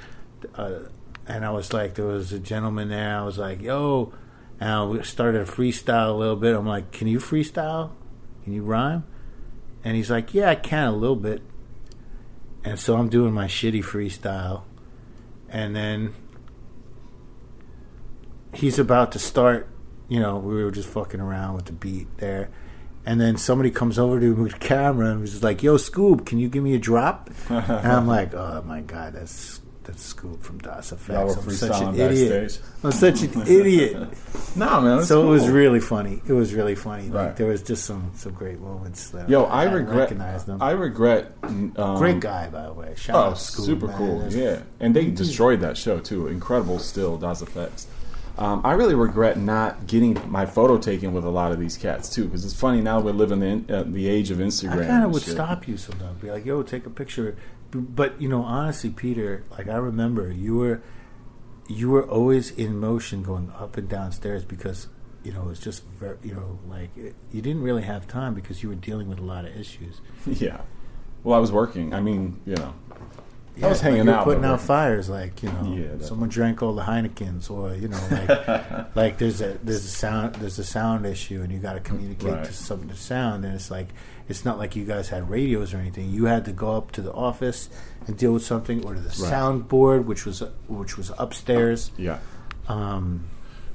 [0.56, 0.80] uh,
[1.28, 3.18] and I was like, there was a gentleman there.
[3.18, 4.12] I was like, yo,
[4.60, 6.56] and we started freestyle a little bit.
[6.56, 7.92] I'm like, can you freestyle?
[8.44, 9.06] Can you rhyme?
[9.84, 11.42] And he's like, yeah, I can a little bit.
[12.64, 14.64] And so I'm doing my shitty freestyle,
[15.50, 16.14] and then
[18.54, 19.68] he's about to start.
[20.12, 22.50] You know, we were just fucking around with the beat there.
[23.06, 26.26] And then somebody comes over to me with a camera and was like, "Yo, Scoob,
[26.26, 30.42] can you give me a drop?" and I'm like, "Oh my god, that's that's Scoob
[30.44, 31.38] from Das EFX.
[31.38, 32.30] I'm such an idiot.
[32.44, 32.66] backstage.
[32.84, 33.98] I'm such an idiot."
[34.56, 35.04] No, man.
[35.06, 36.22] so it was really funny.
[36.28, 37.08] It was really funny.
[37.10, 39.10] Like there was just some some great moments.
[39.12, 39.98] That Yo, I I regret.
[39.98, 40.62] recognized them.
[40.62, 41.32] I regret.
[41.44, 42.94] Um, Great guy, by the way.
[42.98, 43.98] Shout Oh, out Scoob, super man.
[43.98, 44.18] cool.
[44.20, 46.28] That's- Yeah, and they destroyed that show too.
[46.28, 47.86] Incredible, still Das EFX.
[48.38, 52.10] Um, I really regret not getting my photo taken with a lot of these cats
[52.10, 54.84] too, because it's funny now we're living in uh, the age of Instagram.
[54.84, 55.34] I kind of would shit.
[55.34, 57.36] stop you sometimes, be like, "Yo, take a picture."
[57.72, 60.82] But you know, honestly, Peter, like I remember, you were
[61.68, 64.88] you were always in motion, going up and downstairs because
[65.24, 68.34] you know it was just very, you know, like it, you didn't really have time
[68.34, 70.02] because you were dealing with a lot of issues.
[70.26, 70.62] Yeah,
[71.24, 71.94] Well, I was working.
[71.94, 72.74] I mean, you know,
[73.62, 74.24] Yeah, I was hanging you're out.
[74.26, 78.00] putting out fires, like you know, Yeah, someone drank all the Heinekens, or you know,
[78.12, 81.80] like, like there's a there's a sound there's a sound issue, and you got to
[81.80, 82.44] communicate Right.
[82.46, 83.88] to some to sound, and it's like
[84.28, 86.10] it's not like you guys had radios or anything.
[86.10, 87.70] You had to go up to the office
[88.08, 89.32] and deal with something, or to the Right.
[89.34, 91.92] soundboard, which was which was upstairs.
[91.98, 92.20] Yeah.
[92.68, 93.26] Um,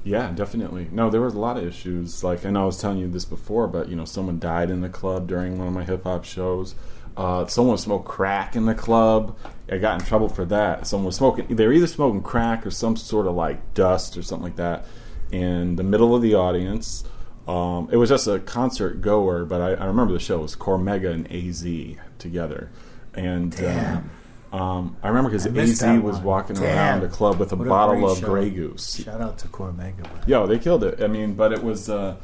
[0.03, 0.87] Yeah, definitely.
[0.91, 2.23] No, there was a lot of issues.
[2.23, 4.87] Like, and I was telling you this before, but you know, someone died in the
[4.89, 6.75] club during one of my hip hop shows.
[7.17, 9.35] Uh, someone smoked crack in the club.
[9.69, 10.85] I got in trouble for that.
[10.87, 11.47] Someone was smoking.
[11.55, 14.85] They were either smoking crack or some sort of like dust or something like that
[15.31, 17.03] in the middle of the audience.
[17.47, 20.55] Um, it was just a concert goer, but I, I remember the show it was
[20.55, 21.65] Cormega and AZ
[22.19, 22.69] together,
[23.15, 24.09] and Damn.
[24.51, 26.63] Um, um, I remember because AZ was walking Damn.
[26.63, 28.25] around the club with a What bottle great of show.
[28.25, 29.03] Grey Goose.
[29.03, 30.05] shout out to Cormega.
[30.27, 31.01] Yo, they killed it.
[31.01, 32.15] I mean, but it was uh,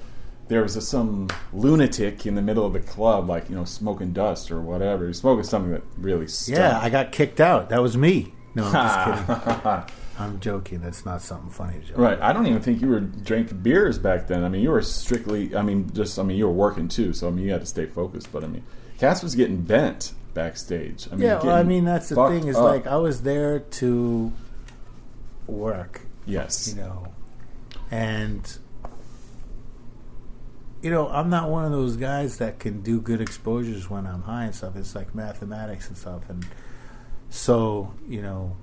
[0.53, 4.13] there was a, some lunatic in the middle of the club, like you know, smoking
[4.13, 5.07] dust or whatever.
[5.07, 6.59] He's smoking something that really stunk.
[6.59, 7.69] Yeah, I got kicked out.
[7.69, 8.33] That was me.
[8.53, 9.97] No, I'm just kidding.
[10.19, 10.79] I'm joking.
[10.79, 11.97] That's not something funny to joke.
[11.97, 12.21] right.
[12.21, 14.43] I don't even think you were drinking beers back then.
[14.43, 15.55] I mean, you were strictly.
[15.55, 16.19] I mean, just.
[16.19, 18.31] I mean, you were working too, so I mean, you had to stay focused.
[18.31, 18.63] But I mean,
[18.99, 21.07] Cass was getting bent backstage.
[21.11, 22.63] I mean, Yeah, well, I mean that's the thing is up.
[22.63, 24.31] like I was there to
[25.47, 27.07] work, yes, you know,
[27.89, 28.59] and
[30.83, 34.21] you know I'm not one of those guys that can do good exposures when I'm
[34.23, 34.75] high and stuff.
[34.75, 36.45] It's like mathematics and stuff, and
[37.29, 38.55] so you know,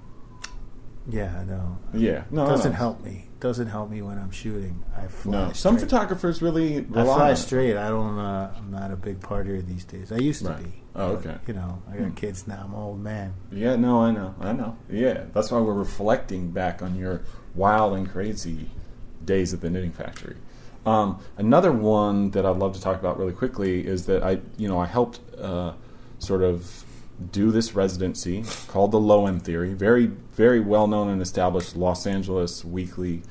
[1.08, 2.78] yeah, no, yeah, no, doesn't no.
[2.78, 3.26] help me.
[3.40, 4.82] Doesn't help me when I'm shooting.
[4.94, 5.46] I fly.
[5.46, 7.36] No, some photographers really I rely fly on it.
[7.36, 7.76] straight.
[7.76, 8.18] I don't.
[8.18, 10.12] Uh, I'm not a big partier these days.
[10.12, 10.62] I used to Right.
[10.64, 10.82] be.
[10.94, 11.38] Oh, but, okay.
[11.46, 12.14] You know, I got Hmm.
[12.14, 12.62] kids now.
[12.64, 13.32] I'm an old man.
[13.50, 14.76] Yeah, no, I know, I know.
[14.90, 17.22] Yeah, that's why we're reflecting back on your
[17.54, 18.70] wild and crazy
[19.24, 20.36] days at the knitting factory.
[20.86, 24.68] Um, another one that I'd love to talk about really quickly is that I, you
[24.68, 25.74] know, I helped uh,
[26.18, 26.84] sort of
[27.32, 32.06] do this residency called the Low End Theory, very, very well known and established Los
[32.06, 33.22] Angeles weekly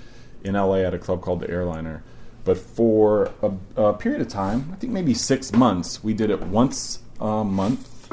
[0.44, 2.04] in LA at a club called the Airliner.
[2.44, 3.52] But for a,
[3.82, 8.12] a period of time, I think maybe six months, we did it once a month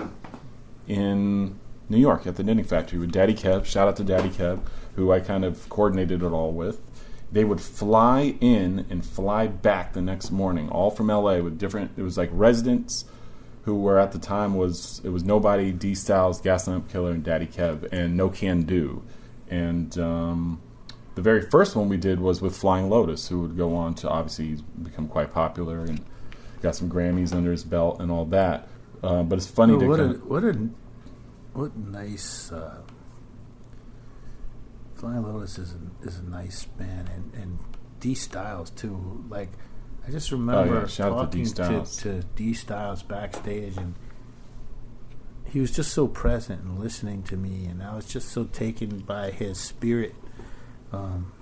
[0.89, 1.59] in
[1.89, 3.65] New York at the Knitting Factory with Daddy Kev.
[3.65, 4.61] Shout out to Daddy Kev,
[4.97, 6.81] who I kind of coordinated it all with.
[7.33, 11.91] They would fly in and fly back the next morning, all from LA with different.
[11.97, 13.05] It was like residents
[13.63, 17.47] who were at the time was it was nobody, D Styles, Gaslamp Killer, and Daddy
[17.47, 19.03] Kev, and Nocando.
[19.49, 20.61] And um,
[21.17, 24.09] the very first one we did was with Flying Lotus, who would go on to
[24.09, 26.05] obviously become quite popular and
[26.63, 28.69] got some Grammys under his belt and all that.
[29.03, 30.69] Uh, but it's funny Oh, to what a what a
[31.55, 32.83] what nice uh,
[34.97, 37.59] Flying Lotus is a, is a nice band and and
[38.01, 39.25] D Styles too.
[39.29, 39.51] Like
[40.07, 40.87] I just remember Oh, yeah.
[40.87, 41.97] Shout out to D talking Styles.
[41.99, 43.95] to, to D Styles backstage and
[45.45, 48.99] he was just so present and listening to me and I was just so taken
[49.01, 50.15] by his spirit.
[50.93, 51.33] Um,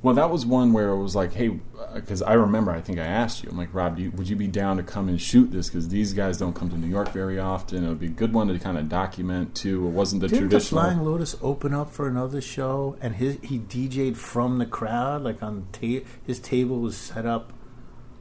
[0.00, 1.58] Well, that was one where it was like, hey,
[1.92, 4.36] because I remember, I think I asked you, I'm like, Rob, do you, would you
[4.36, 5.68] be down to come and shoot this?
[5.68, 7.84] Because these guys don't come to New York very often.
[7.84, 9.86] It would be a good one to kind of document too.
[9.86, 10.82] It wasn't the Didn't the traditional.
[10.82, 15.42] Flying Lotus open up for another show, and his he DJ'd from the crowd, like
[15.42, 17.52] on ta- his table was set up.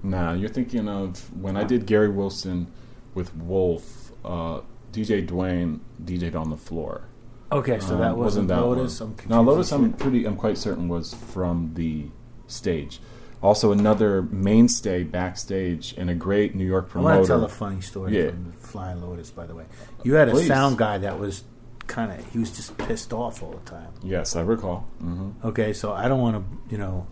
[0.01, 2.71] Nah, you're thinking of when I did Gary Wilson
[3.13, 4.11] with Wolf.
[4.25, 7.03] Uh, DJ Dwayne DJ'd on the floor.
[7.51, 8.99] Okay, so Um, that wasn't, that Lotus.
[8.99, 9.09] one.
[9.09, 9.29] I'm confused.
[9.29, 9.71] no, Lotus.
[9.71, 10.25] I'm pretty.
[10.25, 12.05] I'm quite certain was from the
[12.47, 12.99] stage.
[13.41, 17.13] Also, another mainstay backstage and a great New York promoter.
[17.13, 18.31] I want to tell a funny story Yeah.
[18.31, 19.29] from Flying Lotus.
[19.31, 19.65] By the way,
[20.03, 20.47] you had a Please.
[20.47, 21.43] sound guy that was
[21.85, 23.89] kind of he was just pissed off all the time.
[24.03, 24.87] Yes, I recall.
[24.99, 27.07] hmm Okay, so I don't want to, you know,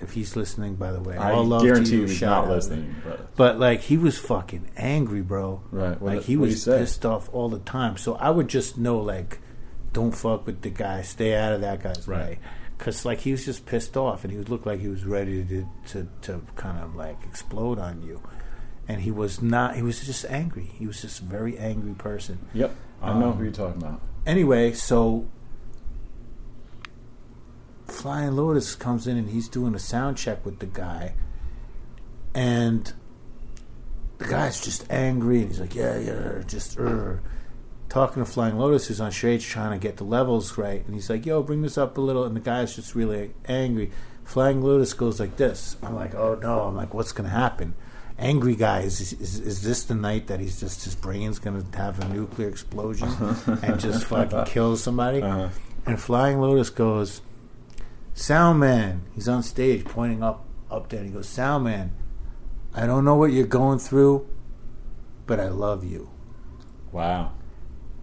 [0.00, 0.74] if he's listening.
[0.76, 2.94] By the way, I all love guarantee you, he's shout not listening.
[3.04, 5.62] But But like he was fucking angry, bro.
[5.72, 6.00] Right.
[6.00, 7.96] What like did- he was pissed off all the time.
[7.96, 9.40] So I would just know, like,
[9.94, 11.00] don't fuck with the guy.
[11.02, 12.20] Stay out of that guy's Right.
[12.20, 12.38] way.
[12.76, 15.66] Because like he was just pissed off, and he looked like he was ready to
[15.88, 18.20] to to kind of like explode on you.
[18.86, 19.76] And he was not.
[19.76, 20.64] He was just angry.
[20.78, 22.38] He was just a very angry person.
[22.52, 24.00] yep, I know Um, who you're talking about.
[24.26, 25.26] Anyway, so
[27.86, 31.14] Flying Lotus comes in and he's doing a sound check with the guy,
[32.34, 32.92] and
[34.18, 37.14] the guy's just angry and he's like, "Yeah, yeah, just uh,
[37.94, 41.08] talking to Flying Lotus who's on stage trying to get the levels right, and he's
[41.08, 43.92] like, "Yo, bring this up a little," and the guy's just really angry.
[44.24, 45.76] Flying Lotus goes like this.
[45.82, 47.74] I'm like, "Oh no!" I'm like, "What's gonna happen?"
[48.18, 52.00] Angry guy is, is is this the night that he's just his brain's gonna have
[52.00, 53.08] a nuclear explosion
[53.62, 55.22] and just fucking kill somebody?
[55.22, 55.48] Uh,
[55.86, 57.22] And Flying Lotus goes,
[58.14, 59.02] Sound man.
[59.14, 61.00] He's on stage pointing up up there.
[61.00, 61.92] And he goes, Sound man,
[62.74, 64.26] I don't know what you're going through,
[65.26, 66.10] but I love you.
[66.90, 67.32] Wow.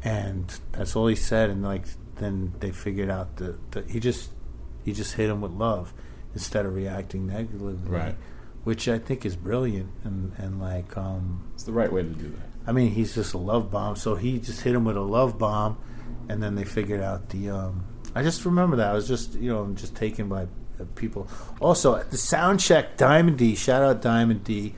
[0.04, 1.50] And that's all he said.
[1.50, 1.86] And like
[2.18, 4.32] then they figured out that, that he just
[4.84, 5.94] he just hit him with love
[6.34, 8.16] instead of reacting negatively, Right.
[8.64, 12.30] Which I think is brilliant and and like um, It's the right way to do
[12.30, 12.70] that.
[12.70, 13.96] I mean he's just a love bomb.
[13.96, 15.78] So he just hit him with a love bomb,
[16.30, 17.50] and then they figured out the.
[17.50, 21.28] Um, I just remember that I was just you know just taken by uh, people.
[21.60, 23.56] Also at the sound check, Diamond D.
[23.56, 24.76] Shout out Diamond D.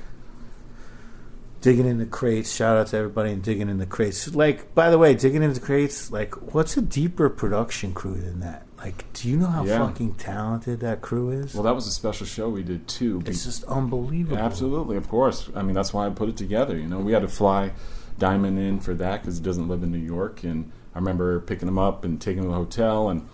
[1.64, 2.54] Digging in the crates.
[2.54, 4.36] Shout out to everybody in digging in the crates.
[4.36, 6.12] Like, by the way, digging in the crates.
[6.12, 8.68] Like, what's a deeper production crew than that?
[8.78, 9.78] Like, do you know how Yeah.
[9.88, 11.54] fucking talented that crew is?
[11.54, 13.24] Well, that was a special show we did too.
[13.26, 14.38] it's just unbelievable.
[14.38, 15.50] Absolutely, of course.
[15.56, 16.78] I mean, that's why I put it together.
[16.78, 17.72] You know, we had to fly
[18.20, 21.70] Diamond in for that because he doesn't live in New York, and I remember picking
[21.70, 23.08] him up and taking him to the hotel.
[23.08, 23.26] And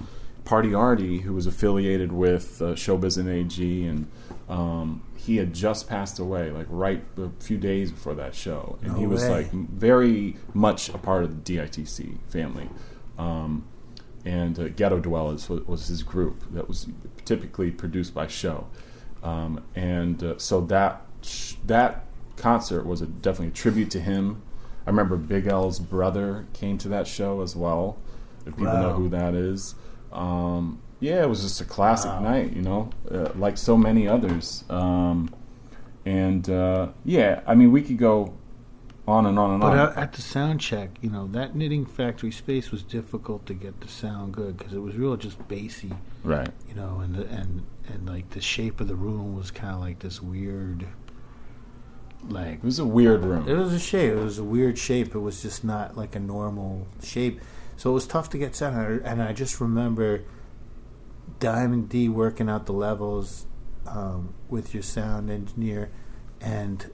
[0.46, 4.06] Party Artie, who was affiliated with uh, Showbiz and AG, and
[4.48, 8.94] um, he had just passed away, like right a few days before that show, and
[8.94, 9.30] No he was way.
[9.30, 12.70] like very much a part of the DITC family.
[13.18, 13.68] Um,
[14.24, 16.88] and uh, Ghetto Dwellas was, was his group that was
[17.26, 18.68] typically produced by Show,
[19.22, 22.06] um, and uh, so that sh- that
[22.38, 24.42] concert was a, definitely a tribute to him.
[24.88, 27.98] I remember Big L's brother came to that show as well.
[28.46, 29.76] If people know who that is,
[30.14, 32.20] um, yeah, it was just a classic Wow.
[32.22, 34.64] night, you know, uh, like so many others.
[34.70, 35.34] Um,
[36.06, 38.34] and uh, yeah, I mean, we could go
[39.08, 39.88] on and on and But on.
[39.94, 43.82] But at the sound check, you know, that knitting factory space was difficult to get
[43.82, 45.92] the sound good because it was real just bassy,
[46.24, 46.50] right.
[46.68, 49.80] you know, and the, and and like the shape of the room was kind of
[49.82, 50.86] like this weird,
[52.28, 53.48] like It was a weird room.
[53.48, 54.12] it was a shape.
[54.14, 55.16] It was a weird shape.
[55.16, 57.40] It was just not like a normal shape.
[57.78, 59.02] So it was tough to get sound.
[59.06, 60.22] And I just remember
[61.40, 63.46] Diamond D working out the levels
[63.88, 65.92] um, with your sound engineer,
[66.42, 66.92] and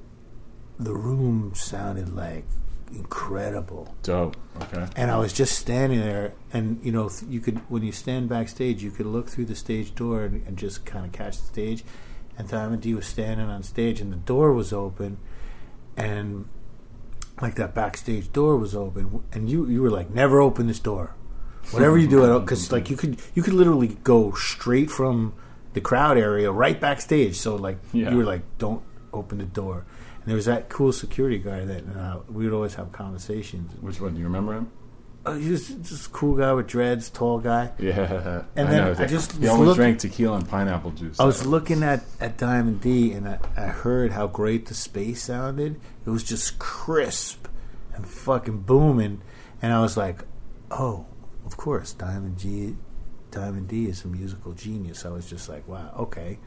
[0.79, 2.45] the room sounded like
[2.93, 3.95] incredible.
[4.03, 4.37] Dope.
[4.61, 4.87] Okay.
[4.95, 8.29] And I was just standing there, and you know, th- you could when you stand
[8.29, 11.47] backstage, you could look through the stage door and, and just kind of catch the
[11.47, 11.83] stage.
[12.37, 15.17] And Diamond D was standing on stage, and the door was open,
[15.95, 16.47] and
[17.41, 21.15] like that backstage door was open, and you you were like, never open this door,
[21.71, 25.33] whatever you do, because like you could you could literally go straight from
[25.73, 27.35] the crowd area right backstage.
[27.37, 28.11] So like Yeah.
[28.11, 28.83] you were like, don't
[29.13, 29.85] open the door.
[30.21, 33.71] And there was that cool security guy that uh, we would always have conversations.
[33.81, 34.13] Which one?
[34.13, 34.71] Do you remember him?
[35.25, 37.71] Uh, he was just a cool guy with dreads, tall guy.
[37.79, 38.43] Yeah.
[38.55, 39.03] And I then know.
[39.03, 41.19] I just he always look- drank tequila and pineapple juice.
[41.19, 45.23] I was looking at, at Diamond D and I, I heard how great the space
[45.23, 45.79] sounded.
[46.05, 47.47] It was just crisp
[47.95, 49.21] and fucking booming.
[49.61, 50.23] And I was like,
[50.69, 51.05] oh,
[51.45, 52.75] of course, Diamond G.
[53.31, 55.05] Diamond D is a musical genius.
[55.05, 56.39] I was just like, wow, okay.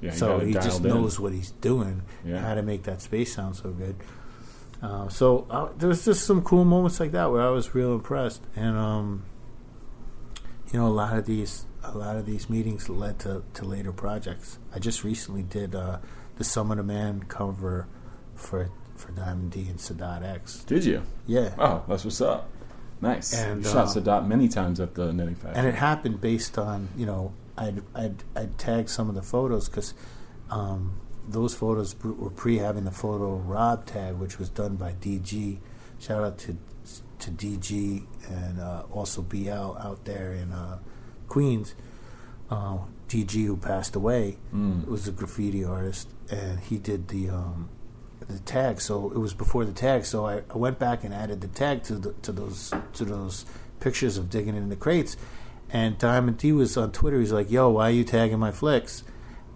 [0.00, 0.88] yeah, so he just in.
[0.88, 2.38] knows what he's doing, Yeah.
[2.40, 3.96] how to make that space sound so good.
[4.82, 7.92] Uh, so uh, there was just some cool moments like that where I was real
[7.94, 9.24] impressed, and um,
[10.72, 13.92] you know, a lot of these, a lot of these meetings led to, to later
[13.92, 14.58] projects.
[14.74, 15.98] I just recently did uh,
[16.36, 17.88] the Sum of a Man cover
[18.34, 20.62] for for Diamond D and Sadat X.
[20.64, 21.02] Did you?
[21.26, 22.48] Yeah, Oh, that's what's up.
[23.00, 23.34] Nice.
[23.34, 25.58] And, you shot uh, Sadat many times at the knitting factory.
[25.58, 29.68] and it happened based on you know I'd I'd, I'd tag some of the photos
[29.68, 29.94] because
[30.50, 35.58] um, those photos were pre having the photo Rob tag, which was done by DG.
[35.98, 36.56] Shout out to
[37.18, 40.78] to DG and uh, also BL out there in uh,
[41.28, 41.74] Queens.
[42.50, 42.78] Uh,
[43.08, 44.86] DG who passed away Mm.
[44.86, 47.68] was a graffiti artist, and he did the um,
[48.28, 48.80] the tag.
[48.80, 50.04] So it was before the tag.
[50.04, 53.44] So I, I went back and added the tag to the, to those to those
[53.80, 55.16] pictures of digging in the crates.
[55.70, 57.18] And Diamond D was on Twitter.
[57.20, 59.02] He's like, "Yo, why are you tagging my flicks?"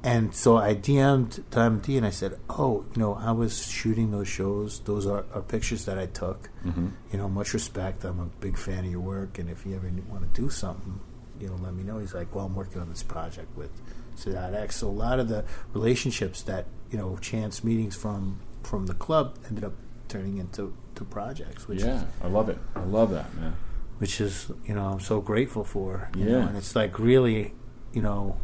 [0.03, 4.11] And so I DM'd Diamond D and I said, "Oh, you know, I was shooting
[4.11, 4.81] those shows.
[4.81, 6.49] Those are, are pictures that I took.
[6.63, 8.05] hmm You know, much respect.
[8.05, 11.01] I'm a big fan of your work, and if you ever want to do something,
[11.39, 13.71] you know, let me know." He's like, "Well, I'm working on this project with
[14.17, 15.45] Sadat X." So a lot of the
[15.75, 19.73] relationships that you know, chance meetings from from the club ended up
[20.09, 22.59] turning into to projects, which Yeah, is I love it.
[22.75, 23.55] I love that, man.
[23.99, 26.11] which is you know I'm so grateful for.
[26.17, 26.49] You know, Yeah.
[26.49, 27.55] and it's like really,
[27.93, 28.37] you know,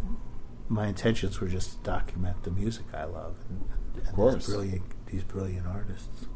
[0.69, 4.35] my intentions were just to document the music I love and, and course.
[4.35, 6.27] these brilliant these brilliant artists.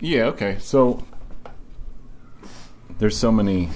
[0.00, 0.58] Yeah, okay.
[0.60, 1.04] So
[2.98, 3.70] there's so many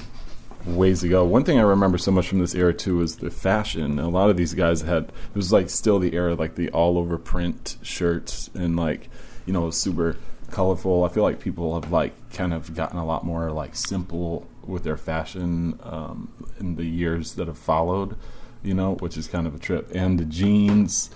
[0.64, 1.24] ways to go.
[1.24, 3.98] One thing I remember so much from this era too was the fashion.
[3.98, 6.98] A lot of these guys had it was like still the era like the all
[6.98, 9.08] over print shirts and like
[9.46, 10.16] you know super
[10.50, 11.04] colorful.
[11.04, 14.84] I feel like people have like kind of gotten a lot more like simple with
[14.84, 18.16] their fashion um, in the years that have followed.
[18.62, 19.90] You know, which is kind of a trip.
[19.94, 21.10] And the jeans,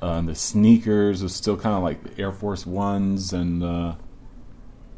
[0.00, 3.62] uh, and the sneakers are still kind of like the Air Force Ones and.
[3.62, 3.94] Uh,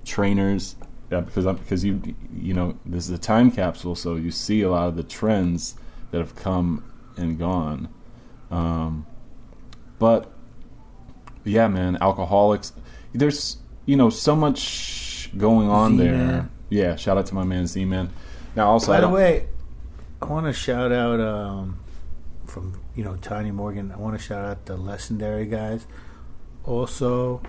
[0.09, 0.75] trainers.
[1.11, 2.03] Yeah, because I'm, because you
[2.35, 5.75] you know this is a time capsule, so you see a lot of the trends
[6.11, 6.85] that have come
[7.17, 7.89] and gone.
[8.51, 9.07] Um,
[9.99, 10.31] but
[11.45, 12.73] yeah, man, Alkaholiks.
[13.15, 13.57] There's
[13.87, 16.13] you know so much going on there.
[16.13, 16.51] Z-Man.
[16.71, 18.11] Yeah, shout out to my man Z Man.
[18.55, 19.49] Now also, By the way,
[20.21, 21.79] I want to shout out um,
[22.45, 23.93] from you know Tanya Morgan.
[23.93, 25.87] I want to shout out the legendary guys.
[26.65, 27.41] Also,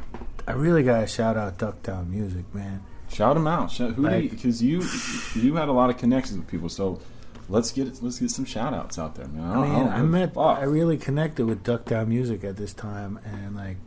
[0.48, 2.84] I really got to shout out Duck Down Music, man.
[3.10, 3.72] Shout them out.
[3.72, 4.82] Shout, who Like- because you
[5.36, 7.00] you had a lot of connections with people, so
[7.50, 9.44] let's get let's get some shout outs out there, man.
[9.50, 10.38] I don't- mean, I met.
[10.38, 13.78] I really connected with Duck Down Music at this time, and like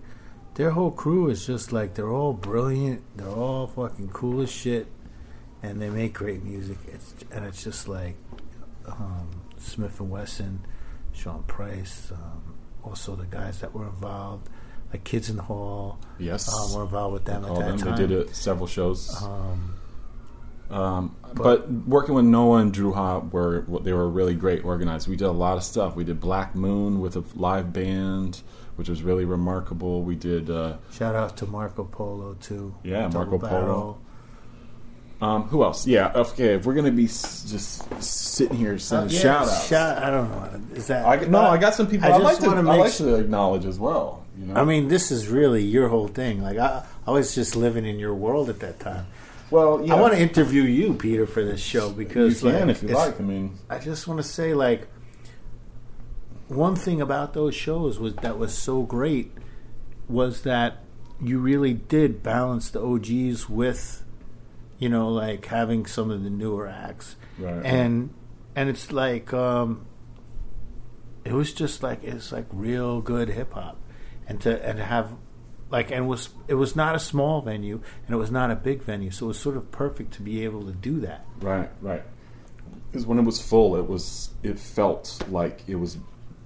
[0.54, 3.02] their whole crew is just like they're all brilliant.
[3.16, 4.86] They're all fucking cool as shit,
[5.62, 6.78] and they make great music.
[6.88, 8.16] It's and it's just like
[8.88, 9.28] um,
[9.60, 10.58] Smif-N-Wessun,
[11.12, 14.48] Sean Price, um, also the guys that were involved,
[14.92, 17.78] like Kids in the Hall, yes, um, were involved with them at that them.
[17.78, 17.96] time.
[17.96, 19.20] They did several shows.
[19.22, 19.74] Um,
[20.70, 25.06] Um, but, But- working with Noah and Drew Ha were they were really great organized.
[25.06, 25.94] We did a lot of stuff.
[25.96, 28.40] We did Black Moon with a live band,
[28.76, 30.02] which was really remarkable.
[30.02, 32.74] We did uh, shout out to Marco Polo too.
[32.84, 33.98] Yeah, Double Marco Polo.
[35.20, 35.86] Um, who else?
[35.86, 36.54] Yeah, okay.
[36.54, 40.10] If we're gonna be s- just sitting here sending Uh, yeah, shout outs, Shout, I
[40.10, 40.60] don't know.
[40.74, 42.92] Is that I, no, I got some people I I like to, I make like
[42.94, 44.21] to acknowledge as well.
[44.42, 46.42] You know, I mean, this is really your whole thing.
[46.42, 49.06] Like I, I was just living in your world at that time.
[49.50, 52.76] well, yeah, I want to interview you, Peter, for this show because you can like,
[52.76, 53.20] if you like.
[53.20, 54.88] I mean, I just want to say, like,
[56.48, 59.32] one thing about those shows was that was so great
[60.08, 60.78] was that
[61.22, 64.04] you really did balance the OGs with,
[64.80, 68.12] you know, like having some of the newer acts, right, and
[68.56, 69.86] and it's like um,
[71.24, 73.78] it was just like it's like real good hip hop,
[74.28, 75.12] and to and to have
[75.70, 78.56] like and it was it was not a small venue and it was not a
[78.56, 81.24] big venue, so it was sort of perfect to be able to do that.
[81.40, 82.02] Right, right.
[82.90, 85.96] Because when it was full, it was it felt like it was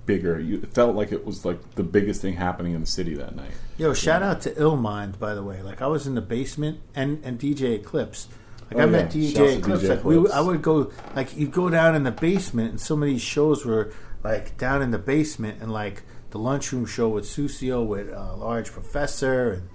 [0.06, 0.38] bigger.
[0.38, 3.34] You, it felt like it was like the biggest thing happening in the city that
[3.34, 3.50] night.
[3.76, 5.60] Yo, shout out to Illmind, by the way.
[5.60, 8.28] Like I was in the basement and and DJ Eclipse.
[8.70, 9.10] Like Oh, I met.
[9.10, 9.82] DJ Shouts Eclipse.
[9.82, 10.30] DJ like we.
[10.30, 13.64] I would go like you'd go down in the basement, and some of these shows
[13.64, 13.92] were
[14.22, 16.04] like down in the basement, and like
[16.36, 19.68] the lunchroom show with Susio with uh, Large Professor and,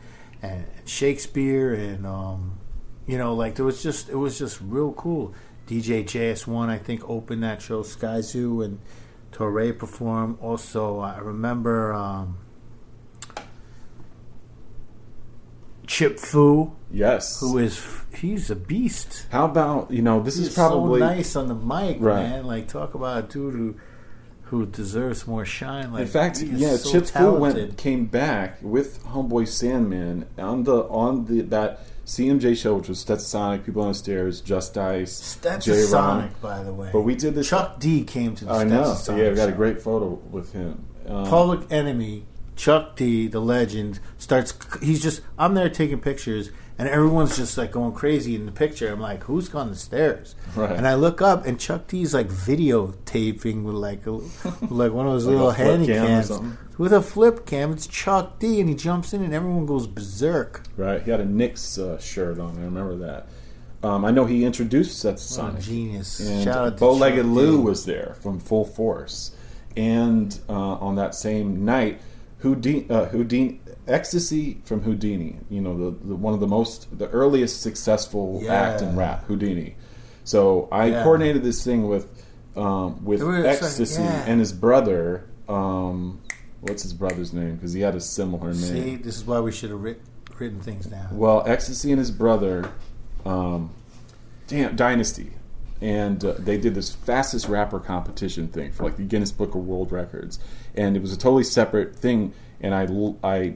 [0.44, 2.60] and Shakespeare and um,
[3.08, 5.34] you know like there was just it was just real cool.
[5.68, 7.82] DJ JS1 I think opened that show.
[7.82, 8.80] Skyzoo and
[9.32, 10.38] Torae performed.
[10.40, 11.94] Also I remember.
[11.94, 12.38] Um,
[15.88, 17.40] Chip Fu, Yes.
[17.42, 17.84] who is
[18.16, 19.26] he's a beast.
[19.30, 20.22] How about you know?
[20.22, 22.24] This He's is probably so nice on the mic, Right.
[22.30, 22.46] man.
[22.46, 23.76] Like talk about a dude who
[24.52, 25.94] who deserves more shine.
[25.94, 30.84] Like In fact, yeah, so Chip Fu went came back with Homeboy Sandman on the
[30.90, 36.64] on the that CMJ show, which was Stetsasonic, People on the Stairs, Just-Ice, a by
[36.64, 36.90] the way.
[36.92, 37.48] But we did this.
[37.48, 38.84] Chuck D came to the I know.
[38.84, 40.84] Stetsasonic Yeah, we got a great photo with him.
[41.08, 42.26] Um, Public Enemy.
[42.58, 44.54] Chuck D, the legend, starts.
[44.84, 45.22] He's just.
[45.40, 46.52] I'm there taking pictures,
[46.82, 48.92] and everyone's just like going crazy in the picture.
[48.92, 50.34] I'm like, who's gone the stairs?
[50.56, 50.72] Right.
[50.72, 55.06] And I look up, and Chuck D's like videotaping with like a, with like one
[55.06, 56.32] of those Like little handy cams
[56.80, 57.72] with a flip cam.
[57.72, 60.64] It's Chuck D, and he jumps in, and everyone goes berserk.
[60.76, 62.58] Right, he had a Knicks uh, shirt on.
[62.58, 63.28] I remember that.
[63.88, 65.62] Um, I know he introduced What a Stetsasonic.
[65.62, 66.20] genius!
[66.20, 69.36] And Shout out to Bow Legged Chuck Lou was there from Full Force.
[69.78, 72.02] And uh, on that same night,
[72.44, 77.10] Whodini, uh, Whodini, Ecstasy from Whodini, you know, the, the one of the most, the
[77.10, 78.54] earliest successful Yeah.
[78.54, 79.74] act in rap, Whodini.
[80.24, 81.04] So I Yeah.
[81.04, 82.08] coordinated this thing with
[82.56, 84.26] um, with It was like- Ecstasy yeah.
[84.28, 85.24] and his brother.
[85.48, 86.20] Um,
[86.60, 87.56] what's his brother's name?
[87.56, 89.02] Because he had a similar See, name.
[89.02, 90.02] this is why we should have writ-
[90.38, 91.18] written things down.
[91.18, 92.70] Well, Ecstasy and his brother,
[93.26, 93.70] um,
[94.48, 95.32] damn Dynasty,
[95.80, 99.66] and uh, they did this fastest rapper competition thing for like the Guinness Book of
[99.66, 100.38] World Records,
[100.76, 102.34] and it was a totally separate thing.
[102.62, 102.84] And I,
[103.24, 103.56] I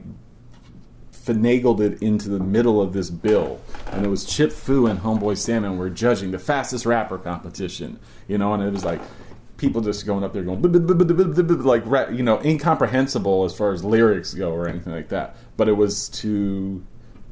[1.12, 3.60] finagled it into the middle of this bill,
[3.92, 8.38] and it was Chip Fu and Homeboy Sandman were judging the fastest rapper competition, you
[8.38, 9.00] know, and it was like.
[9.58, 10.60] People just going up there going
[11.64, 15.34] like you know incomprehensible as far as lyrics go or anything like that.
[15.56, 16.86] But it was to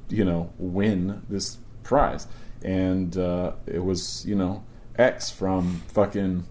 [0.08, 2.26] you know, win this prize.
[2.62, 4.64] And uh, it was, you know,
[4.96, 6.46] X from fucking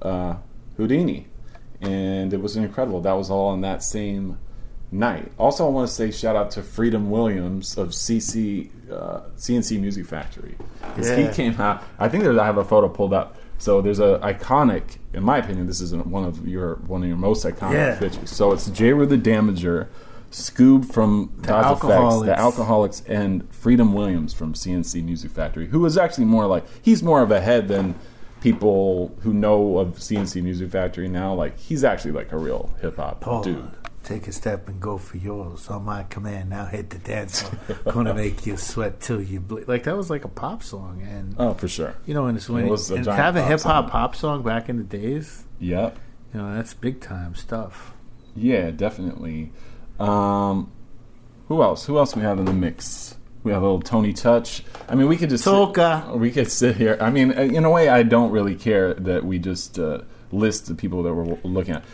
[0.00, 0.36] uh,
[0.78, 1.26] Whodini.
[1.80, 3.00] And it was incredible.
[3.02, 4.38] That was all on that same
[4.94, 5.30] night.
[5.38, 10.06] Also, I want to say shout out to Freedom Williams of CC uh, C+C Music
[10.06, 10.54] Factory.
[10.94, 11.16] 'Cause Yeah.
[11.16, 11.82] He came out.
[11.98, 13.36] I think there's, I have a photo pulled up.
[13.58, 17.16] So there's a iconic, in my opinion, this is one of your one of your
[17.16, 17.98] most iconic Yeah.
[17.98, 18.30] pictures.
[18.30, 19.86] So it's Jeru the Damaja
[20.30, 22.26] Scoob from The EFX, Alkaholiks.
[22.26, 27.02] the Alkaholiks, and Freedom Williams from C+C Music Factory, who is actually more like he's
[27.02, 27.94] more of a head than
[28.40, 31.32] people who know of C+C Music Factory now.
[31.34, 33.64] Like he's actually like a real hip hop dude.
[34.04, 36.50] Take a step and go for yours on my command.
[36.50, 37.78] Now hit the dance floor.
[37.92, 39.66] Gonna make you sweat till you bleed.
[39.68, 41.94] Like that was like a pop song, and Oh, for sure.
[42.06, 44.68] you know, and it's when It was and have a hip hop pop song back
[44.68, 45.44] in the days.
[45.60, 45.98] Yep.
[46.32, 47.92] You know, that's big time stuff.
[48.36, 49.52] Yeah, definitely.
[49.98, 50.70] Um,
[51.48, 51.86] who else?
[51.86, 53.16] Who else we have in the mix?
[53.44, 54.64] We have a little Tony Touch.
[54.88, 56.12] I mean, we could just Toka.
[56.16, 56.96] we could sit here.
[57.00, 60.00] I mean, uh, in a way, I don't really care that we just uh,
[60.32, 61.84] list the people that we're looking at.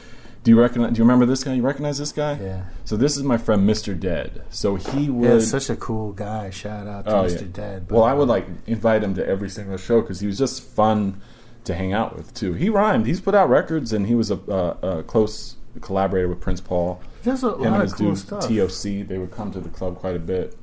[0.43, 0.93] Do you recognize?
[0.93, 1.53] Do you remember this guy?
[1.55, 2.39] You recognize this guy?
[2.41, 2.63] Yeah.
[2.87, 3.99] So this is my friend Mr.
[3.99, 4.43] Dead.
[4.49, 5.29] So he would.
[5.29, 6.49] Yeah, such a cool guy.
[6.51, 7.43] Shout out to Oh, Mr.
[7.43, 7.47] yeah.
[7.53, 7.91] Dead.
[7.91, 11.21] Well, I would like invite him to every single show because he was just fun
[11.65, 12.55] to hang out with too.
[12.55, 13.07] He rhymed.
[13.07, 17.03] He's put out records, and he was a, a, a close collaborator with Prince Paul.
[17.23, 18.49] There's a Him lot and of cool dude stuff.
[18.49, 19.07] TOC.
[19.09, 20.57] They would come to the club quite a bit,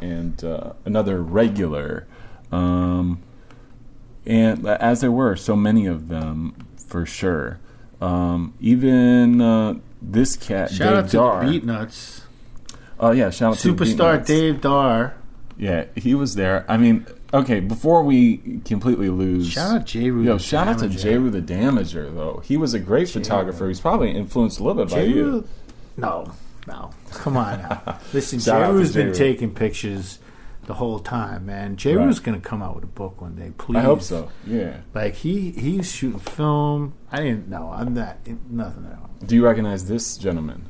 [0.00, 2.06] and uh, another regular.
[2.52, 3.20] Um,
[4.24, 7.58] and as there were so many of them, for sure.
[8.04, 11.42] Um, even uh, this cat, Shout Dave out to Dar.
[11.42, 12.20] Beatnuts.
[13.00, 15.16] Oh yeah, shout out to Superstar Dave Dar.
[15.56, 16.66] Yeah, he was there.
[16.68, 19.48] I mean, okay, before we completely lose.
[19.48, 20.22] Shout out Jeru.
[20.22, 20.98] Yo, the shout out to Damaja.
[20.98, 21.18] J.
[21.18, 22.42] Rue the Damaja, though.
[22.44, 23.68] He was a great photographer.
[23.68, 25.48] He's probably influenced a little bit by you.
[25.96, 26.32] No,
[26.66, 26.90] no.
[27.12, 27.98] Come on.
[28.12, 30.18] Listen, Jeru's been taking pictures
[30.66, 31.76] the whole time, man.
[31.76, 31.96] J.
[31.96, 32.14] Right.
[32.14, 33.76] To come out with a book one day, please.
[33.76, 34.30] I hope so.
[34.46, 34.78] Yeah.
[34.94, 36.94] Like, he he's shooting film.
[37.10, 37.70] I didn't know.
[37.70, 38.18] I'm not.
[38.50, 39.10] Nothing at all.
[39.24, 40.68] Do you recognize this gentleman?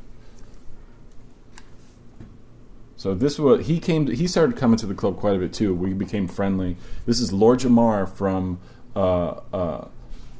[2.96, 4.06] So this was he came.
[4.06, 5.74] To, he started coming to the club quite a bit too.
[5.74, 6.78] We became friendly.
[7.04, 8.60] This is Lord Jamar from
[8.96, 9.88] uh, uh,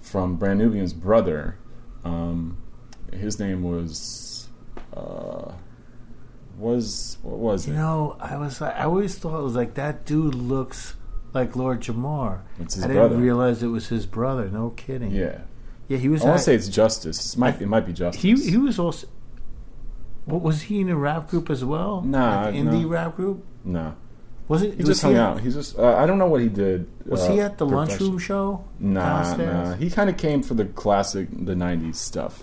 [0.00, 1.58] from Brand Nubian's brother.
[2.04, 2.56] Um,
[3.12, 4.48] his name was
[4.96, 5.52] uh,
[6.56, 7.76] was what was You it?
[7.76, 10.94] know, I was like, I always thought it was like that dude looks
[11.32, 12.40] like Lord Jamar.
[12.60, 14.48] It's his I didn't realize it was his brother.
[14.48, 15.10] No kidding.
[15.10, 15.38] Yeah,
[15.88, 15.98] yeah.
[15.98, 16.22] He was.
[16.22, 17.34] I want to say it's Justice.
[17.34, 18.22] It might it might be Justice.
[18.22, 19.08] he he was also.
[20.26, 22.00] What was he in a rap group as well?
[22.00, 22.88] Nah, like indie no.
[22.88, 23.44] rap group.
[23.62, 23.94] no,
[24.48, 24.70] Was it?
[24.72, 25.40] he was just hung at- out.
[25.40, 26.88] He's just uh, I don't know what he did.
[27.04, 28.64] Was uh, he at the lunchroom show?
[28.78, 29.68] Nah, downstairs?
[29.70, 29.74] nah.
[29.76, 32.42] He kind of came for the classic, the '90s stuff.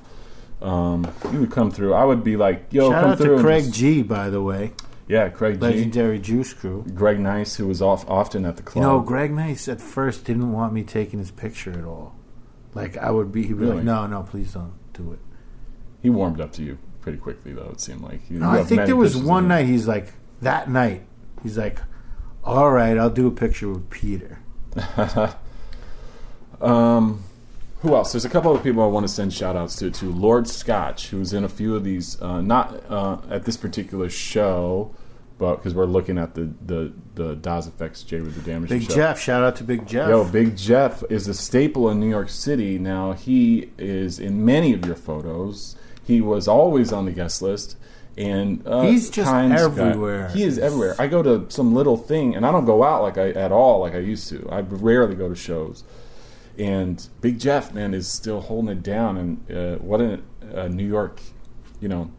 [0.61, 1.93] Um, he would come through.
[1.93, 4.41] I would be like, "Yo, Shout come out through." to Craig just- G, by the
[4.41, 4.73] way,
[5.07, 5.61] yeah, Craig G.
[5.61, 6.85] legendary Juice Crew.
[6.93, 8.83] Greg Nice, who was off often at the club.
[8.83, 12.13] You know, Greg Nice at first didn't want me taking his picture at all.
[12.75, 13.75] Like I would be, he'd be Really?
[13.77, 15.19] like, "No, no, please don't do it."
[16.01, 17.69] he warmed up to you pretty quickly, though.
[17.71, 18.21] It seemed like.
[18.29, 21.03] You, No, you I think there was one night he's like that night
[21.43, 21.79] he's like,
[22.43, 24.39] "All right, I'll do a picture with Peter."
[26.61, 27.23] Um,
[27.81, 28.11] who else?
[28.11, 29.89] There's a couple other people I want to send shout outs to.
[29.91, 34.09] To Lord Scotch, who's in a few of these, uh, not uh, at this particular
[34.09, 34.93] show,
[35.39, 38.83] but because we're looking at the the the Das EFX J with the Damage Big
[38.83, 38.93] show.
[38.95, 40.09] Jeff, shout out to Big Jeff.
[40.09, 42.77] Yo, Big Jeff is a staple in New York City.
[42.77, 45.75] Now he is in many of your photos.
[46.03, 47.77] He was always on the guest list,
[48.17, 50.29] and uh, He's just everywhere.
[50.29, 50.95] he is everywhere.
[50.99, 53.79] I go to some little thing, and I don't go out like I at all
[53.79, 54.47] like I used to.
[54.51, 55.83] I rarely go to shows.
[56.61, 59.17] And Big Jeff, man, is still holding it down.
[59.17, 60.19] And uh, what a,
[60.53, 61.21] a New York,
[61.79, 62.11] you know,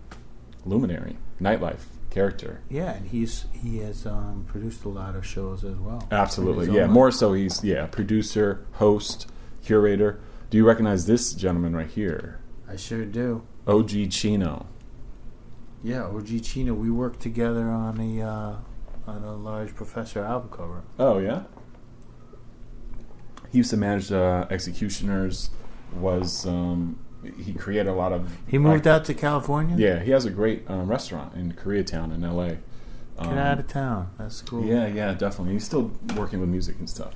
[0.65, 2.61] luminary, nightlife character.
[2.69, 6.09] Yeah, and he's he has um, produced a lot of shows as well.
[6.11, 6.89] Absolutely, yeah.
[6.89, 9.31] More so, he's yeah, producer, host,
[9.65, 10.19] curator.
[10.51, 12.41] Do you recognize this gentleman right here?
[12.69, 13.47] I sure do.
[13.69, 14.67] OG Chino.
[15.85, 16.75] Yeah, OG Chino.
[16.75, 18.57] We worked together on a uh,
[19.07, 20.83] on a large Professor album cover.
[20.99, 21.45] Oh yeah.
[23.53, 25.51] He used to manage uh, X-Ecutioners.
[25.97, 26.99] Was um,
[27.39, 28.33] he created a lot of?
[28.49, 29.77] He moved like- out to California.
[29.79, 32.49] Yeah, he has a great um, restaurant in Koreatown in L.A.
[33.19, 34.11] Get Um, out of town.
[34.19, 34.65] That's cool.
[34.65, 35.53] Yeah, yeah, definitely.
[35.53, 37.15] He's still working with music and stuff.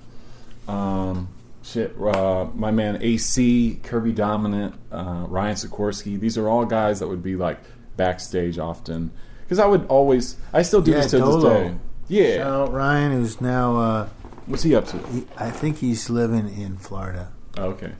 [0.68, 1.28] Um,
[1.62, 6.20] shit, uh, my man AC, Kirby Dominant, uh, Ryan Sikorsky.
[6.20, 7.58] These are all guys that would be like
[7.96, 9.10] backstage often.
[9.42, 11.40] Because I would always, I still do Yeah, this to Dolo.
[11.40, 11.74] this day.
[12.08, 12.36] Yeah.
[12.36, 13.76] Shout out Ryan, who's now.
[13.76, 14.08] Uh,
[14.46, 14.98] What's he up to?
[15.08, 17.32] he, I think he's living in Florida.
[17.56, 17.92] Oh, okay.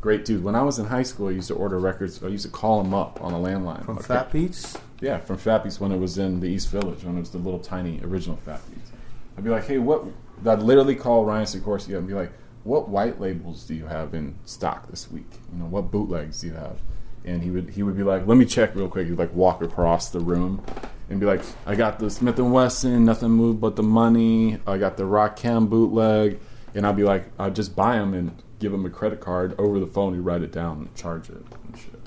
[0.00, 0.42] Great dude.
[0.42, 2.22] When I was in high school, I used to order records.
[2.24, 3.84] I used to call him up on a landline.
[3.84, 4.06] From Okay.
[4.06, 4.76] Fat Beats.
[5.00, 7.38] Yeah, from Fat Beats when it was in the East Village, when it was the
[7.38, 8.90] little tiny original Fat Beats.
[9.36, 10.04] I'd be like, hey, what?
[10.46, 12.32] I'd literally call Ryan Sikorsky up and be like,
[12.64, 15.26] what white labels do you have in stock this week?
[15.52, 16.78] You know, what bootlegs do you have?
[17.24, 19.06] And he would he would be like, let me check real quick.
[19.08, 20.64] He'd like walk across the room
[21.08, 24.58] and be like, I got the Smif-N-Wessun, nothing moved but the money.
[24.66, 26.40] I got the Rakim bootleg,
[26.74, 29.80] and I'd be like, I'd just buy them and give them a credit card over
[29.80, 30.14] the phone.
[30.14, 32.00] He'd write it down and charge it and shit.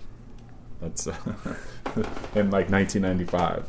[0.81, 1.13] That's uh,
[2.35, 3.65] in like 1995.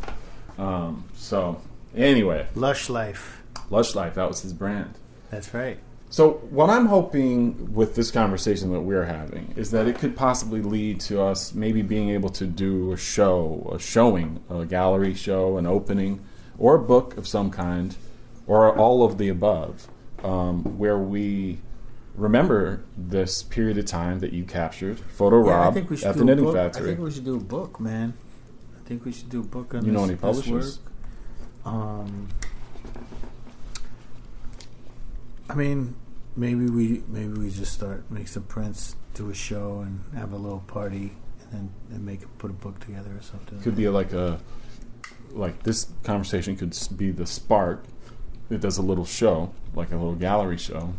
[0.58, 1.60] Um, so
[1.94, 3.42] anyway, Lush Life.
[3.70, 4.94] Lush Life, that was his brand.
[5.30, 5.78] That's right.
[6.16, 10.62] So, what I'm hoping with this conversation that we're having is that it could possibly
[10.62, 15.58] lead to us maybe being able to do a show, a showing, a gallery show,
[15.58, 16.24] an opening,
[16.56, 17.98] or a book of some kind,
[18.46, 19.88] or all of the above,
[20.24, 21.58] um, where we
[22.14, 26.08] remember this period of time that you captured, Photo Yeah, I Rob, think we should
[26.08, 26.56] at the Knitting book.
[26.56, 28.14] I think we should do a book, man.
[28.74, 30.78] I think we should do a book on You know this, any this publishers?
[31.66, 32.28] Um,
[35.50, 35.94] I mean,
[36.36, 40.36] maybe we maybe we just start make some prints, do a show, and have a
[40.36, 41.16] little party,
[41.50, 43.60] and then and make put a book together or something.
[43.60, 44.40] could be like a
[45.32, 47.84] like this conversation could be the spark
[48.48, 50.94] that does a little show like a little gallery show.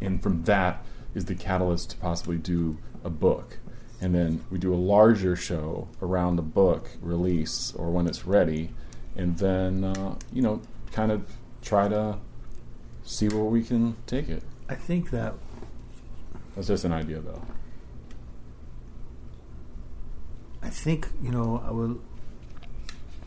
[0.00, 0.84] And from that
[1.14, 3.58] is the catalyst to possibly do a book.
[4.00, 8.70] And then we do a larger show around the book release or when it's ready.
[9.16, 10.60] And then uh, you know
[10.92, 11.24] kind of
[11.62, 12.18] try to
[13.10, 15.34] see where we can take it I think that
[16.54, 17.42] that's just an idea though
[20.62, 22.00] I think you know I would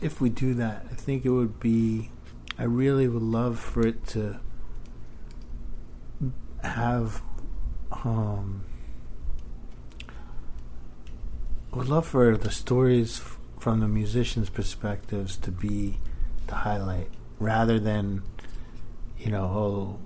[0.04, 0.86] if we do that.
[0.90, 2.10] I think it would be.
[2.58, 4.38] I really would love for it to
[6.62, 7.22] have.
[7.90, 8.64] Um,
[11.72, 15.98] I would love for the stories f- from the musicians' perspectives to be
[16.46, 17.08] the highlight,
[17.38, 18.22] rather than,
[19.24, 19.98] you know,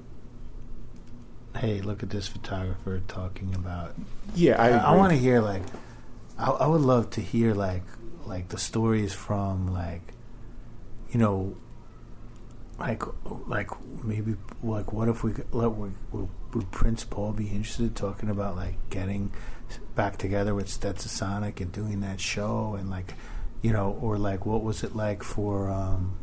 [1.54, 3.94] oh, hey, look at this photographer talking about
[4.34, 5.62] yeah i, I, want to hear like,
[6.38, 7.82] I, I would love to hear like
[8.28, 10.12] like the stories from like,
[11.10, 11.56] you know,
[12.78, 13.02] like
[13.48, 13.70] like
[14.04, 18.54] maybe like what if we let would, would, would Prince Paul be interested talking about
[18.54, 19.32] like getting
[19.96, 23.14] back together with Stetsasonic and doing that show and like,
[23.62, 26.16] you know, or like what was it like for um,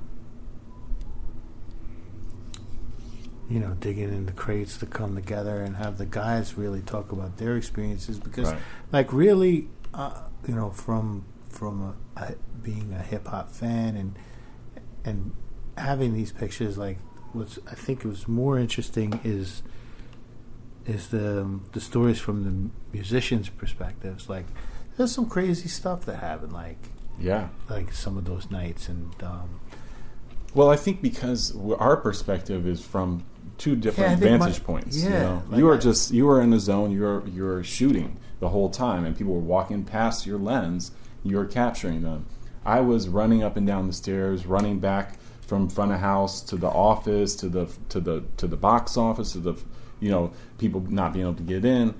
[3.49, 7.37] you know, digging into crates to come together and have the guys really talk about
[7.37, 8.61] their experiences because, Right.
[8.91, 14.15] like, really, uh, you know, from from a, a, being a hip hop fan and
[15.05, 15.31] and
[15.77, 16.97] having these pictures, like,
[17.33, 19.61] what's I think was more interesting is
[20.85, 24.29] is the the stories from the musicians' perspectives.
[24.29, 24.45] Like,
[24.97, 26.77] there's some crazy stuff that happened, like
[27.17, 29.61] yeah like some of those nights, and um,
[30.53, 33.23] Well, I think because our perspective is from
[33.57, 34.97] two different Yeah, think my- vantage points.
[35.03, 35.43] you yeah, know?
[35.49, 36.91] like you were I- just you are in the zone.
[36.91, 40.91] You're you're shooting the whole time, and people were walking past your lens.
[41.23, 42.25] You're capturing them.
[42.65, 46.55] I was running up and down the stairs, running back from front of house to
[46.57, 49.55] the office, to the to the to the box office, to the
[49.99, 51.93] you know people not being able to get in.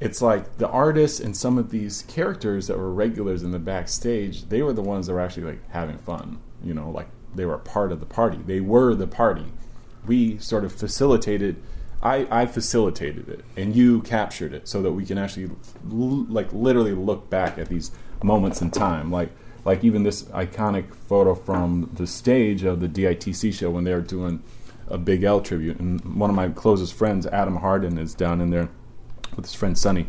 [0.00, 4.48] It's like the artists and some of these characters that were regulars in the backstage.
[4.48, 6.38] They were the ones that were actually like having fun.
[6.62, 8.38] You know, like they were part of the party.
[8.44, 9.46] They were the party.
[10.08, 11.56] We sort of facilitated.
[12.02, 15.50] I, I facilitated it, and you captured it, so that we can actually,
[15.90, 17.90] l- like, literally look back at these
[18.22, 19.10] moments in time.
[19.10, 19.30] Like,
[19.64, 24.00] like even this iconic photo from the stage of the DITC show when they were
[24.00, 24.42] doing
[24.86, 28.50] a Big L tribute, and one of my closest friends, Adam Harden, is down in
[28.50, 28.68] there
[29.36, 30.06] with his friend Sonny,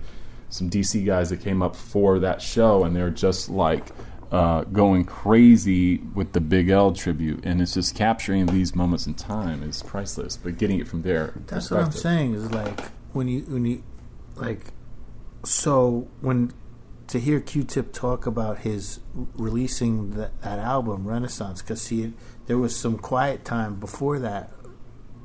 [0.50, 3.88] some DC guys that came up for that show, and they're just like
[4.32, 9.16] uh, going crazy with the Big L tribute, and it's just capturing these moments in
[9.16, 10.38] time is priceless.
[10.38, 12.34] But getting it from there, That's what I'm saying.
[12.36, 12.80] Is like
[13.14, 13.84] when you when you
[14.36, 14.66] like
[15.44, 16.54] so when
[17.08, 22.14] to hear Q-Tip talk about his releasing that, that album Renaissance because he
[22.46, 24.52] there was some quiet time before that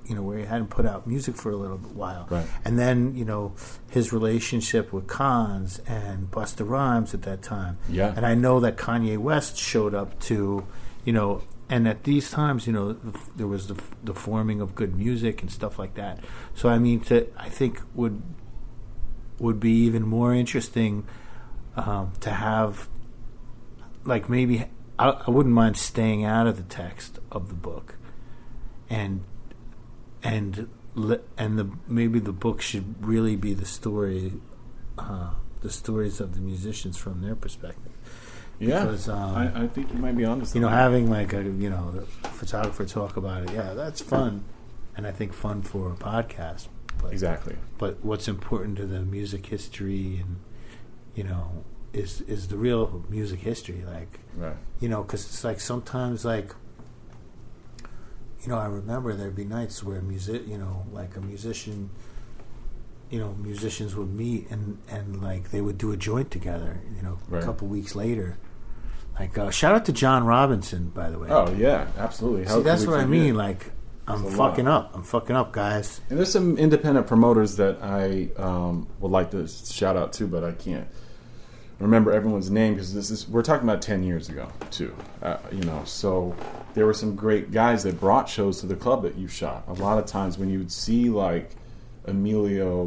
[0.07, 2.47] you know where he hadn't put out music for a little while Right.
[2.65, 3.55] and then you know
[3.91, 8.13] his relationship with Cons and Busta Rhymes at that time Yeah.
[8.17, 10.67] and I know that Kanye West showed up to
[11.05, 12.93] you know and at these times you know
[13.37, 14.93] there was the, the forming of G.O.O.D.
[14.97, 16.19] Music and stuff like that
[16.55, 18.21] so I mean to I think would
[19.39, 21.07] would be even more interesting
[21.77, 22.89] um, to have
[24.05, 24.67] like maybe
[24.99, 27.97] I, I wouldn't mind staying out of the text of the book
[28.91, 29.25] and
[30.25, 30.69] and
[31.37, 34.33] and the maybe the book should really be the story
[34.99, 35.31] uh,
[35.61, 37.93] the stories of the musicians from their perspective
[38.61, 40.63] Yeah, because, um, I, I think you might be onto something.
[40.63, 44.45] you know having like a you know the photographer talk about it yeah that's fun
[44.97, 46.69] and I think fun for a podcast
[47.03, 47.57] but exactly.
[47.79, 50.37] but what's important to the music history and
[51.15, 54.57] you know is is the real music history like Right.
[54.81, 56.55] you know because it's like sometimes like
[58.45, 61.91] you know i remember there'd be nights where music you know like a musician
[63.11, 66.81] you know, musicians would meet and and like they would do a joint together.
[66.97, 67.43] You know, Right.
[67.43, 68.39] a couple weeks later.
[69.21, 71.29] Like uh, shout out to John Robinson, by the way.
[71.31, 72.47] Oh yeah, absolutely.
[72.47, 73.37] How See, that's what I mean.
[73.37, 73.71] Like,
[74.09, 74.37] I'm a lot.
[74.51, 74.93] fucking up.
[74.95, 76.01] I'm fucking up, guys.
[76.11, 80.43] And there's some independent promoters that I um, would like to shout out to, but
[80.43, 80.89] I can't
[81.79, 84.93] remember everyone's name because this is we're talking about ten years ago too.
[85.23, 86.35] Uh, you know, so
[86.75, 89.65] there were some great guys that brought shows to the club that you shot.
[89.69, 91.51] A lot of times when you would see like
[92.07, 92.83] Emilio,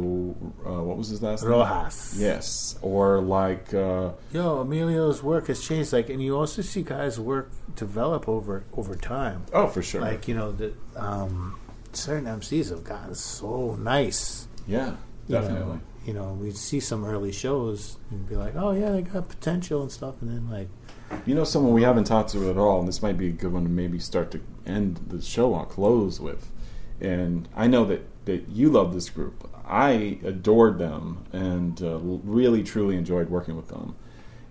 [0.64, 1.52] uh, what was his last name?
[1.52, 2.14] Rojas.
[2.18, 5.92] Yes, or like uh, Yo, Emilio's work has changed.
[5.92, 9.44] Like, and you also see guys' work develop over over time.
[9.52, 11.58] oh for sure, Like, you know, the um,
[11.92, 14.46] certain MCs have gotten so nice.
[14.66, 14.96] yeah,
[15.26, 15.60] you definitely.
[15.74, 19.28] know, you know, we'd see some early shows and be like, "Oh yeah, they got
[19.28, 20.68] potential and stuff," and then like,
[21.26, 23.52] You know, someone we haven't talked to at all, and this might be a good
[23.52, 26.50] one to maybe start to end the show on close with.
[27.00, 29.48] And I know that, that you love this group.
[29.66, 33.94] I adored them and uh, really, truly enjoyed working with them.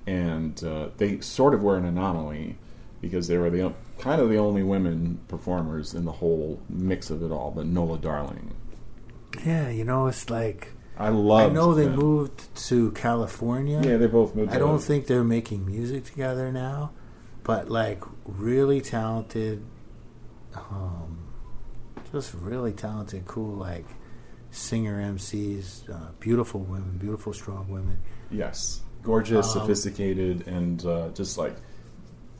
[0.06, 2.58] And uh, they sort of were an anomaly
[3.02, 7.24] because they were the kind of the only women performers in the whole mix of
[7.24, 7.52] it all.
[7.52, 8.56] But Nola Darling,
[9.46, 11.52] yeah, you know, it's like I love.
[11.52, 13.82] I know they moved to California.
[13.84, 14.52] Yeah, they both moved.
[14.52, 16.92] I don't think they're making music together now,
[17.44, 19.64] but like really talented,
[20.56, 21.28] um,
[22.12, 23.86] just really talented, cool like
[24.50, 28.00] singer MCs, uh, beautiful women, beautiful strong women.
[28.32, 31.56] Yes, gorgeous, Um, sophisticated, and uh, just like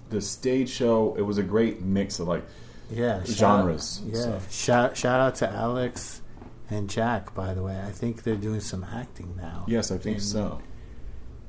[0.10, 1.16] the stage show.
[1.18, 2.44] It was a great mix of like
[2.90, 6.22] Yeah, Genres, Yeah, shout shout out to Alex
[6.70, 7.34] and Jack.
[7.34, 9.66] By the way, I think they're doing some acting now.
[9.68, 10.62] yes, I think in, so.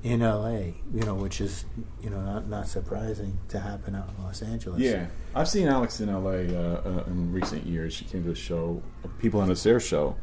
[0.03, 0.74] in L.A.
[0.93, 1.65] You know, which is
[2.03, 4.81] you know not not surprising to happen out in Los Angeles.
[4.81, 7.93] Yeah, I've seen Alex in LA uh, uh, in recent years.
[7.95, 8.82] She came to a show,
[9.19, 10.16] People on a Stairs show.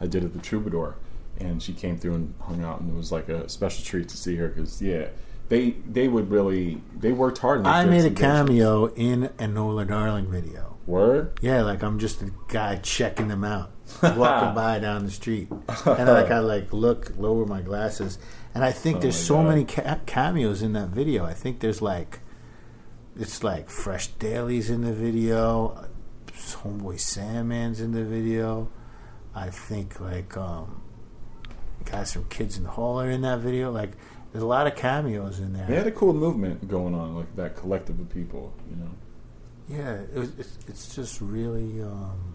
[0.00, 0.96] I did at the Troubadour,
[1.38, 4.16] and she came through and hung out, and it was like a special treat to
[4.16, 5.08] see her because yeah,
[5.48, 7.66] they they would really they worked hard.
[7.66, 8.46] I made a some great shows.
[8.48, 10.78] cameo in a Nola Darling video.
[10.86, 11.38] Word.
[11.40, 13.70] Yeah, like I'm just a guy checking them out,
[14.02, 18.18] walking by down the street, and like I like look, lower my glasses,
[18.54, 19.48] and I think Oh there's so God.
[19.48, 21.24] many ca- cameos in that video.
[21.24, 22.20] I think there's like,
[23.16, 25.88] it's like Fresh Daily's in the video,
[26.32, 28.70] Homeboy Sandman's in the video.
[29.34, 30.82] I think like um,
[31.84, 33.70] guys from Kids in the Hall are in that video.
[33.70, 33.92] Like,
[34.32, 35.66] there's a lot of cameos in there.
[35.66, 38.52] They had a cool movement going on, like that collective of people.
[38.70, 38.90] You know.
[39.68, 42.34] Yeah, it was, it's, it's just really, um,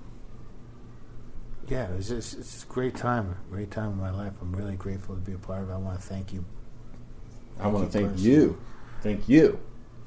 [1.68, 4.34] yeah, it was just, it's a great time, great time in my life.
[4.41, 5.73] I'm really grateful to be a part of it.
[5.73, 6.45] I want to thank you.
[7.60, 8.31] I want to thank personally.
[8.31, 8.61] you,
[9.02, 9.60] thank you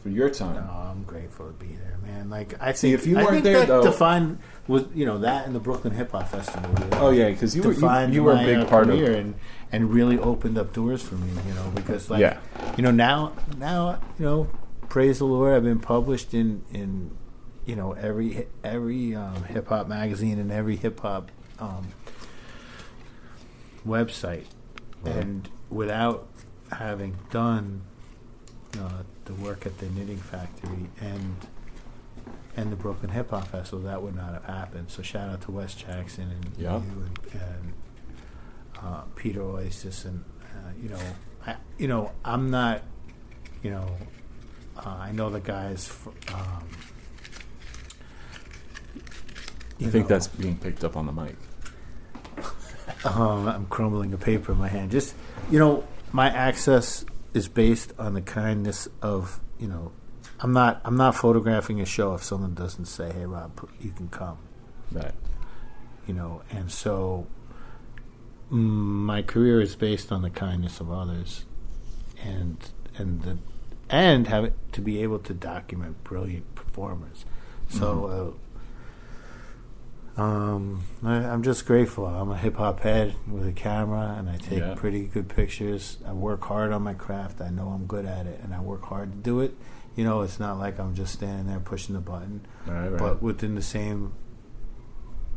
[0.02, 0.54] for your time.
[0.54, 2.30] No, I'm grateful to be there, man.
[2.30, 4.38] Like I think, See, if you weren't there, that though- defined
[4.68, 6.70] was you know that and the Brooklyn Hip Hop Festival.
[6.70, 9.00] Really Oh yeah, because you were you, you were a big uh, part of.
[9.02, 9.34] and
[9.72, 11.30] and really opened up doors for me.
[11.48, 12.38] You know, because like Yeah.
[12.76, 14.48] you know now now you know
[14.88, 15.54] praise the Lord.
[15.54, 17.10] I've been published in in
[17.66, 21.30] you know every every um, hip hop magazine and every hip hop
[21.60, 21.88] um,
[23.86, 24.46] website,
[25.02, 25.16] Right.
[25.16, 26.26] and without
[26.72, 27.82] having done
[28.78, 31.36] uh, the work at the Knitting Factory and
[32.56, 34.90] and the Brooklyn Hip Hop Festival, that would not have happened.
[34.90, 36.76] So shout out to Wes Jackson and Yeah.
[36.78, 37.72] you and, and
[38.82, 40.98] uh, Peter Oasis and uh, you know
[41.46, 42.82] I, you know I'm not
[43.62, 43.96] you know
[44.76, 45.86] uh, I know the guys.
[45.88, 46.66] fr- Um,
[49.82, 51.36] I think know, that's being picked up on the mic.
[53.04, 54.90] Um, I'm crumbling a paper in my hand.
[54.90, 55.14] Just
[55.50, 59.92] you know, my access is based on the kindness of you know.
[60.42, 60.80] I'm not.
[60.84, 64.38] I'm not photographing a show if someone doesn't say, "Hey, Rob, you can come."
[64.90, 65.12] Right.
[66.06, 67.26] You know, and so
[68.50, 71.44] mm, my career is based on the kindness of others,
[72.22, 72.56] and
[72.96, 73.38] and the
[73.90, 77.24] and have it, to be able to document brilliant performers.
[77.68, 78.34] So.
[78.36, 78.49] Uh,
[80.16, 82.06] um, I, I'm just grateful.
[82.06, 84.74] I'm a hip hop head with a camera, and I take Yeah.
[84.74, 85.98] pretty good pictures.
[86.06, 87.40] I work hard on my craft.
[87.40, 89.54] I know I'm good at it, and I work hard to do it.
[89.96, 92.46] You know, it's not like I'm just standing there pushing the button.
[92.66, 92.98] right, right.
[92.98, 94.12] But within the same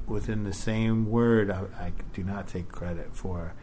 [0.06, 3.54] within the same word, I, I do not take credit for.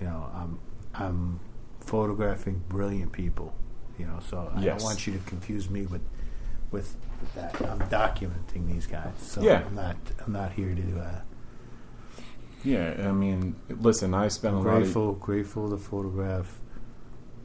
[0.00, 0.58] You know, I'm
[0.94, 1.40] I'm
[1.80, 3.54] photographing brilliant people.
[3.98, 6.00] You know, so I don't want you to confuse me with
[6.72, 6.96] with,
[7.36, 7.54] that.
[7.62, 9.12] I'm documenting these guys.
[9.18, 9.62] So Yeah.
[9.64, 9.96] I'm not
[10.26, 11.24] I'm not here to do that.
[12.64, 16.58] yeah, I mean, listen, I spent a lot of Grateful, grateful to photograph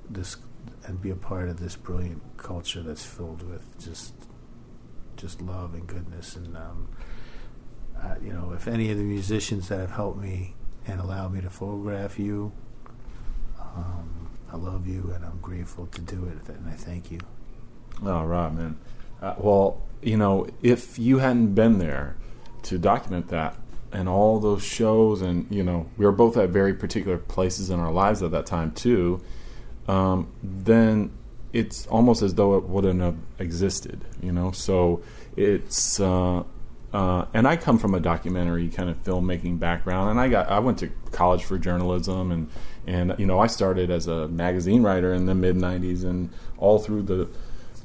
[0.10, 0.38] this
[0.86, 4.14] and be a part of this brilliant culture that's filled with just
[5.16, 6.36] just love and goodness.
[6.36, 6.90] And um,
[8.02, 10.56] uh, you know, if any of the musicians that have helped me
[10.88, 12.52] and allowed me to photograph you.
[13.60, 17.20] Um, I love you, and I'm grateful to do it, and I thank you.
[18.06, 18.78] All right, man.
[19.22, 22.16] Uh, well, you know, if you hadn't been there
[22.64, 23.56] to document that
[23.92, 27.80] and all those shows, and you know, we were both at very particular places in
[27.80, 29.22] our lives at that time too,
[29.88, 31.12] um, then
[31.54, 34.06] it's almost as though it wouldn't have existed.
[34.22, 35.02] You know, so
[35.36, 36.00] it's.
[36.00, 36.44] Uh,
[36.94, 40.60] uh, and I come from a documentary kind of filmmaking background, and I got I
[40.60, 42.50] went to college for journalism, and
[42.88, 46.80] and you know I started as a magazine writer in the mid '90s, and all
[46.80, 47.28] through the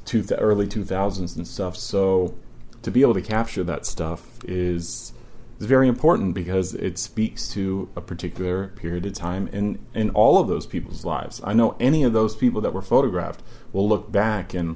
[0.05, 1.75] two early 2000s and stuff.
[1.77, 2.35] So
[2.81, 5.13] to be able to capture that stuff is
[5.59, 10.37] is very important because it speaks to a particular period of time in in all
[10.37, 11.41] of those people's lives.
[11.43, 14.75] I know any of those people that were photographed will look back and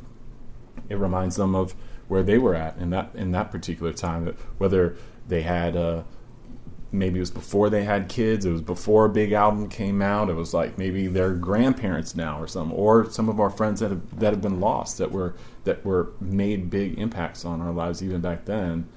[0.90, 1.76] it reminds them of
[2.08, 4.36] where they were at in that in that particular time.
[4.58, 4.95] Whether
[5.28, 6.04] they had uh,
[6.92, 10.30] maybe it was before they had kids, it was before a big album came out.
[10.30, 13.92] It was like maybe their grandparents now or some, or some of our friends that
[13.92, 15.36] have that have been lost that were
[15.66, 18.88] that were made big impacts on our lives even back then.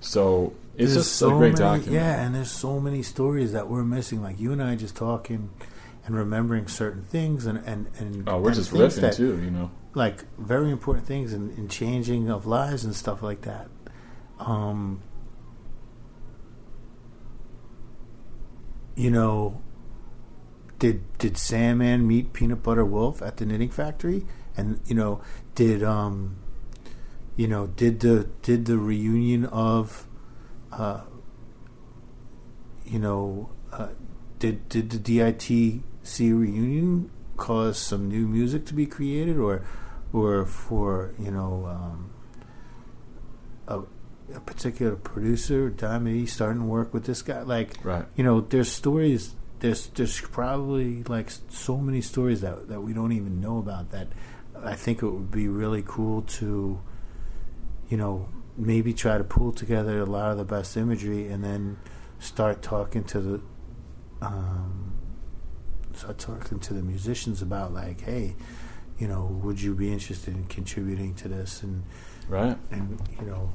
[0.00, 1.92] So it's There's just so a great many, document.
[1.92, 4.22] Yeah, and there's so many stories that we're missing.
[4.22, 5.50] Like you and I just talking
[6.04, 9.50] and remembering certain things, and and and Oh, we're and just riffing that- too, you
[9.50, 9.70] know.
[9.94, 13.68] like very important things and, in changing of lives and stuff like that.
[14.38, 15.00] Um,
[18.96, 19.62] you know,
[20.78, 24.26] did did Sandman meet Peanut Butter Wolf at the knitting factory?
[24.56, 25.20] And you know,
[25.54, 26.38] did um,
[27.36, 30.06] you know, did the did the reunion of,
[30.72, 31.02] uh,
[32.84, 33.88] you know, uh,
[34.38, 35.82] did did the DITC
[36.18, 39.62] reunion cause some new music to be created, or
[40.12, 42.10] or for you know um,
[44.34, 47.42] a, particular producer, Diamond E, starting to work with this guy?
[47.42, 48.04] Like, Right.
[48.16, 49.34] you know, there's stories.
[49.60, 54.08] There's there's probably like so many stories that that we don't even know about that.
[54.62, 56.80] I think it would be really cool to,
[57.88, 61.78] you know, maybe try to pull together a lot of the best imagery and then
[62.18, 63.40] start talking to the,
[64.22, 64.92] um,
[65.94, 68.34] start talking to the musicians about like, hey,
[68.98, 71.82] you know, would you be interested in contributing to this and
[72.28, 72.58] Right.
[72.70, 73.50] and you know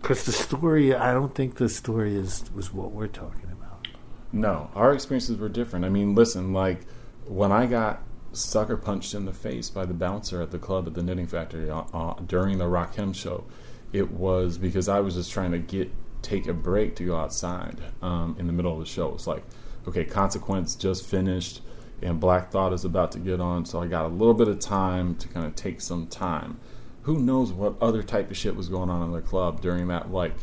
[0.00, 3.88] because the story i don't think the story is was what we're talking about
[4.32, 5.86] No, our experiences were different.
[5.86, 6.80] I mean, listen, like
[7.26, 8.02] when I got
[8.32, 11.70] sucker punched in the face by the bouncer at the club at the Knitting Factory
[11.70, 13.44] uh, uh, during the Rakim show,
[13.92, 17.80] it was because I was just trying to get take a break to go outside
[18.02, 19.14] um, in the middle of the show.
[19.14, 19.44] It's like,
[19.86, 21.62] okay, Consequence just finished,
[22.02, 24.60] and Black Thought is about to get on, so I got a little bit of
[24.60, 26.60] time to kind of take some time.
[27.08, 30.12] Who knows what other type of shit was going on in the club during that
[30.12, 30.34] like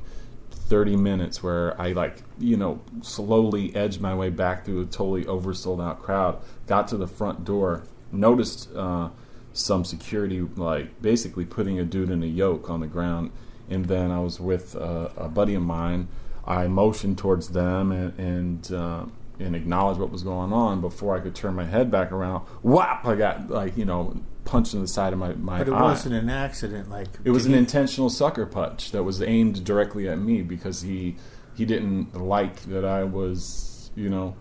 [0.50, 5.26] 30 minutes where I like, you know, slowly edged my way back through a totally
[5.26, 9.10] oversold out crowd, got to the front door, noticed uh,
[9.54, 13.30] some security like basically putting a dude in a yoke on the ground,
[13.70, 16.08] and then I was with uh, a buddy of mine.
[16.48, 19.06] I motioned towards them and and, uh,
[19.38, 22.48] and acknowledged what was going on before I could turn my head back around.
[22.64, 23.06] Whap!
[23.06, 25.82] I got like you know punched in the side of my my but it eye.
[25.82, 30.08] wasn't an accident like It was an he- intentional sucker punch that was aimed directly
[30.08, 31.18] at me because he
[31.56, 34.36] he didn't like that I was you know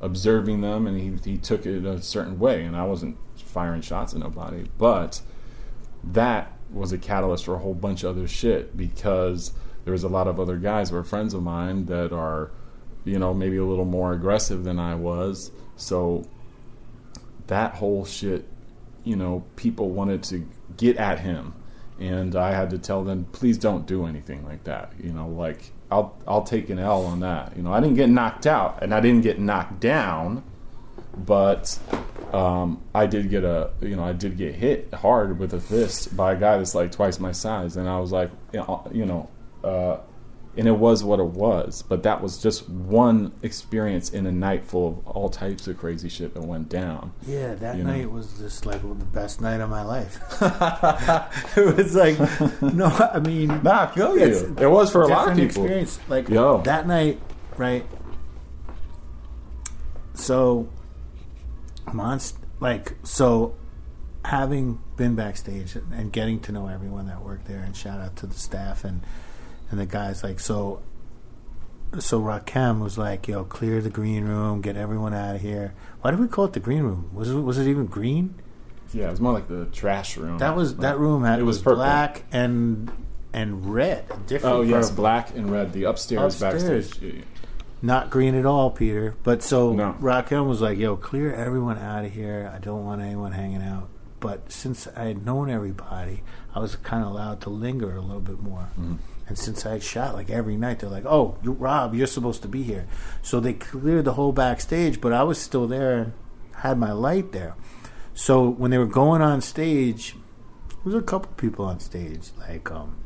[0.00, 4.14] observing them and he he took it a certain way and I wasn't firing shots
[4.14, 5.20] at nobody but
[6.04, 9.52] that was a catalyst for a whole bunch of other shit because
[9.84, 12.50] there was a lot of other guys who were friends of mine that are
[13.04, 16.28] you know maybe a little more aggressive than I was so
[17.48, 18.46] that whole shit
[19.04, 20.46] you know, people wanted to
[20.76, 21.54] get at him,
[21.98, 24.92] and I had to tell them, please don't do anything like that.
[25.02, 27.56] You know, like I'll I'll take an L on that.
[27.56, 30.44] You know, I didn't get knocked out, and I didn't get knocked down,
[31.16, 31.78] but
[32.32, 36.16] um, I did get a you know I did get hit hard with a fist
[36.16, 39.06] by a guy that's like twice my size, and I was like, you know, you
[39.06, 39.28] know
[39.64, 39.98] uh,
[40.56, 41.82] and it was what it was.
[41.82, 46.08] But that was just one experience in a night full of all types of crazy
[46.08, 47.12] shit that went down.
[47.26, 47.90] yeah that you know.
[47.92, 50.18] night was just like the best night of my life
[51.56, 52.18] it was like
[52.62, 54.56] no i mean Nah, I feel you.
[54.58, 55.46] It was for a lot of people.
[55.46, 56.62] experience like Yo.
[56.62, 57.20] that night
[57.56, 57.84] right
[60.14, 60.68] so
[61.86, 63.54] monst like so
[64.24, 68.26] having been backstage and getting to know everyone that worked there and shout out to
[68.26, 69.02] the staff and
[69.70, 70.82] and the guys like so
[71.98, 76.10] so Rakim was like, "Yo, clear the green room, get everyone out of here." Why
[76.10, 77.10] did we call it the green room?
[77.14, 78.34] Was it was it even green?
[78.92, 80.38] Yeah, it was more like the trash room.
[80.38, 82.90] That was Like, that room had it was was black and
[83.32, 84.04] and red.
[84.26, 85.02] Different Oh yes, purple.
[85.02, 85.72] black and red.
[85.72, 86.88] The upstairs, Upstairs.
[86.90, 87.24] backstage.
[87.80, 89.14] Not green at all, Peter.
[89.22, 89.94] But so No.
[90.00, 92.50] Rakim was like, "Yo, clear everyone out of here.
[92.54, 93.88] I don't want anyone hanging out."
[94.20, 96.22] But since I had known everybody,
[96.54, 98.68] I was kind of allowed to linger a little bit more.
[98.78, 98.94] Mm-hmm.
[99.28, 102.42] And since I had shot like every night, they're like, "Oh, you, Rob, you're supposed
[102.42, 102.86] to be here."
[103.22, 106.12] So they cleared the whole backstage, but I was still there and
[106.56, 107.54] had my light there.
[108.14, 110.16] So when they were going on stage,
[110.68, 112.96] there was a couple people on stage, like um,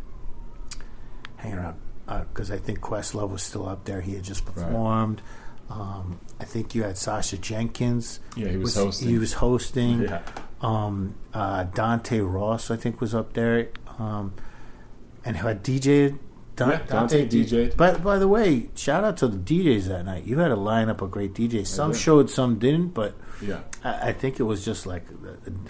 [1.37, 4.01] hanging around because I think Questlove was still up there.
[4.01, 5.23] He had just performed.
[5.71, 8.21] Um, I think you had Sasha Jenkins.
[8.37, 9.09] Yeah, he was hosting.
[9.09, 10.03] He was hosting.
[10.03, 10.23] Yeah.
[10.61, 13.69] Um, uh, Dante Ross, I think, was up there,
[13.99, 14.35] um,
[15.25, 16.19] and who had DJ.
[16.55, 17.79] Don- Yeah, Dante DJ'd.
[17.79, 20.25] But by the way, shout out to the DJs that night.
[20.25, 21.67] You had a lineup of great DJs.
[21.67, 23.61] Some showed, some didn't, but Yeah.
[23.83, 25.07] I, I think it was just like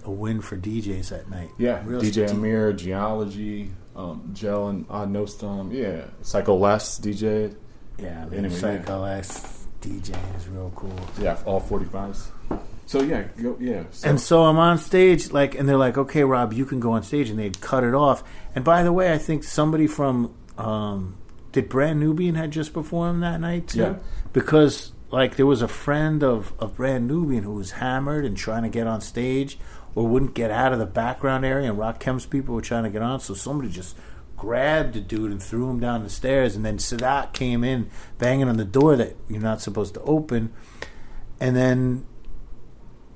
[0.05, 1.51] a, a win for DJs that night.
[1.57, 5.73] Yeah, Real DJ st- Amir, Geology, um, Jel and Odd Nosdam.
[5.73, 7.55] Yeah, Psycho Les DJ.
[7.99, 10.99] Yeah, I mean, Anyway, Psycho Les DJ is real cool.
[11.21, 12.27] Yeah, all 45s.
[12.87, 13.85] So yeah, go, yeah.
[13.91, 16.93] So, And so I'm on stage, like, and they're like, "Okay, Rob, you can go
[16.93, 18.23] on stage," and they'd cut it off.
[18.55, 21.17] And by the way, I think somebody from um,
[21.53, 23.95] did Brand Nubian had just performed that night too, Yeah.
[24.33, 28.63] because like there was a friend of of Brand Nubian who was hammered and trying
[28.63, 29.59] to get on stage
[29.95, 33.03] or wouldn't get out of the background area, and Rakim's people were trying to get
[33.03, 33.97] on, so somebody just
[34.37, 37.89] grabbed the dude and threw him down the stairs, and then Sadat came in
[38.19, 40.51] banging on the door that you're not supposed to open,
[41.41, 42.05] and then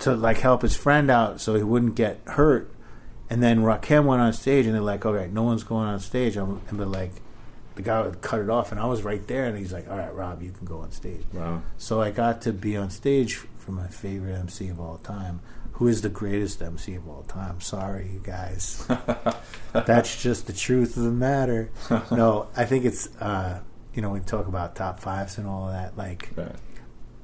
[0.01, 2.70] to like help his friend out so he wouldn't get hurt.
[3.28, 5.98] And then Rakim went on stage, and they're like, "All right, no one's going on
[5.98, 7.10] stage." I'm, and but like,
[7.74, 9.97] the guy would cut it off, and I was right there, and he's like, "All
[9.98, 11.62] right, Rob, you can go on stage." wow.
[11.77, 15.40] So I got to be on stage for my favorite MC of all time,
[15.73, 17.60] who is the greatest MC of all time.
[17.60, 18.86] Sorry, you guys.
[19.73, 21.70] That's just the truth of the matter.
[22.12, 23.60] No, I think it's uh,
[23.93, 25.97] you know we talk about top fives and all of that.
[25.98, 26.55] Like Right.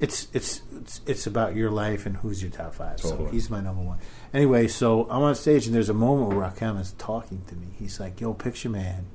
[0.03, 2.99] It's it's it's, it's about your life and who's your top five.
[2.99, 3.99] So he's my number one.
[4.33, 7.67] Anyway, so I'm on stage and there's a moment where Rakim is talking to me.
[7.79, 9.05] He's like, "Yo, picture man,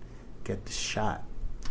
[0.44, 1.24] get the shot."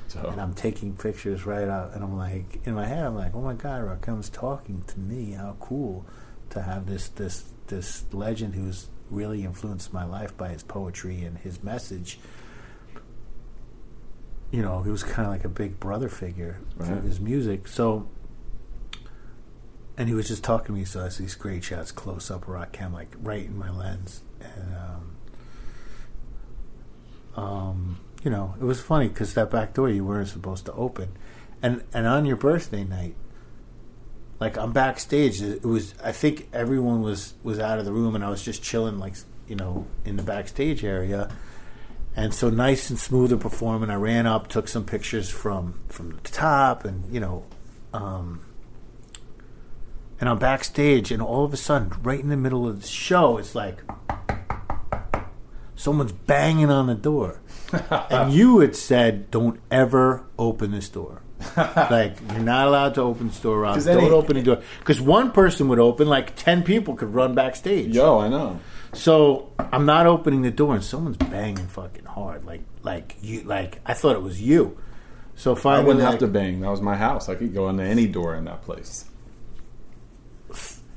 [0.07, 3.34] So And I'm taking pictures right out, and I'm like, in my head, I'm like,
[3.34, 5.31] "Oh my God, Rakim's talking to me.
[5.31, 6.06] How cool
[6.52, 11.39] to have this this this legend who's really influenced my life by his poetry and
[11.39, 12.19] his message."
[14.52, 17.68] You know, he was kind of like a big brother figure through his music.
[17.68, 18.07] So
[19.98, 22.48] and he was just talking to me, so I see these great shots close up
[22.48, 24.76] of Rakim, like right in my lens, and
[27.36, 30.74] um, um, you know, it was funny because that back door you weren't supposed to
[30.74, 31.10] open,
[31.61, 33.15] and and on your birthday night,
[34.40, 38.24] like I'm backstage, it was I think everyone was was out of the room, and
[38.24, 39.15] I was just chilling, like
[39.48, 41.30] you know, in the backstage area.
[42.15, 43.91] And so nice and smooth and performing.
[43.91, 47.44] I ran up, took some pictures from from the top, and you know,
[47.94, 48.41] um,
[50.19, 53.38] and I'm backstage, and all of a sudden, right in the middle of the show,
[53.38, 53.80] it's like
[55.76, 57.41] someone's banging on the door.
[58.10, 61.22] and you had said, "Don't ever open this door."
[61.57, 63.76] like you're not allowed to open this door, Rob.
[63.76, 67.35] Don't any- open the door because one person would open, like ten people could run
[67.35, 67.95] backstage.
[67.95, 68.60] Yo, I know.
[68.94, 72.45] So I'm not opening the door, and someone's banging fucking hard.
[72.45, 74.77] Like, like you, like I thought it was you.
[75.35, 76.61] So finally, I wouldn't have to bang.
[76.61, 77.30] That was my house.
[77.30, 79.06] I could go into any door in that place.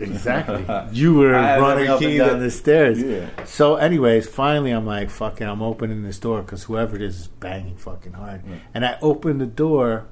[0.01, 0.65] Exactly.
[0.93, 3.01] You were running up key and down the stairs.
[3.03, 3.29] Yeah.
[3.45, 7.27] So, anyways, finally, I'm like, fucking, I'm opening this door because whoever it is is
[7.29, 8.43] banging fucking hard.
[8.49, 8.57] Yeah.
[8.75, 10.09] And I open the door,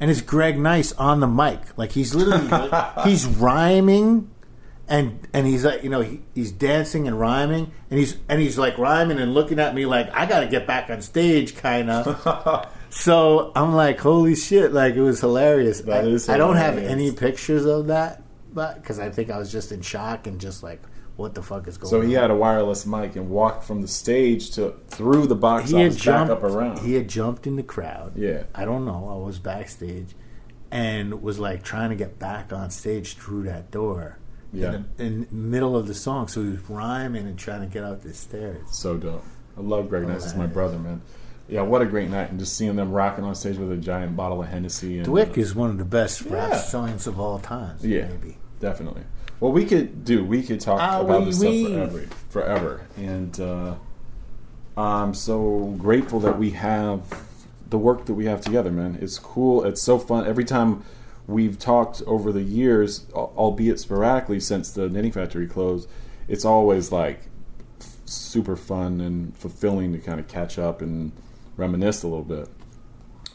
[0.00, 1.76] and it's Greg Nice on the mic.
[1.76, 2.70] Like he's literally
[3.04, 4.30] he's rhyming,
[4.88, 8.58] and and he's like, you know, he, he's dancing and rhyming, and he's and he's
[8.58, 11.90] like rhyming and looking at me like I got to get back on stage, kind
[11.90, 12.68] of.
[12.90, 14.72] So I'm like, holy shit!
[14.72, 15.86] Like it was hilarious.
[15.86, 18.22] I, is I don't have any pictures of that,
[18.52, 20.80] but because I think I was just in shock and just like,
[21.16, 22.06] what the fuck is going So on?
[22.06, 25.76] he had a wireless mic and walked from the stage to through the box he
[25.76, 26.78] had office back jumped up around.
[26.80, 28.16] He had jumped in the crowd.
[28.16, 28.44] Yeah.
[28.54, 29.08] I don't know.
[29.10, 30.14] I was backstage
[30.70, 34.18] and was like trying to get back on stage through that door.
[34.52, 34.74] Yeah.
[34.74, 37.84] In the, in middle of the song, so he was rhyming and trying to get
[37.84, 38.66] up the stairs.
[38.70, 39.24] So dope.
[39.56, 40.24] I love Greg Nice.
[40.24, 41.02] It's my brother, man.
[41.48, 42.30] Yeah, what a great night.
[42.30, 44.98] And just seeing them rocking on stage with a giant bottle of Hennessy.
[44.98, 46.58] And, DWYCK is one of the best rap Yeah.
[46.58, 47.76] songs of all time.
[47.80, 48.08] Yeah.
[48.08, 48.36] maybe.
[48.60, 49.02] Definitely.
[49.38, 50.24] Well, we could do.
[50.24, 51.64] We could talk Ah, about oui, this oui.
[51.66, 52.80] stuff forever, forever.
[52.96, 53.74] And uh,
[54.76, 57.02] I'm so grateful that we have
[57.68, 58.98] the work that we have together, man.
[59.00, 59.62] It's cool.
[59.64, 60.26] It's so fun.
[60.26, 60.82] Every time
[61.26, 65.88] we've talked over the years, albeit sporadically since the Knitting Factory closed,
[66.28, 67.20] it's always like
[68.06, 71.12] super fun and fulfilling to kind of catch up and
[71.56, 72.48] reminisce a little bit.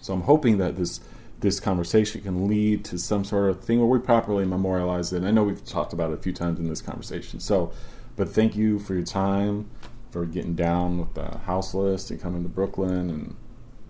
[0.01, 0.99] So I'm hoping that this
[1.41, 5.23] this conversation can lead to some sort of thing where we properly memorialize it.
[5.23, 7.39] I know we've talked about it a few times in this conversation.
[7.39, 7.71] So,
[8.15, 9.69] but thank you for your time,
[10.11, 13.09] for getting down with the house list and coming to Brooklyn.
[13.09, 13.35] And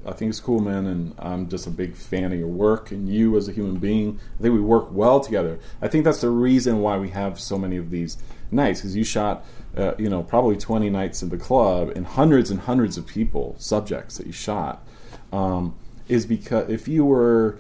[0.06, 0.86] I think it's cool, man.
[0.86, 4.18] And I'm just a big fan of your work and you as a human being.
[4.40, 5.60] I think we work well together.
[5.82, 8.18] I think that's the reason why we have so many of these
[8.52, 9.46] nights because you shot,
[9.76, 13.56] uh, you know, probably 20 nights in the club and hundreds and hundreds of people,
[13.58, 14.86] subjects that you shot.
[15.32, 15.76] Um,
[16.08, 17.58] is because if you were,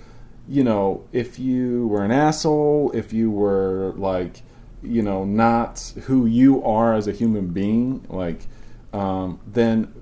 [0.47, 4.41] you know, if you were an asshole, if you were like,
[4.84, 8.47] you know, not who you are as a human being, like,
[8.91, 9.93] um, then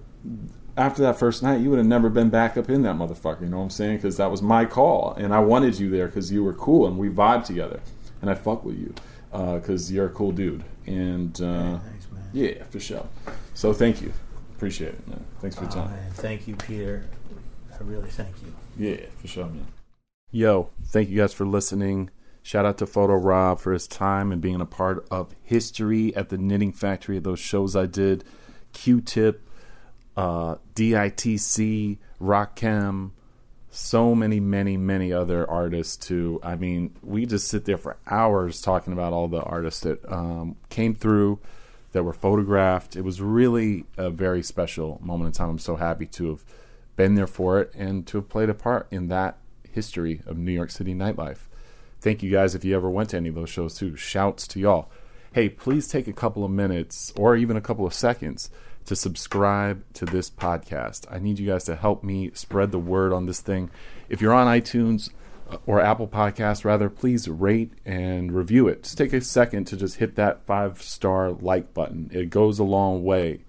[0.76, 3.42] after that first night, you would have never been back up in that motherfucker.
[3.42, 3.98] You know what I'm saying?
[3.98, 6.98] Because that was my call, and I wanted you there because you were cool and
[6.98, 7.82] we vibed together,
[8.22, 8.96] and I fuck with you
[9.32, 10.64] because uh, you're a cool dude.
[10.86, 13.08] And uh, Thanks, yeah, for sure.
[13.54, 14.14] So thank you,
[14.56, 15.24] appreciate it, man.
[15.40, 15.92] Thanks for your time.
[15.94, 17.06] Oh, thank you, Peter.
[17.74, 18.54] I really thank you.
[18.78, 19.68] Yeah, for sure, man.
[20.32, 22.10] Yo, thank you guys for listening.
[22.42, 26.30] Shout out to Photo Rob for his time and being a part of history at
[26.30, 28.24] the Knitting Factory, those shows I did.
[28.74, 29.48] Q Tip,
[30.16, 33.12] uh, DITC, Rakim,
[33.80, 36.40] so many, many, many other artists too.
[36.44, 40.58] I mean, we just sit there for hours talking about all the artists that um,
[40.70, 41.40] came through,
[41.94, 42.96] that were photographed.
[42.96, 45.50] It was really a very special moment in time.
[45.50, 46.44] I'm so happy to have
[46.98, 49.38] been there for it and to have played a part in that
[49.72, 51.48] history of New York City nightlife.
[52.02, 53.96] Thank you guys if you ever went to any of those shows too.
[53.96, 54.92] Shouts to y'all.
[55.32, 58.50] Hey, please take a couple of minutes or even a couple of seconds
[58.86, 61.06] to subscribe to this podcast.
[61.12, 63.70] I need you guys to help me spread the word on this thing.
[64.10, 65.12] If you're on iTunes
[65.50, 68.84] uh, or Apple Podcasts, rather, please rate and review it.
[68.84, 72.10] Just take a second to just hit that five star like button.
[72.14, 73.42] It goes a long way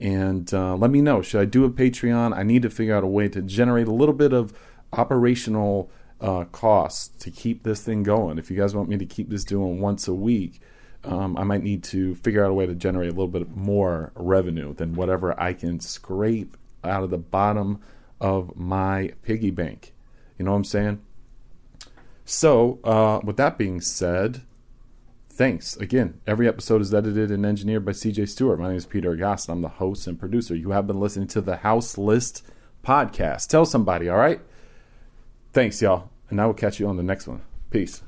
[0.00, 2.36] and uh, let me know should I do a Patreon?
[2.36, 4.52] I need to figure out a way to generate a little bit of
[4.92, 5.90] operational
[6.20, 8.38] uh, costs to keep this thing going.
[8.38, 10.60] If you guys want me to keep this doing once a week,
[11.08, 14.12] um, I might need to figure out a way to generate a little bit more
[14.14, 17.80] revenue than whatever I can scrape out of the bottom
[18.20, 19.94] of my piggy bank.
[20.38, 21.00] You know what I'm saying?
[22.24, 24.42] So, uh, with that being said,
[25.38, 25.76] Thanks.
[25.76, 28.58] Again, every episode is edited and engineered by CJ Stewart.
[28.58, 29.50] My name is Peter Agoston.
[29.50, 30.56] I'm the host and producer.
[30.56, 32.44] You have been listening to the House List
[32.84, 33.46] podcast.
[33.46, 34.40] Tell somebody, all right?
[35.52, 36.10] Thanks, y'all.
[36.28, 37.42] And I will catch you on the next one.
[37.70, 38.02] Peace.